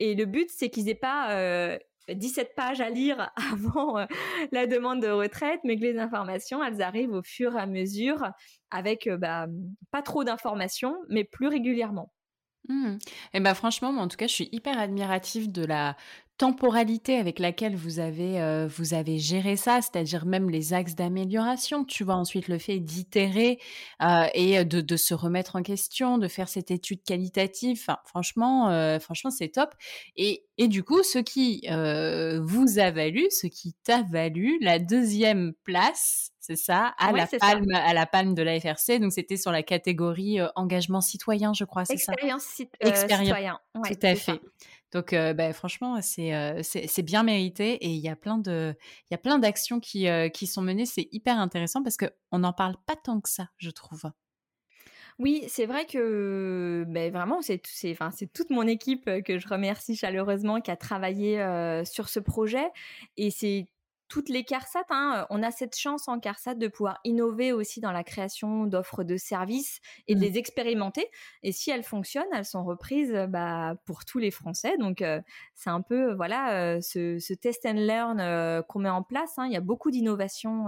et 0.00 0.14
le 0.14 0.24
but, 0.24 0.48
c'est 0.48 0.70
qu'ils 0.70 0.88
aient 0.88 0.94
pas 0.94 1.76
17 2.08 2.54
pages 2.56 2.80
à 2.80 2.88
lire 2.88 3.30
avant 3.52 4.06
la 4.50 4.66
demande 4.66 5.02
de 5.02 5.08
retraite, 5.08 5.60
mais 5.62 5.76
que 5.76 5.82
les 5.82 5.98
informations, 5.98 6.64
elles 6.64 6.80
arrivent 6.80 7.12
au 7.12 7.22
fur 7.22 7.54
et 7.54 7.60
à 7.60 7.66
mesure 7.66 8.30
avec 8.70 9.06
bah, 9.06 9.46
pas 9.90 10.00
trop 10.00 10.24
d'informations, 10.24 10.96
mais 11.10 11.24
plus 11.24 11.48
régulièrement. 11.48 12.10
Mmh. 12.70 12.94
Et 12.94 12.98
eh 13.34 13.40
ben 13.40 13.52
franchement, 13.52 13.92
moi, 13.92 14.02
en 14.02 14.08
tout 14.08 14.16
cas, 14.16 14.26
je 14.26 14.32
suis 14.32 14.48
hyper 14.52 14.78
admirative 14.78 15.52
de 15.52 15.66
la 15.66 15.94
temporalité 16.38 17.16
avec 17.16 17.40
laquelle 17.40 17.74
vous 17.74 17.98
avez, 17.98 18.40
euh, 18.40 18.68
vous 18.68 18.94
avez 18.94 19.18
géré 19.18 19.56
ça, 19.56 19.80
c'est-à-dire 19.82 20.24
même 20.24 20.48
les 20.48 20.72
axes 20.72 20.94
d'amélioration, 20.94 21.84
tu 21.84 22.04
vois, 22.04 22.14
ensuite 22.14 22.46
le 22.46 22.58
fait 22.58 22.78
d'itérer 22.78 23.58
euh, 24.02 24.26
et 24.34 24.64
de, 24.64 24.80
de, 24.80 24.96
se 24.96 25.14
remettre 25.14 25.56
en 25.56 25.62
question, 25.62 26.16
de 26.16 26.28
faire 26.28 26.48
cette 26.48 26.70
étude 26.70 27.02
qualitative, 27.02 27.78
enfin, 27.82 27.98
franchement, 28.06 28.70
euh, 28.70 29.00
franchement, 29.00 29.30
c'est 29.32 29.48
top. 29.48 29.74
Et, 30.16 30.44
et 30.58 30.68
du 30.68 30.84
coup, 30.84 31.02
ce 31.02 31.18
qui 31.18 31.66
vous 31.68 32.78
a 32.78 32.90
valu, 32.90 33.26
ce 33.30 33.48
qui 33.48 33.74
t'a 33.84 34.02
valu 34.02 34.58
la 34.60 34.78
deuxième 34.78 35.54
place, 35.64 36.30
c'est 36.38 36.56
ça, 36.56 36.94
à 36.98 37.12
la 37.12 37.26
palme, 37.26 37.74
à 37.74 37.92
la 37.92 38.06
palme 38.06 38.34
de 38.34 38.42
la 38.42 38.58
FRC. 38.58 39.00
Donc 39.00 39.12
c'était 39.12 39.36
sur 39.36 39.52
la 39.52 39.62
catégorie 39.62 40.38
engagement 40.54 41.00
citoyen, 41.00 41.52
je 41.52 41.64
crois, 41.64 41.84
c'est 41.84 41.96
ça? 41.96 42.12
Expérience 42.80 43.24
citoyen. 43.24 43.58
Tout 43.74 44.06
à 44.06 44.14
fait. 44.14 44.40
Donc, 44.92 45.12
bah, 45.12 45.52
franchement, 45.52 46.00
c'est 46.02 47.02
bien 47.02 47.22
mérité 47.22 47.74
et 47.74 47.88
il 47.88 48.00
y 48.00 48.08
a 48.08 48.16
plein 48.16 48.38
de 48.38 48.74
d'actions 49.40 49.80
qui 49.80 50.46
sont 50.46 50.62
menées. 50.62 50.86
C'est 50.86 51.08
hyper 51.12 51.38
intéressant 51.38 51.82
parce 51.82 51.96
que 51.96 52.06
on 52.32 52.40
n'en 52.40 52.52
parle 52.52 52.76
pas 52.86 52.96
tant 52.96 53.20
que 53.20 53.28
ça, 53.28 53.48
je 53.58 53.70
trouve. 53.70 54.10
Oui, 55.18 55.44
c'est 55.48 55.66
vrai 55.66 55.84
que 55.84 56.84
ben 56.86 57.12
vraiment, 57.12 57.42
c'est 57.42 57.60
toute 58.32 58.50
mon 58.50 58.62
équipe 58.68 59.10
que 59.24 59.38
je 59.38 59.48
remercie 59.48 59.96
chaleureusement 59.96 60.60
qui 60.60 60.70
a 60.70 60.76
travaillé 60.76 61.38
sur 61.84 62.08
ce 62.08 62.20
projet. 62.20 62.68
Et 63.16 63.30
c'est 63.30 63.66
toutes 64.08 64.28
les 64.28 64.44
CARSAT, 64.44 64.84
hein, 64.90 65.26
on 65.30 65.42
a 65.42 65.50
cette 65.50 65.76
chance 65.76 66.08
en 66.08 66.18
CARSAT 66.18 66.54
de 66.54 66.68
pouvoir 66.68 66.98
innover 67.04 67.52
aussi 67.52 67.80
dans 67.80 67.92
la 67.92 68.04
création 68.04 68.64
d'offres 68.64 69.04
de 69.04 69.16
services 69.16 69.80
et 70.06 70.14
de 70.14 70.20
mmh. 70.20 70.22
les 70.22 70.38
expérimenter. 70.38 71.10
Et 71.42 71.52
si 71.52 71.70
elles 71.70 71.82
fonctionnent, 71.82 72.28
elles 72.32 72.44
sont 72.44 72.64
reprises 72.64 73.14
bah, 73.28 73.76
pour 73.84 74.04
tous 74.04 74.18
les 74.18 74.30
Français. 74.30 74.76
Donc 74.78 75.04
c'est 75.54 75.70
un 75.70 75.82
peu 75.82 76.14
voilà 76.14 76.80
ce, 76.80 77.34
test 77.34 77.66
and 77.66 77.74
learn 77.74 78.62
qu'on 78.64 78.78
met 78.80 78.88
en 78.88 79.02
place. 79.02 79.38
Hein. 79.38 79.46
Il 79.46 79.52
y 79.52 79.56
a 79.56 79.60
beaucoup 79.60 79.90
d'innovations 79.90 80.64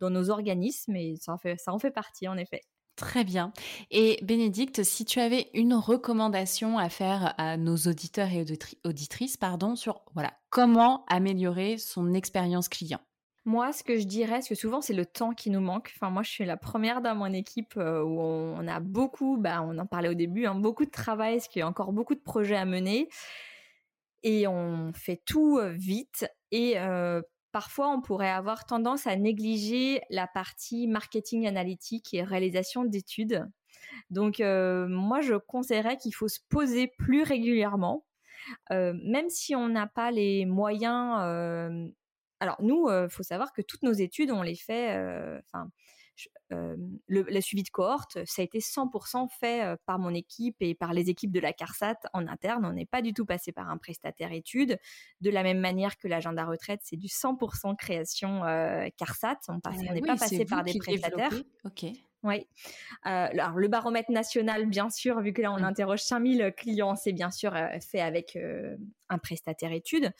dans 0.00 0.10
nos 0.10 0.30
organismes 0.30 0.96
et 0.96 1.16
ça 1.20 1.32
en 1.32 1.38
fait, 1.38 1.58
ça 1.58 1.72
en 1.72 1.78
fait 1.78 1.90
partie 1.90 2.28
en 2.28 2.36
effet. 2.36 2.62
Très 3.02 3.24
bien. 3.24 3.52
Et 3.90 4.20
Bénédicte, 4.22 4.84
si 4.84 5.04
tu 5.04 5.18
avais 5.18 5.50
une 5.54 5.74
recommandation 5.74 6.78
à 6.78 6.88
faire 6.88 7.34
à 7.36 7.56
nos 7.56 7.76
auditeurs 7.76 8.28
et 8.28 8.46
auditrices, 8.84 9.36
pardon, 9.36 9.74
sur 9.74 10.02
voilà 10.14 10.32
comment 10.50 11.04
améliorer 11.08 11.78
son 11.78 12.14
expérience 12.14 12.68
client? 12.68 13.00
Moi, 13.44 13.72
ce 13.72 13.82
que 13.82 13.98
je 13.98 14.04
dirais, 14.04 14.34
parce 14.34 14.48
que 14.48 14.54
souvent 14.54 14.80
c'est 14.80 14.94
le 14.94 15.04
temps 15.04 15.32
qui 15.32 15.50
nous 15.50 15.60
manque. 15.60 15.92
Enfin, 15.96 16.10
moi, 16.10 16.22
je 16.22 16.30
suis 16.30 16.44
la 16.44 16.56
première 16.56 17.02
dans 17.02 17.16
mon 17.16 17.32
équipe 17.32 17.74
euh, 17.76 18.04
où 18.04 18.20
on, 18.20 18.68
a 18.68 18.78
beaucoup, 18.78 19.36
bah, 19.36 19.64
on 19.66 19.76
en 19.78 19.86
parlait 19.86 20.08
au 20.08 20.14
début, 20.14 20.46
hein, 20.46 20.54
beaucoup 20.54 20.84
de 20.84 20.90
travail, 20.90 21.38
parce 21.38 21.48
qu'il 21.48 21.58
y 21.58 21.62
a 21.64 21.66
encore 21.66 21.92
beaucoup 21.92 22.14
de 22.14 22.20
projets 22.20 22.54
à 22.54 22.64
mener, 22.64 23.08
et 24.22 24.46
on 24.46 24.92
fait 24.92 25.20
tout 25.26 25.58
euh, 25.58 25.70
vite. 25.70 26.24
Et 26.52 26.78
euh, 26.78 27.20
parfois 27.52 27.90
on 27.90 28.00
pourrait 28.00 28.30
avoir 28.30 28.66
tendance 28.66 29.06
à 29.06 29.16
négliger 29.16 30.00
la 30.10 30.26
partie 30.26 30.88
marketing 30.88 31.46
analytique 31.46 32.12
et 32.14 32.22
réalisation 32.22 32.84
d'études. 32.84 33.46
Donc 34.10 34.40
euh, 34.40 34.86
moi 34.88 35.20
je 35.20 35.34
conseillerais 35.34 35.96
qu'il 35.98 36.14
faut 36.14 36.28
se 36.28 36.40
poser 36.48 36.88
plus 36.98 37.22
régulièrement, 37.22 38.04
euh, 38.70 38.94
même 39.04 39.28
si 39.28 39.54
on 39.54 39.68
n'a 39.68 39.86
pas 39.86 40.10
les 40.10 40.46
moyens. 40.46 41.18
Euh, 41.20 41.88
alors 42.40 42.56
nous, 42.60 42.90
il 42.90 43.08
faut 43.08 43.22
savoir 43.22 43.52
que 43.52 43.62
toutes 43.62 43.82
nos 43.82 43.92
études 43.92 44.30
on 44.30 44.42
les 44.42 44.56
fait. 44.56 44.98
Euh, 46.52 46.76
le, 47.06 47.40
suivi 47.40 47.62
de 47.62 47.68
cohorte, 47.70 48.18
ça 48.24 48.42
a 48.42 48.44
été 48.44 48.58
100% 48.58 49.28
fait 49.28 49.76
par 49.86 49.98
mon 49.98 50.14
équipe 50.14 50.56
et 50.60 50.74
par 50.74 50.92
les 50.92 51.10
équipes 51.10 51.32
de 51.32 51.40
la 51.40 51.52
CARSAT 51.52 51.96
en 52.12 52.26
interne. 52.26 52.64
On 52.64 52.72
n'est 52.72 52.86
pas 52.86 53.02
du 53.02 53.12
tout 53.14 53.24
passé 53.24 53.52
par 53.52 53.70
un 53.70 53.78
prestataire 53.78 54.32
étude. 54.32 54.78
De 55.20 55.30
la 55.30 55.42
même 55.42 55.60
manière 55.60 55.96
que 55.96 56.08
l'agenda 56.08 56.44
retraite, 56.44 56.80
c'est 56.82 56.96
du 56.96 57.08
100% 57.08 57.76
création 57.76 58.44
euh, 58.44 58.88
CARSAT. 58.96 59.38
On 59.48 59.60
n'est 59.92 60.00
pas 60.00 60.16
passé 60.16 60.44
par 60.44 60.62
des 60.62 60.78
prestataires. 60.78 61.42
Ok. 61.64 61.86
Oui. 62.22 62.46
Euh, 63.06 63.28
alors, 63.32 63.58
le 63.58 63.68
baromètre 63.68 64.10
national, 64.10 64.66
bien 64.66 64.90
sûr, 64.90 65.20
vu 65.20 65.32
que 65.32 65.42
là, 65.42 65.52
on 65.52 65.60
mmh. 65.60 65.64
interroge 65.64 66.02
5000 66.02 66.54
clients, 66.56 66.94
c'est 66.94 67.12
bien 67.12 67.30
sûr 67.30 67.54
euh, 67.54 67.66
fait 67.80 68.00
avec 68.00 68.36
euh, 68.36 68.76
un 69.08 69.18
prestataire 69.18 69.72
études. 69.72 70.12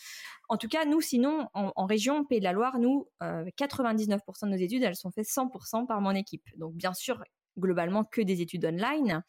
En 0.49 0.57
tout 0.57 0.69
cas, 0.69 0.85
nous, 0.85 1.01
sinon, 1.01 1.49
en, 1.55 1.87
région 1.87 2.25
Pays 2.25 2.41
de 2.41 2.45
la 2.45 2.53
Loire, 2.53 2.79
nous, 2.79 3.09
99% 3.21 4.19
de 4.43 4.49
nos 4.49 4.57
études, 4.57 4.83
elles 4.83 4.97
sont 4.97 5.11
faites 5.11 5.27
100% 5.27 5.87
par 5.87 6.01
mon 6.01 6.11
équipe. 6.11 6.45
Donc, 6.57 6.75
bien 6.75 6.93
sûr, 6.93 7.23
globalement 7.59 8.05
que 8.05 8.21
des 8.21 8.41
études 8.41 8.65
online 8.65 9.23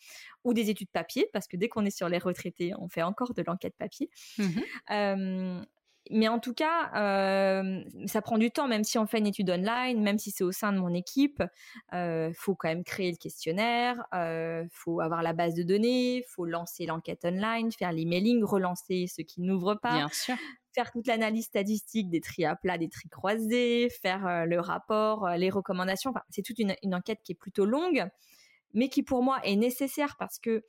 ou 0.44 0.54
des 0.54 0.70
études 0.70 0.90
papier, 0.90 1.30
parce 1.32 1.48
que 1.48 1.56
dès 1.56 1.70
qu'on 1.70 1.86
est 1.86 1.96
sur 1.96 2.10
les 2.10 2.18
retraités, 2.18 2.74
on 2.80 2.90
fait 2.90 3.04
encore 3.04 3.34
de 3.34 3.44
l'enquête 3.46 3.76
papier. 3.78 4.10
Mmh 4.38 5.62
mais 6.12 6.28
en 6.28 6.40
tout 6.40 6.54
cas, 6.54 6.92
euh, 6.96 7.82
ça 8.08 8.22
prend 8.22 8.38
du 8.38 8.52
temps, 8.52 8.68
même 8.68 8.84
si 8.84 8.98
on 8.98 9.08
fait 9.08 9.20
une 9.20 9.28
étude 9.28 9.50
online, 9.50 10.02
même 10.02 10.20
si 10.20 10.32
c'est 10.32 10.44
au 10.44 10.52
sein 10.52 10.74
de 10.74 10.78
mon 10.78 10.94
équipe. 10.94 11.42
Il 11.92 11.98
euh, 11.98 12.34
faut 12.34 12.56
quand 12.56 12.68
même 12.68 12.84
créer 12.84 13.12
le 13.12 13.18
questionnaire, 13.18 14.06
il 14.12 14.18
euh, 14.18 14.66
faut 14.70 15.00
avoir 15.00 15.24
la 15.24 15.34
base 15.34 15.56
de 15.56 15.64
données, 15.64 16.18
il 16.18 16.24
faut 16.28 16.46
lancer 16.46 16.86
l'enquête 16.86 17.24
online, 17.24 17.72
faire 17.72 17.94
l'emailing, 17.94 18.44
relancer 18.44 19.06
ceux 19.08 19.24
qui 19.24 19.42
n'ouvrent 19.42 19.76
pas. 19.76 19.94
Bien 19.94 20.10
sûr. 20.10 20.36
Faire 20.74 20.92
toute 20.92 21.08
l'analyse 21.08 21.46
statistique 21.46 22.10
des 22.10 22.20
tri 22.20 22.46
à 22.46 22.56
plat, 22.56 22.78
des 22.78 22.90
tri 22.90 23.08
croisés, 23.08 23.90
faire 24.02 24.48
le 24.48 24.60
rapport, 24.60 25.30
les 25.38 25.52
recommandations. 25.52 26.10
Enfin, 26.10 26.24
c'est 26.32 26.42
toute 26.42 26.58
une, 26.58 26.76
une, 26.82 26.96
enquête 26.96 27.20
qui 27.24 27.34
est 27.34 27.36
plutôt 27.36 27.66
longue, 27.66 28.08
mais 28.74 28.90
qui 28.90 29.04
pour 29.04 29.22
moi 29.22 29.40
est 29.44 29.56
nécessaire 29.56 30.16
parce 30.18 30.40
que 30.40 30.64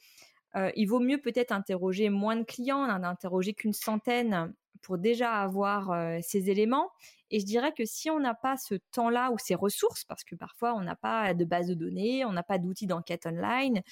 il 0.77 0.87
vaut 0.87 1.01
mieux 1.01 1.19
peut-être 1.19 1.53
interroger 1.53 2.11
moins 2.11 2.37
de 2.37 2.45
clients, 2.45 2.87
n'en 2.87 3.03
interroger 3.03 3.55
qu'une 3.55 3.73
centaine 3.73 4.55
pour 4.85 4.99
déjà 4.99 5.33
avoir 5.33 5.93
ces 6.23 6.51
éléments. 6.51 6.91
Et 7.31 7.41
je 7.41 7.47
dirais 7.47 7.73
que 7.73 7.85
si 7.85 8.11
on 8.11 8.21
n'a 8.21 8.35
pas 8.35 8.57
ce 8.57 8.77
temps-là 8.93 9.31
ou 9.33 9.39
ces 9.39 9.55
ressources, 9.57 10.05
parce 10.05 10.23
que 10.23 10.37
parfois 10.37 10.75
on 10.75 10.83
n'a 10.83 10.95
pas 10.95 11.35
de 11.35 11.45
base 11.45 11.67
de 11.67 11.75
données, 11.75 12.25
on 12.25 12.33
n'a 12.33 12.45
pas 12.45 12.59
d'outils 12.59 12.87
d'enquête 12.87 13.27
online, 13.27 13.83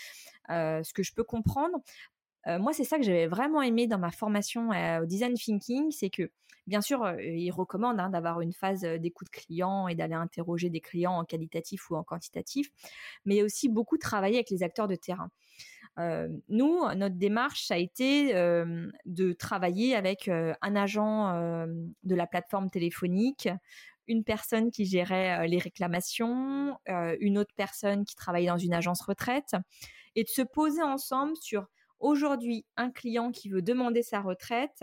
ce 0.49 0.93
que 0.93 1.03
je 1.03 1.13
peux 1.15 1.25
comprendre, 1.25 1.79
moi, 2.47 2.73
c'est 2.73 2.85
ça 2.85 2.99
que 2.99 3.05
j'avais 3.05 3.27
vraiment 3.29 3.63
aimé 3.63 3.87
dans 3.87 3.99
ma 3.99 4.11
formation 4.11 4.71
au 5.01 5.07
design 5.07 5.35
thinking, 5.35 5.91
c'est 5.93 6.11
que, 6.11 6.31
bien 6.67 6.81
sûr, 6.81 7.09
ils 7.21 7.51
recommandent 7.53 8.01
hein, 8.01 8.11
d'avoir 8.11 8.41
une 8.41 8.53
phase 8.53 8.83
d'écoute 8.83 9.29
client 9.31 9.89
et 9.89 9.95
d'aller 9.95 10.15
interroger 10.15 10.69
des 10.69 10.81
clients 10.81 11.19
en 11.19 11.25
qualitatif 11.25 11.91
ou 11.91 11.97
en 11.97 12.03
quantitatif, 12.03 12.71
mais 13.25 13.43
aussi 13.43 13.69
beaucoup 13.69 13.97
travailler 13.97 14.37
avec 14.37 14.51
les 14.51 14.63
acteurs 14.65 14.89
de 14.89 14.97
terrain. 14.97 15.31
Nous, 15.99 16.81
notre 16.97 17.17
démarche, 17.17 17.67
ça 17.67 17.75
a 17.75 17.79
été 17.79 18.33
de 18.35 19.33
travailler 19.33 19.95
avec 19.95 20.29
un 20.29 20.77
agent 20.77 21.67
de 22.03 22.15
la 22.15 22.27
plateforme 22.27 22.71
téléphonique, 22.71 23.49
une 24.09 24.25
personne 24.25 24.71
qui 24.71 24.85
gérait 24.85 25.47
les 25.47 25.59
réclamations, 25.59 26.79
une 26.87 27.39
autre 27.39 27.55
personne 27.57 28.05
qui 28.05 28.15
travaillait 28.15 28.49
dans 28.49 28.59
une 28.59 28.75
agence 28.75 29.03
retraite, 29.03 29.55
et 30.15 30.25
de 30.25 30.29
se 30.29 30.43
poser 30.43 30.83
ensemble 30.83 31.37
sur 31.37 31.67
aujourd'hui 32.01 32.67
un 32.77 32.91
client 32.91 33.31
qui 33.31 33.49
veut 33.49 33.63
demander 33.63 34.03
sa 34.03 34.21
retraite, 34.21 34.83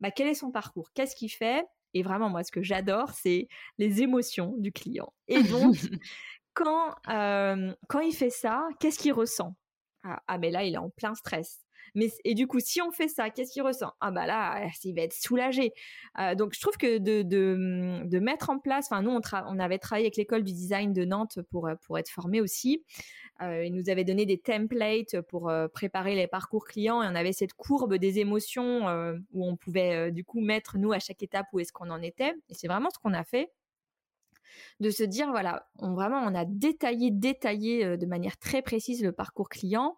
bah, 0.00 0.10
quel 0.10 0.26
est 0.26 0.34
son 0.34 0.50
parcours? 0.50 0.90
Qu'est-ce 0.94 1.14
qu'il 1.14 1.30
fait? 1.30 1.64
Et 1.94 2.02
vraiment, 2.02 2.28
moi, 2.28 2.42
ce 2.42 2.50
que 2.50 2.62
j'adore, 2.62 3.10
c'est 3.10 3.48
les 3.78 4.02
émotions 4.02 4.54
du 4.58 4.72
client. 4.72 5.12
Et 5.28 5.42
donc, 5.42 5.76
quand, 6.54 6.94
euh, 7.08 7.74
quand 7.88 8.00
il 8.00 8.12
fait 8.12 8.30
ça, 8.30 8.66
qu'est-ce 8.80 8.98
qu'il 8.98 9.12
ressent? 9.12 9.54
Ah, 10.06 10.22
ah, 10.26 10.38
mais 10.38 10.50
là, 10.50 10.64
il 10.64 10.74
est 10.74 10.78
en 10.78 10.90
plein 10.90 11.14
stress. 11.14 11.60
Mais, 11.94 12.10
et 12.24 12.34
du 12.34 12.46
coup, 12.46 12.60
si 12.60 12.82
on 12.82 12.90
fait 12.90 13.08
ça, 13.08 13.30
qu'est-ce 13.30 13.52
qu'il 13.52 13.62
ressent? 13.62 13.92
Ah 14.00 14.10
bah 14.10 14.26
là, 14.26 14.68
il 14.84 14.94
va 14.94 15.02
être 15.02 15.14
soulagé. 15.14 15.72
Euh, 16.18 16.34
donc, 16.34 16.52
je 16.54 16.60
trouve 16.60 16.76
que 16.76 16.98
de, 16.98 17.22
de, 17.22 18.18
mettre 18.18 18.50
en 18.50 18.58
place, 18.58 18.86
enfin 18.90 19.02
nous, 19.02 19.10
on, 19.10 19.58
avait 19.58 19.78
travaillé 19.78 20.06
avec 20.06 20.16
l'école 20.16 20.42
du 20.42 20.52
design 20.52 20.92
de 20.92 21.04
Nantes 21.04 21.38
pour, 21.50 21.70
pour 21.86 21.98
être 21.98 22.10
formé 22.10 22.40
aussi. 22.40 22.84
Euh, 23.42 23.64
il 23.64 23.74
nous 23.74 23.90
avait 23.90 24.04
donné 24.04 24.24
des 24.24 24.38
templates 24.38 25.20
pour 25.28 25.50
euh, 25.50 25.68
préparer 25.68 26.14
les 26.14 26.26
parcours 26.26 26.64
clients 26.64 27.02
et 27.02 27.06
on 27.06 27.14
avait 27.14 27.32
cette 27.32 27.52
courbe 27.52 27.96
des 27.96 28.18
émotions 28.18 28.88
euh, 28.88 29.18
où 29.32 29.46
on 29.46 29.56
pouvait 29.56 30.10
du 30.10 30.24
coup 30.24 30.40
mettre 30.40 30.78
nous 30.78 30.92
à 30.92 30.98
chaque 30.98 31.22
étape 31.22 31.46
où 31.52 31.60
est-ce 31.60 31.72
qu'on 31.72 31.90
en 31.90 32.00
était. 32.00 32.34
Et 32.48 32.54
c'est 32.54 32.68
vraiment 32.68 32.88
ce 32.90 32.98
qu'on 32.98 33.12
a 33.12 33.24
fait 33.24 33.50
de 34.80 34.90
se 34.90 35.02
dire 35.02 35.30
voilà, 35.30 35.68
on 35.78 35.94
vraiment 35.94 36.20
on 36.20 36.34
a 36.34 36.44
détaillé 36.44 37.10
détaillé 37.10 37.96
de 37.96 38.06
manière 38.06 38.38
très 38.38 38.62
précise 38.62 39.02
le 39.02 39.12
parcours 39.12 39.48
client 39.48 39.96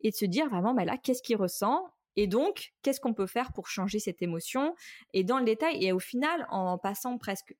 et 0.00 0.10
de 0.10 0.16
se 0.16 0.24
dire 0.24 0.48
vraiment 0.48 0.74
bah 0.74 0.84
là 0.84 0.96
qu'est-ce 0.96 1.22
qu'il 1.22 1.36
ressent 1.36 1.84
et 2.16 2.26
donc 2.26 2.72
qu'est-ce 2.82 3.00
qu'on 3.00 3.14
peut 3.14 3.26
faire 3.26 3.52
pour 3.52 3.68
changer 3.68 3.98
cette 3.98 4.22
émotion 4.22 4.74
et 5.12 5.24
dans 5.24 5.38
le 5.38 5.44
détail 5.44 5.84
et 5.84 5.92
au 5.92 5.98
final 5.98 6.46
en 6.50 6.78
passant 6.78 7.18
presque 7.18 7.54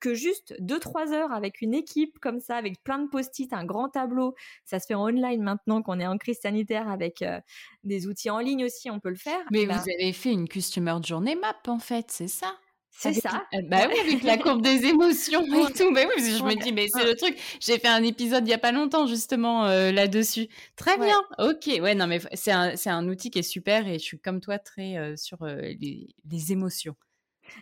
que, 0.00 0.14
juste 0.14 0.54
2-3 0.60 1.12
heures 1.12 1.32
avec 1.32 1.60
une 1.60 1.74
équipe 1.74 2.18
comme 2.18 2.40
ça, 2.40 2.56
avec 2.56 2.82
plein 2.82 2.98
de 2.98 3.08
post-it, 3.08 3.52
un 3.52 3.64
grand 3.64 3.88
tableau. 3.88 4.34
Ça 4.64 4.80
se 4.80 4.86
fait 4.86 4.94
en 4.94 5.04
online 5.04 5.42
maintenant 5.42 5.82
qu'on 5.82 6.00
est 6.00 6.06
en 6.06 6.18
crise 6.18 6.38
sanitaire 6.40 6.88
avec 6.88 7.22
euh, 7.22 7.40
des 7.84 8.06
outils 8.06 8.30
en 8.30 8.38
ligne 8.38 8.64
aussi, 8.64 8.90
on 8.90 9.00
peut 9.00 9.10
le 9.10 9.16
faire. 9.16 9.40
Mais 9.50 9.66
vous 9.66 9.72
avez 9.72 10.12
fait 10.12 10.32
une 10.32 10.48
Customer 10.48 10.96
Journey 11.02 11.36
Map 11.36 11.60
en 11.66 11.78
fait, 11.78 12.10
c'est 12.10 12.28
ça? 12.28 12.56
C'est 12.98 13.14
ça. 13.14 13.46
Euh, 13.54 13.58
bah 13.68 13.88
oui, 13.88 13.98
avec 14.00 14.22
la 14.22 14.38
courbe 14.38 14.62
des 14.62 14.86
émotions 14.86 15.42
et 15.42 15.72
tout. 15.72 15.92
Bah 15.92 16.02
oui, 16.06 16.22
je 16.22 16.42
me 16.42 16.54
dis, 16.60 16.72
mais 16.72 16.88
c'est 16.88 17.04
le 17.04 17.14
truc. 17.14 17.36
J'ai 17.60 17.78
fait 17.78 17.88
un 17.88 18.02
épisode 18.02 18.46
il 18.46 18.50
y 18.50 18.54
a 18.54 18.58
pas 18.58 18.72
longtemps 18.72 19.06
justement 19.06 19.66
euh, 19.66 19.92
là-dessus. 19.92 20.48
Très 20.76 20.96
bien. 20.96 21.20
Ok. 21.38 21.66
Ouais, 21.80 21.94
non, 21.94 22.06
mais 22.06 22.20
c'est 22.34 22.52
un, 22.52 22.74
un, 22.86 23.08
outil 23.08 23.30
qui 23.30 23.40
est 23.40 23.42
super 23.42 23.86
et 23.86 23.98
je 23.98 24.04
suis 24.04 24.18
comme 24.18 24.40
toi 24.40 24.58
très 24.58 25.16
sur 25.16 25.44
les, 25.44 26.08
les, 26.30 26.52
émotions. 26.52 26.96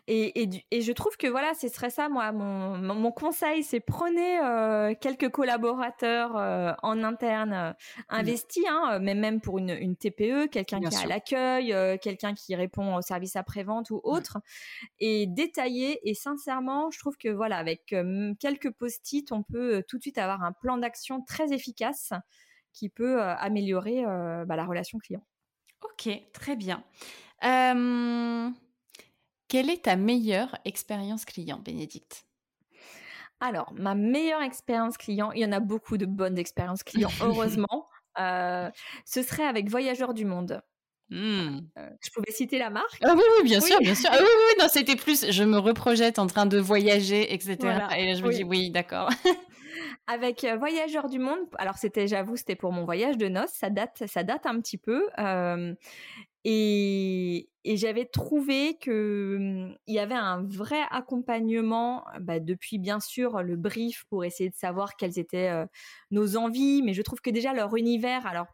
Et, 0.06 0.62
et, 0.70 0.80
je 0.80 0.92
trouve 0.92 1.16
que 1.16 1.26
voilà, 1.26 1.54
ce 1.54 1.68
serait 1.68 1.90
ça, 1.90 2.08
moi, 2.08 2.32
mon, 2.32 2.76
mon 2.76 3.12
conseil, 3.12 3.62
c'est 3.62 3.80
prenez 3.80 4.38
euh, 4.40 4.94
quelques 5.00 5.30
collaborateurs 5.30 6.36
euh, 6.36 6.72
en 6.82 7.02
interne 7.02 7.52
euh, 7.52 7.72
investis, 8.08 8.64
hein, 8.68 8.98
mais 9.00 9.14
même 9.14 9.40
pour 9.40 9.58
une, 9.58 9.70
une 9.70 9.96
TPE, 9.96 10.46
quelqu'un 10.48 10.80
qui 10.80 10.86
est 10.86 11.04
à 11.04 11.06
l'accueil, 11.06 11.98
quelqu'un 12.00 12.34
qui 12.34 12.54
répond 12.54 12.96
au 12.96 13.02
service 13.02 13.36
après-vente 13.36 13.90
ou 13.90 14.00
autre, 14.04 14.38
et 14.98 15.26
détailler. 15.26 16.00
Et 16.08 16.14
sincèrement, 16.14 16.90
je 16.90 16.98
trouve 16.98 17.16
que 17.16 17.28
voilà, 17.28 17.58
avec 17.58 17.94
quelques 18.40 18.70
post-it, 18.70 19.32
on 19.32 19.42
peut 19.42 19.82
tout 19.88 19.98
de 19.98 20.02
suite 20.02 20.18
avoir 20.18 20.42
un 20.42 20.52
plan 20.52 20.78
d'action 20.78 21.22
très 21.22 21.52
efficace 21.52 22.12
qui 22.72 22.88
peut 22.88 23.22
améliorer 23.22 24.04
bah, 24.46 24.56
la 24.56 24.64
relation 24.64 24.98
client. 24.98 25.24
Ok, 25.82 26.08
très 26.32 26.56
bien. 26.56 26.82
Euh... 27.44 28.50
Quelle 29.48 29.70
est 29.70 29.84
ta 29.84 29.96
meilleure 29.96 30.56
expérience 30.64 31.24
client, 31.24 31.58
Bénédicte? 31.58 32.26
Alors, 33.40 33.72
ma 33.74 33.94
meilleure 33.94 34.42
expérience 34.42 34.96
client, 34.96 35.32
il 35.32 35.42
y 35.42 35.44
en 35.44 35.52
a 35.52 35.60
beaucoup 35.60 35.98
de 35.98 36.06
bonnes 36.06 36.38
expériences 36.38 36.82
clients, 36.82 37.10
heureusement. 37.22 37.88
Euh, 38.18 38.70
ce 39.04 39.22
serait 39.22 39.44
avec 39.44 39.68
Voyageurs 39.68 40.14
du 40.14 40.24
Monde. 40.24 40.62
Hmm. 41.10 41.58
Euh, 41.78 41.90
je 42.00 42.10
pouvais 42.14 42.32
citer 42.32 42.58
la 42.58 42.70
marque? 42.70 42.98
Ah 43.02 43.12
oui, 43.14 43.22
oui, 43.36 43.44
bien 43.44 43.60
sûr, 43.60 43.78
bien 43.80 43.94
sûr. 43.94 44.08
Ah 44.10 44.16
oui, 44.18 44.24
oui, 44.24 44.62
non, 44.62 44.68
c'était 44.68 44.96
plus, 44.96 45.30
je 45.30 45.44
me 45.44 45.58
reprojette 45.58 46.18
en 46.18 46.26
train 46.26 46.46
de 46.46 46.58
voyager, 46.58 47.34
etc. 47.34 47.58
Et 47.98 48.14
je 48.14 48.24
me 48.24 48.32
dis, 48.32 48.44
oui, 48.44 48.70
d'accord. 48.70 49.10
avec 50.06 50.44
euh, 50.44 50.56
Voyageurs 50.56 51.08
du 51.08 51.18
Monde, 51.18 51.40
alors 51.58 51.76
c'était, 51.76 52.06
j'avoue, 52.06 52.36
c'était 52.36 52.56
pour 52.56 52.72
mon 52.72 52.84
voyage 52.84 53.18
de 53.18 53.28
noces, 53.28 53.52
ça 53.52 53.68
date, 53.68 54.04
ça 54.06 54.22
date 54.22 54.46
un 54.46 54.58
petit 54.60 54.78
peu. 54.78 55.06
Et, 56.44 57.48
j'avais 57.64 58.04
trouvé 58.04 58.76
que 58.78 59.38
mmh, 59.40 59.76
il 59.86 59.94
y 59.94 59.98
avait 59.98 60.14
un 60.14 60.42
vrai 60.42 60.80
accompagnement 60.90 62.04
bah, 62.20 62.38
depuis 62.38 62.78
bien 62.78 63.00
sûr 63.00 63.42
le 63.42 63.56
brief 63.56 64.04
pour 64.10 64.24
essayer 64.24 64.50
de 64.50 64.54
savoir 64.54 64.96
quelles 64.96 65.18
étaient 65.18 65.50
nos 66.10 66.36
envies, 66.36 66.82
mais 66.82 66.92
je 66.92 67.00
trouve 67.02 67.20
que 67.22 67.30
déjà 67.30 67.54
leur 67.54 67.74
univers, 67.76 68.26
alors 68.26 68.46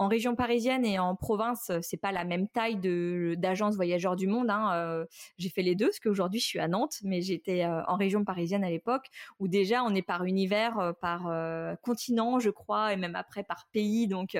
en 0.00 0.08
région 0.08 0.34
parisienne 0.34 0.86
et 0.86 0.98
en 0.98 1.14
province, 1.14 1.70
c'est 1.82 1.98
pas 1.98 2.10
la 2.10 2.24
même 2.24 2.48
taille 2.48 2.76
de 2.76 3.34
d'agence 3.36 3.76
voyageurs 3.76 4.16
du 4.16 4.26
monde. 4.26 4.48
Hein, 4.48 4.70
euh, 4.72 5.04
j'ai 5.36 5.50
fait 5.50 5.60
les 5.60 5.74
deux, 5.74 5.88
parce 5.88 6.00
qu'aujourd'hui 6.00 6.40
je 6.40 6.46
suis 6.46 6.58
à 6.58 6.68
Nantes, 6.68 6.96
mais 7.04 7.20
j'étais 7.20 7.64
euh, 7.64 7.84
en 7.84 7.96
région 7.96 8.24
parisienne 8.24 8.64
à 8.64 8.70
l'époque, 8.70 9.08
où 9.40 9.46
déjà 9.46 9.84
on 9.84 9.94
est 9.94 10.00
par 10.00 10.24
univers, 10.24 10.78
euh, 10.78 10.92
par 10.94 11.28
continent, 11.82 12.38
je 12.38 12.48
crois, 12.48 12.94
et 12.94 12.96
même 12.96 13.14
après 13.14 13.44
par 13.44 13.68
pays. 13.72 14.08
Donc 14.08 14.38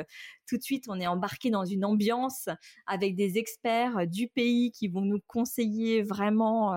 tout 0.49 0.57
de 0.57 0.63
suite 0.63 0.87
on 0.89 0.99
est 0.99 1.07
embarqué 1.07 1.51
dans 1.51 1.67
une 1.67 1.85
ambiance 1.85 2.49
avec 2.87 3.15
des 3.15 3.37
experts 3.37 4.07
du 4.07 4.29
pays 4.29 4.71
qui 4.73 4.89
vont 4.89 5.03
nous 5.03 5.21
conseiller 5.27 6.01
vraiment 6.01 6.73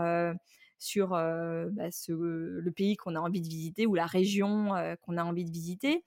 sur 0.77 1.11
bah, 1.11 1.69
le 2.09 2.69
pays 2.71 2.97
qu'on 2.97 3.15
a 3.15 3.19
envie 3.21 3.41
de 3.41 3.47
visiter 3.47 3.85
ou 3.85 3.95
la 3.95 4.07
région 4.07 4.71
qu'on 5.03 5.15
a 5.15 5.23
envie 5.23 5.45
de 5.45 5.51
visiter 5.51 6.03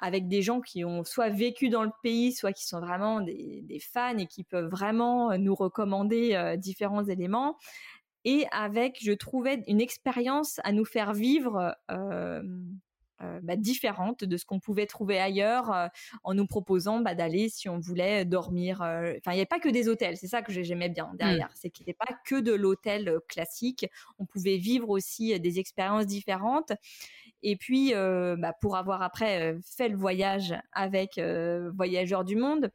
avec 0.00 0.28
des 0.28 0.42
gens 0.42 0.60
qui 0.60 0.84
ont 0.84 1.04
soit 1.04 1.28
vécu 1.28 1.68
dans 1.68 1.84
le 1.84 1.90
pays, 2.02 2.32
soit 2.32 2.52
qui 2.52 2.66
sont 2.66 2.80
vraiment 2.80 3.20
des, 3.20 3.80
fans 3.92 4.16
et 4.16 4.26
qui 4.26 4.44
peuvent 4.44 4.68
vraiment 4.68 5.30
euh, 5.30 5.36
nous 5.36 5.54
recommander 5.54 6.34
euh, 6.34 6.56
différents 6.56 7.04
éléments. 7.04 7.56
Et 8.24 8.46
avec, 8.52 8.98
je 9.02 9.12
trouvais, 9.12 9.62
une 9.66 9.80
expérience 9.80 10.60
à 10.64 10.72
nous 10.72 10.84
faire 10.84 11.14
vivre 11.14 11.74
euh, 11.90 12.42
bah, 13.42 13.56
différente 13.56 14.24
de 14.24 14.36
ce 14.36 14.44
qu'on 14.44 14.60
pouvait 14.60 14.86
trouver 14.86 15.18
ailleurs 15.18 15.90
en 16.24 16.34
nous 16.34 16.46
proposant 16.46 17.00
bah, 17.00 17.14
d'aller, 17.14 17.48
si 17.48 17.68
on 17.68 17.78
voulait, 17.78 18.24
dormir. 18.24 18.80
Enfin, 18.80 19.32
il 19.32 19.34
n'y 19.34 19.40
avait 19.40 19.46
pas 19.46 19.60
que 19.60 19.68
des 19.68 19.88
hôtels, 19.88 20.16
c'est 20.16 20.26
ça 20.26 20.42
que 20.42 20.52
j'aimais 20.52 20.88
bien 20.88 21.10
derrière. 21.14 21.48
Mmh. 21.48 21.56
C'est 21.56 21.70
qu'il 21.70 21.84
n'y 21.86 21.90
avait 21.90 21.98
pas 21.98 22.18
que 22.24 22.40
de 22.40 22.52
l'hôtel 22.52 23.18
classique. 23.28 23.86
On 24.18 24.26
pouvait 24.26 24.56
vivre 24.56 24.88
aussi 24.88 25.38
des 25.38 25.58
expériences 25.58 26.06
différentes. 26.06 26.72
Et 27.42 27.56
puis, 27.56 27.94
euh, 27.94 28.36
bah, 28.38 28.52
pour 28.60 28.76
avoir 28.76 29.02
après 29.02 29.52
euh, 29.52 29.58
fait 29.64 29.88
le 29.88 29.96
voyage 29.96 30.54
avec 30.72 31.18
euh, 31.18 31.70
Voyageurs 31.74 32.24
du 32.24 32.36
Monde, 32.36 32.70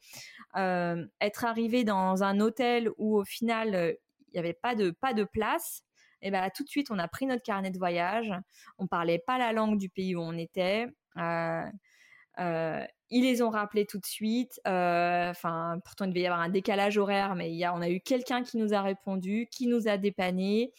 être 0.55 1.45
arrivé 1.45 1.83
dans 1.83 2.23
un 2.23 2.39
hôtel 2.39 2.89
où 2.97 3.17
au 3.17 3.25
final 3.25 3.97
il 4.29 4.31
n'y 4.33 4.39
avait 4.39 4.53
pas 4.53 4.73
de 4.73 4.89
pas 4.89 5.13
de 5.13 5.25
place, 5.25 5.83
et 6.21 6.31
ben 6.31 6.49
tout 6.55 6.63
de 6.63 6.69
suite 6.69 6.91
on 6.91 6.99
a 6.99 7.07
pris 7.07 7.25
notre 7.25 7.43
carnet 7.43 7.71
de 7.71 7.77
voyage. 7.77 8.33
On 8.77 8.87
parlait 8.87 9.19
pas 9.19 9.37
la 9.37 9.53
langue 9.53 9.77
du 9.77 9.89
pays 9.89 10.15
où 10.15 10.21
on 10.21 10.37
était. 10.37 10.87
ils 13.11 13.23
les 13.23 13.41
ont 13.41 13.49
rappelés 13.49 13.85
tout 13.85 13.99
de 13.99 14.05
suite. 14.05 14.59
Enfin, 14.65 15.79
pourtant 15.83 16.05
il 16.05 16.09
devait 16.09 16.21
y 16.21 16.27
avoir 16.27 16.41
un 16.41 16.49
décalage 16.49 16.97
horaire, 16.97 17.35
mais 17.35 17.51
il 17.51 17.57
y 17.57 17.63
a, 17.63 17.73
on 17.73 17.81
a 17.81 17.89
eu 17.89 18.01
quelqu'un 18.01 18.43
qui 18.43 18.57
nous 18.57 18.73
a 18.73 18.81
répondu, 18.81 19.47
qui 19.51 19.67
nous 19.67 19.87
a 19.87 19.97
dépanné. 19.97 20.73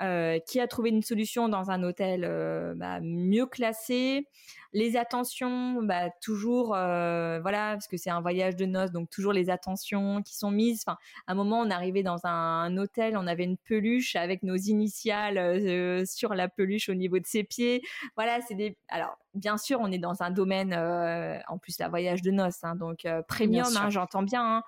Euh, 0.00 0.38
qui 0.38 0.60
a 0.60 0.68
trouvé 0.68 0.90
une 0.90 1.02
solution 1.02 1.48
dans 1.48 1.70
un 1.70 1.82
hôtel 1.82 2.24
euh, 2.24 2.74
bah, 2.76 3.00
mieux 3.00 3.46
classé. 3.46 4.28
Les 4.72 4.96
attentions, 4.96 5.82
bah, 5.82 6.10
toujours, 6.20 6.74
euh, 6.74 7.40
voilà, 7.40 7.72
parce 7.72 7.88
que 7.88 7.96
c'est 7.96 8.10
un 8.10 8.20
voyage 8.20 8.54
de 8.54 8.66
noces, 8.66 8.92
donc 8.92 9.10
toujours 9.10 9.32
les 9.32 9.50
attentions 9.50 10.22
qui 10.22 10.36
sont 10.36 10.50
mises. 10.50 10.84
Enfin, 10.86 10.98
à 11.26 11.32
un 11.32 11.34
moment, 11.34 11.60
on 11.60 11.70
arrivait 11.70 12.02
dans 12.02 12.26
un, 12.26 12.76
hôtel, 12.76 13.16
on 13.16 13.26
avait 13.26 13.44
une 13.44 13.56
peluche 13.56 14.14
avec 14.14 14.42
nos 14.42 14.56
initiales 14.56 16.06
sur 16.06 16.34
la 16.34 16.48
peluche 16.48 16.88
au 16.88 16.94
niveau 16.94 17.18
de 17.18 17.26
ses 17.26 17.44
pieds. 17.44 17.82
Voilà, 18.14 18.40
c'est 18.42 18.54
des. 18.54 18.76
Alors, 18.88 19.18
bien 19.34 19.56
sûr, 19.56 19.80
on 19.80 19.90
est 19.90 19.98
dans 19.98 20.22
un 20.22 20.30
domaine, 20.30 20.74
en 21.48 21.58
plus, 21.58 21.78
la 21.78 21.88
voyage 21.88 22.22
de 22.22 22.30
noces, 22.30 22.62
hein, 22.62 22.76
donc 22.76 23.06
premium, 23.26 23.74
hein, 23.76 23.90
j'entends 23.90 24.22
bien. 24.22 24.58
Hein. 24.58 24.62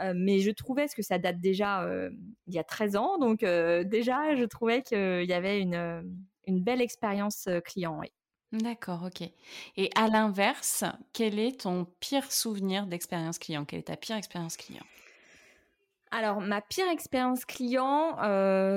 Euh, 0.00 0.12
mais 0.16 0.38
je 0.38 0.50
trouvais, 0.50 0.88
ce 0.88 0.96
que 0.96 1.02
ça 1.02 1.18
date 1.18 1.40
déjà 1.40 1.82
euh, 1.82 2.10
il 2.46 2.54
y 2.54 2.58
a 2.58 2.64
13 2.64 2.96
ans, 2.96 3.18
donc 3.18 3.42
euh, 3.42 3.84
déjà, 3.84 4.34
je 4.34 4.44
trouvais 4.44 4.82
qu'il 4.82 5.24
y 5.24 5.32
avait 5.32 5.60
une, 5.60 6.04
une 6.46 6.62
belle 6.62 6.80
expérience 6.80 7.48
client. 7.64 7.98
Oui. 8.00 8.08
D'accord, 8.52 9.04
ok. 9.06 9.28
Et 9.76 9.90
à 9.96 10.08
l'inverse, 10.08 10.84
quel 11.12 11.38
est 11.38 11.62
ton 11.62 11.86
pire 12.00 12.30
souvenir 12.30 12.86
d'expérience 12.86 13.38
client? 13.38 13.64
Quelle 13.64 13.80
est 13.80 13.84
ta 13.84 13.96
pire 13.96 14.16
expérience 14.16 14.56
client? 14.56 14.84
Alors, 16.10 16.42
ma 16.42 16.60
pire 16.60 16.90
expérience 16.90 17.46
client, 17.46 18.16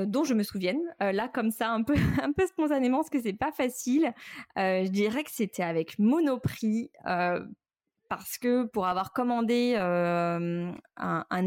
dont 0.06 0.24
je 0.24 0.34
me 0.34 0.44
souvienne, 0.44 0.80
là 1.02 1.28
comme 1.28 1.52
ça, 1.52 1.72
un 1.72 1.84
peu, 1.84 1.96
un 2.24 2.32
peu 2.32 2.48
spontanément, 2.48 3.00
parce 3.00 3.10
que 3.10 3.22
c'est 3.22 3.34
pas 3.34 3.52
facile, 3.52 4.14
je 4.56 4.88
dirais 4.88 5.26
que 5.26 5.32
c'était 5.32 5.64
avec 5.64 6.00
Monoprix 6.00 6.92
parce 8.10 8.38
que 8.38 8.66
pour 8.66 8.88
avoir 8.88 9.14
commandé 9.14 9.76
un, 9.76 10.76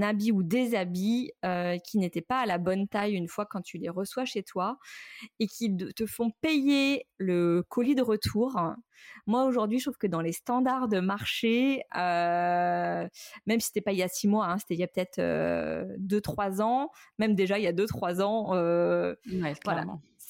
habit 0.03 0.33
ou 0.33 0.43
des 0.43 0.75
habits 0.75 1.33
qui 1.85 1.99
n'étaient 1.99 2.21
pas 2.21 2.41
à 2.41 2.47
la 2.47 2.59
bonne 2.59 2.89
taille 2.89 3.15
une 3.15 3.29
fois 3.29 3.47
quand 3.47 3.63
tu 3.63 3.79
les 3.79 3.89
reçois 3.89 4.25
chez 4.25 4.43
toi 4.43 4.79
et 5.39 5.47
qui 5.47 5.77
te 5.77 6.07
font 6.07 6.31
payer 6.41 7.07
le 7.19 7.63
colis 7.69 7.95
de 7.95 8.03
retour. 8.03 8.61
Moi 9.27 9.45
aujourd'hui, 9.45 9.79
je 9.79 9.85
trouve 9.85 9.99
que 9.99 10.07
dans 10.07 10.21
les 10.21 10.33
standards 10.33 10.89
de 10.89 11.01
marché, 11.01 11.83
même 11.95 13.61
si 13.61 13.67
c'était 13.67 13.81
pas 13.81 13.93
il 13.93 13.99
y 13.99 14.03
a 14.03 14.09
six 14.09 14.29
mois, 14.29 14.47
hein, 14.47 14.59
c'était 14.59 14.75
il 14.75 14.81
y 14.81 14.85
a 14.85 14.89
peut-être 14.89 15.21
deux 15.99 16.21
trois 16.21 16.61
ans, 16.63 16.91
même 17.19 17.35
déjà 17.35 17.59
il 17.59 17.65
y 17.65 17.69
a 17.69 17.73
deux 17.73 17.87
trois 17.87 18.21
ans, 18.21 18.53
ouais, 18.53 19.55
voilà 19.65 19.85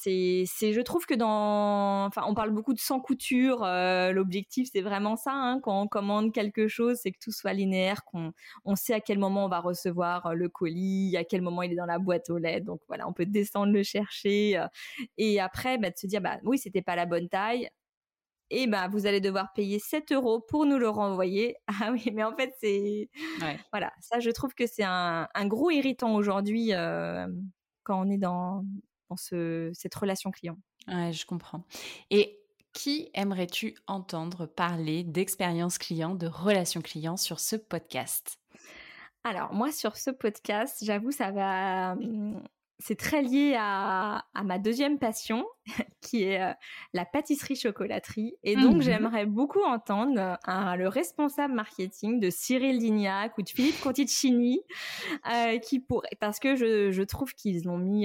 c'est, 0.09 0.44
c'est, 0.46 0.72
je 0.72 0.80
trouve 0.80 1.06
que 1.06 1.14
dans, 1.14 2.06
enfin, 2.06 2.22
on 2.26 2.34
parle 2.34 2.50
beaucoup 2.50 2.72
de 2.72 2.78
sans 2.78 3.00
couture. 3.00 3.62
Euh, 3.64 4.12
l'objectif, 4.12 4.68
c'est 4.72 4.80
vraiment 4.80 5.16
ça. 5.16 5.32
Hein, 5.32 5.61
quand 5.61 5.82
on 5.82 5.86
commande 5.86 6.32
quelque 6.32 6.68
chose, 6.68 6.98
c'est 7.02 7.12
que 7.12 7.18
tout 7.20 7.32
soit 7.32 7.52
linéaire, 7.52 8.04
qu'on, 8.04 8.32
on 8.64 8.74
sait 8.74 8.94
à 8.94 9.00
quel 9.00 9.18
moment 9.18 9.44
on 9.44 9.48
va 9.48 9.61
recevoir 9.61 10.26
euh, 10.26 10.34
le 10.34 10.48
colis, 10.48 11.16
à 11.16 11.24
quel 11.24 11.42
moment 11.42 11.62
il 11.62 11.72
est 11.72 11.76
dans 11.76 11.86
la 11.86 11.98
boîte 11.98 12.30
aux 12.30 12.38
lettres. 12.38 12.64
Donc 12.66 12.80
voilà, 12.88 13.06
on 13.09 13.12
peut 13.12 13.26
descendre 13.26 13.72
le 13.72 13.82
chercher. 13.82 14.59
Euh, 14.59 14.66
et 15.18 15.40
après, 15.40 15.78
bah, 15.78 15.90
de 15.90 15.98
se 15.98 16.06
dire, 16.06 16.20
bah 16.20 16.38
oui, 16.44 16.59
c'était 16.59 16.82
pas 16.82 16.96
la 16.96 17.06
bonne 17.06 17.28
taille. 17.28 17.68
Et 18.50 18.66
bah, 18.66 18.88
vous 18.88 19.06
allez 19.06 19.20
devoir 19.20 19.52
payer 19.52 19.78
7 19.78 20.12
euros 20.12 20.40
pour 20.40 20.64
nous 20.66 20.78
le 20.78 20.88
renvoyer. 20.88 21.56
Ah 21.82 21.92
oui, 21.92 22.11
mais 22.14 22.24
en 22.24 22.34
fait, 22.34 22.54
c'est, 22.61 23.11
voilà, 23.72 23.92
ça, 24.00 24.20
je 24.20 24.30
trouve 24.30 24.54
que 24.54 24.66
c'est 24.66 24.84
un, 24.84 25.28
un 25.34 25.46
gros 25.46 25.70
irritant 25.70 26.14
aujourd'hui 26.14 26.72
quand 27.84 28.06
on 28.06 28.11
est 28.11 28.18
dans, 28.18 28.64
dans 29.09 29.16
ce, 29.16 29.70
cette 29.74 29.94
relation 29.94 30.30
client. 30.30 30.56
Ouais, 30.86 31.12
je 31.12 31.26
comprends. 31.26 31.64
Et 32.11 32.38
qui 32.72 33.11
aimerais-tu 33.14 33.74
entendre 33.86 34.46
parler 34.46 35.04
d'expérience 35.04 35.78
client, 35.78 36.14
de 36.14 36.26
relation 36.26 36.80
client 36.80 37.16
sur 37.16 37.40
ce 37.40 37.56
podcast? 37.56 38.38
Alors, 39.24 39.52
moi, 39.52 39.72
sur 39.72 39.96
ce 39.96 40.11
podcast, 40.11 40.78
j'avoue, 40.82 41.11
ça 41.11 41.30
va. 41.30 41.92
Hum, 41.92 42.42
c'est 42.78 42.98
très 42.98 43.22
lié 43.22 43.56
à, 43.59 44.24
à, 44.34 44.44
ma 44.44 44.59
deuxième 44.59 44.98
passion, 44.98 45.44
qui 46.01 46.25
est 46.25 46.43
euh, 46.43 46.53
la 46.93 47.05
pâtisserie-chocolaterie. 47.05 48.35
Et 48.43 48.57
donc, 48.57 48.77
mmh 48.77 48.83
j'aimerais 48.83 49.27
beaucoup 49.27 49.62
entendre 49.62 50.39
euh, 50.49 50.77
le 50.77 50.89
responsable 50.89 51.55
marketing 51.55 52.21
de 52.21 52.31
Cyril 52.31 52.79
Lignac 52.79 53.37
ou 53.37 53.43
de 53.43 53.49
Philippe 53.49 53.81
Conticini, 53.81 54.61
euh, 55.31 55.59
qui 55.59 55.81
pourrait, 55.81 56.09
parce 56.21 56.39
que 56.39 56.57
je, 56.57 56.91
je 56.91 57.03
trouve 57.03 57.35
qu'ils 57.35 57.69
ont 57.69 57.77
mis, 57.77 58.05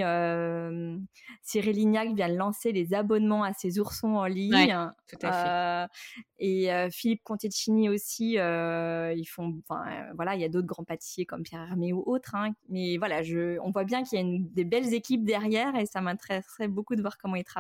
Cyril 1.42 1.76
Lignac 1.76 2.14
vient 2.14 2.30
de 2.30 2.36
lancer 2.36 2.72
les 2.72 2.94
abonnements 2.94 3.44
à 3.44 3.54
ses 3.54 3.80
oursons 3.80 4.16
en 4.16 4.26
ligne. 4.26 4.76
tout 5.08 5.18
à 5.22 5.88
fait. 5.88 6.24
et 6.40 6.90
Philippe 6.92 7.24
Conticini 7.24 7.90
aussi, 7.90 8.34
ils 8.34 9.28
font, 9.30 9.62
enfin, 9.68 9.86
voilà, 10.16 10.36
il 10.36 10.42
y 10.42 10.46
a 10.46 10.50
d'autres 10.50 10.68
grands 10.68 10.84
pâtissiers 10.84 11.26
comme 11.26 11.44
Pierre 11.44 11.62
Hermé 11.62 11.94
ou 11.94 12.04
autres, 12.06 12.36
hein, 12.36 12.52
mais 12.70 12.98
voilà, 12.98 13.22
je, 13.24 13.60
on 13.60 13.72
voit 13.72 13.84
bien 13.84 14.04
qu'il 14.04 14.18
y 14.18 14.22
a 14.22 14.26
une, 14.26 14.50
des 14.52 14.66
belles 14.66 14.94
équipes 14.94 15.24
derrière 15.24 15.76
et 15.76 15.86
ça 15.86 16.02
m'intéresserait 16.02 16.68
beaucoup 16.68 16.96
de 16.96 17.02
voir 17.02 17.18
comment 17.18 17.36
ils 17.36 17.44
travaillent 17.44 17.53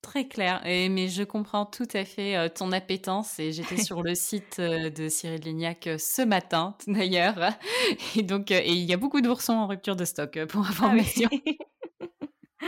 Très 0.00 0.28
clair, 0.28 0.64
et, 0.64 0.88
mais 0.88 1.08
je 1.08 1.24
comprends 1.24 1.66
tout 1.66 1.88
à 1.92 2.04
fait 2.04 2.36
euh, 2.36 2.48
ton 2.48 2.70
appétence 2.70 3.40
et 3.40 3.50
j'étais 3.50 3.82
sur 3.82 4.02
le 4.02 4.14
site 4.14 4.58
euh, 4.60 4.90
de 4.90 5.08
Cyril 5.08 5.40
Lignac 5.40 5.88
euh, 5.88 5.98
ce 5.98 6.22
matin 6.22 6.76
d'ailleurs. 6.86 7.50
Et 8.14 8.22
donc 8.22 8.52
et 8.52 8.70
il 8.70 8.84
y 8.84 8.92
a 8.92 8.96
beaucoup 8.96 9.20
d'oursons 9.20 9.54
en 9.54 9.66
rupture 9.66 9.96
de 9.96 10.04
stock 10.04 10.38
pour 10.46 10.64
ah 10.64 10.70
information. 10.70 11.28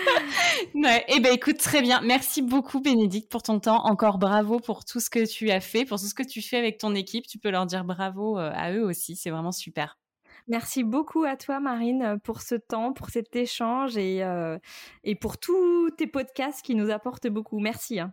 ouais, 0.75 1.05
et 1.07 1.15
eh 1.17 1.21
ben 1.21 1.33
écoute 1.33 1.59
très 1.59 1.83
bien, 1.83 2.01
merci 2.01 2.43
beaucoup 2.43 2.81
Bénédicte 2.81 3.31
pour 3.31 3.45
ton 3.45 3.61
temps, 3.61 3.87
encore 3.87 4.19
bravo 4.19 4.59
pour 4.59 4.85
tout 4.85 4.99
ce 4.99 5.09
que 5.09 5.25
tu 5.25 5.53
as 5.53 5.61
fait, 5.61 5.85
pour 5.85 6.01
tout 6.01 6.07
ce 6.07 6.15
que 6.15 6.27
tu 6.27 6.43
fais 6.43 6.57
avec 6.57 6.79
ton 6.79 6.97
équipe, 6.97 7.29
tu 7.29 7.39
peux 7.39 7.51
leur 7.51 7.67
dire 7.67 7.85
bravo 7.85 8.39
à 8.39 8.73
eux 8.73 8.85
aussi, 8.85 9.15
c'est 9.15 9.31
vraiment 9.31 9.53
super. 9.53 10.01
Merci 10.51 10.83
beaucoup 10.83 11.23
à 11.23 11.37
toi, 11.37 11.61
Marine, 11.61 12.19
pour 12.25 12.43
ce 12.43 12.57
temps, 12.57 12.93
pour 12.93 13.11
cet 13.11 13.37
échange 13.37 13.97
et, 13.97 14.25
euh, 14.25 14.59
et 15.05 15.15
pour 15.15 15.39
tous 15.39 15.91
tes 15.91 16.09
podcasts 16.09 16.63
qui 16.63 16.75
nous 16.75 16.91
apportent 16.91 17.29
beaucoup. 17.29 17.61
Merci. 17.61 18.01
Hein. 18.01 18.13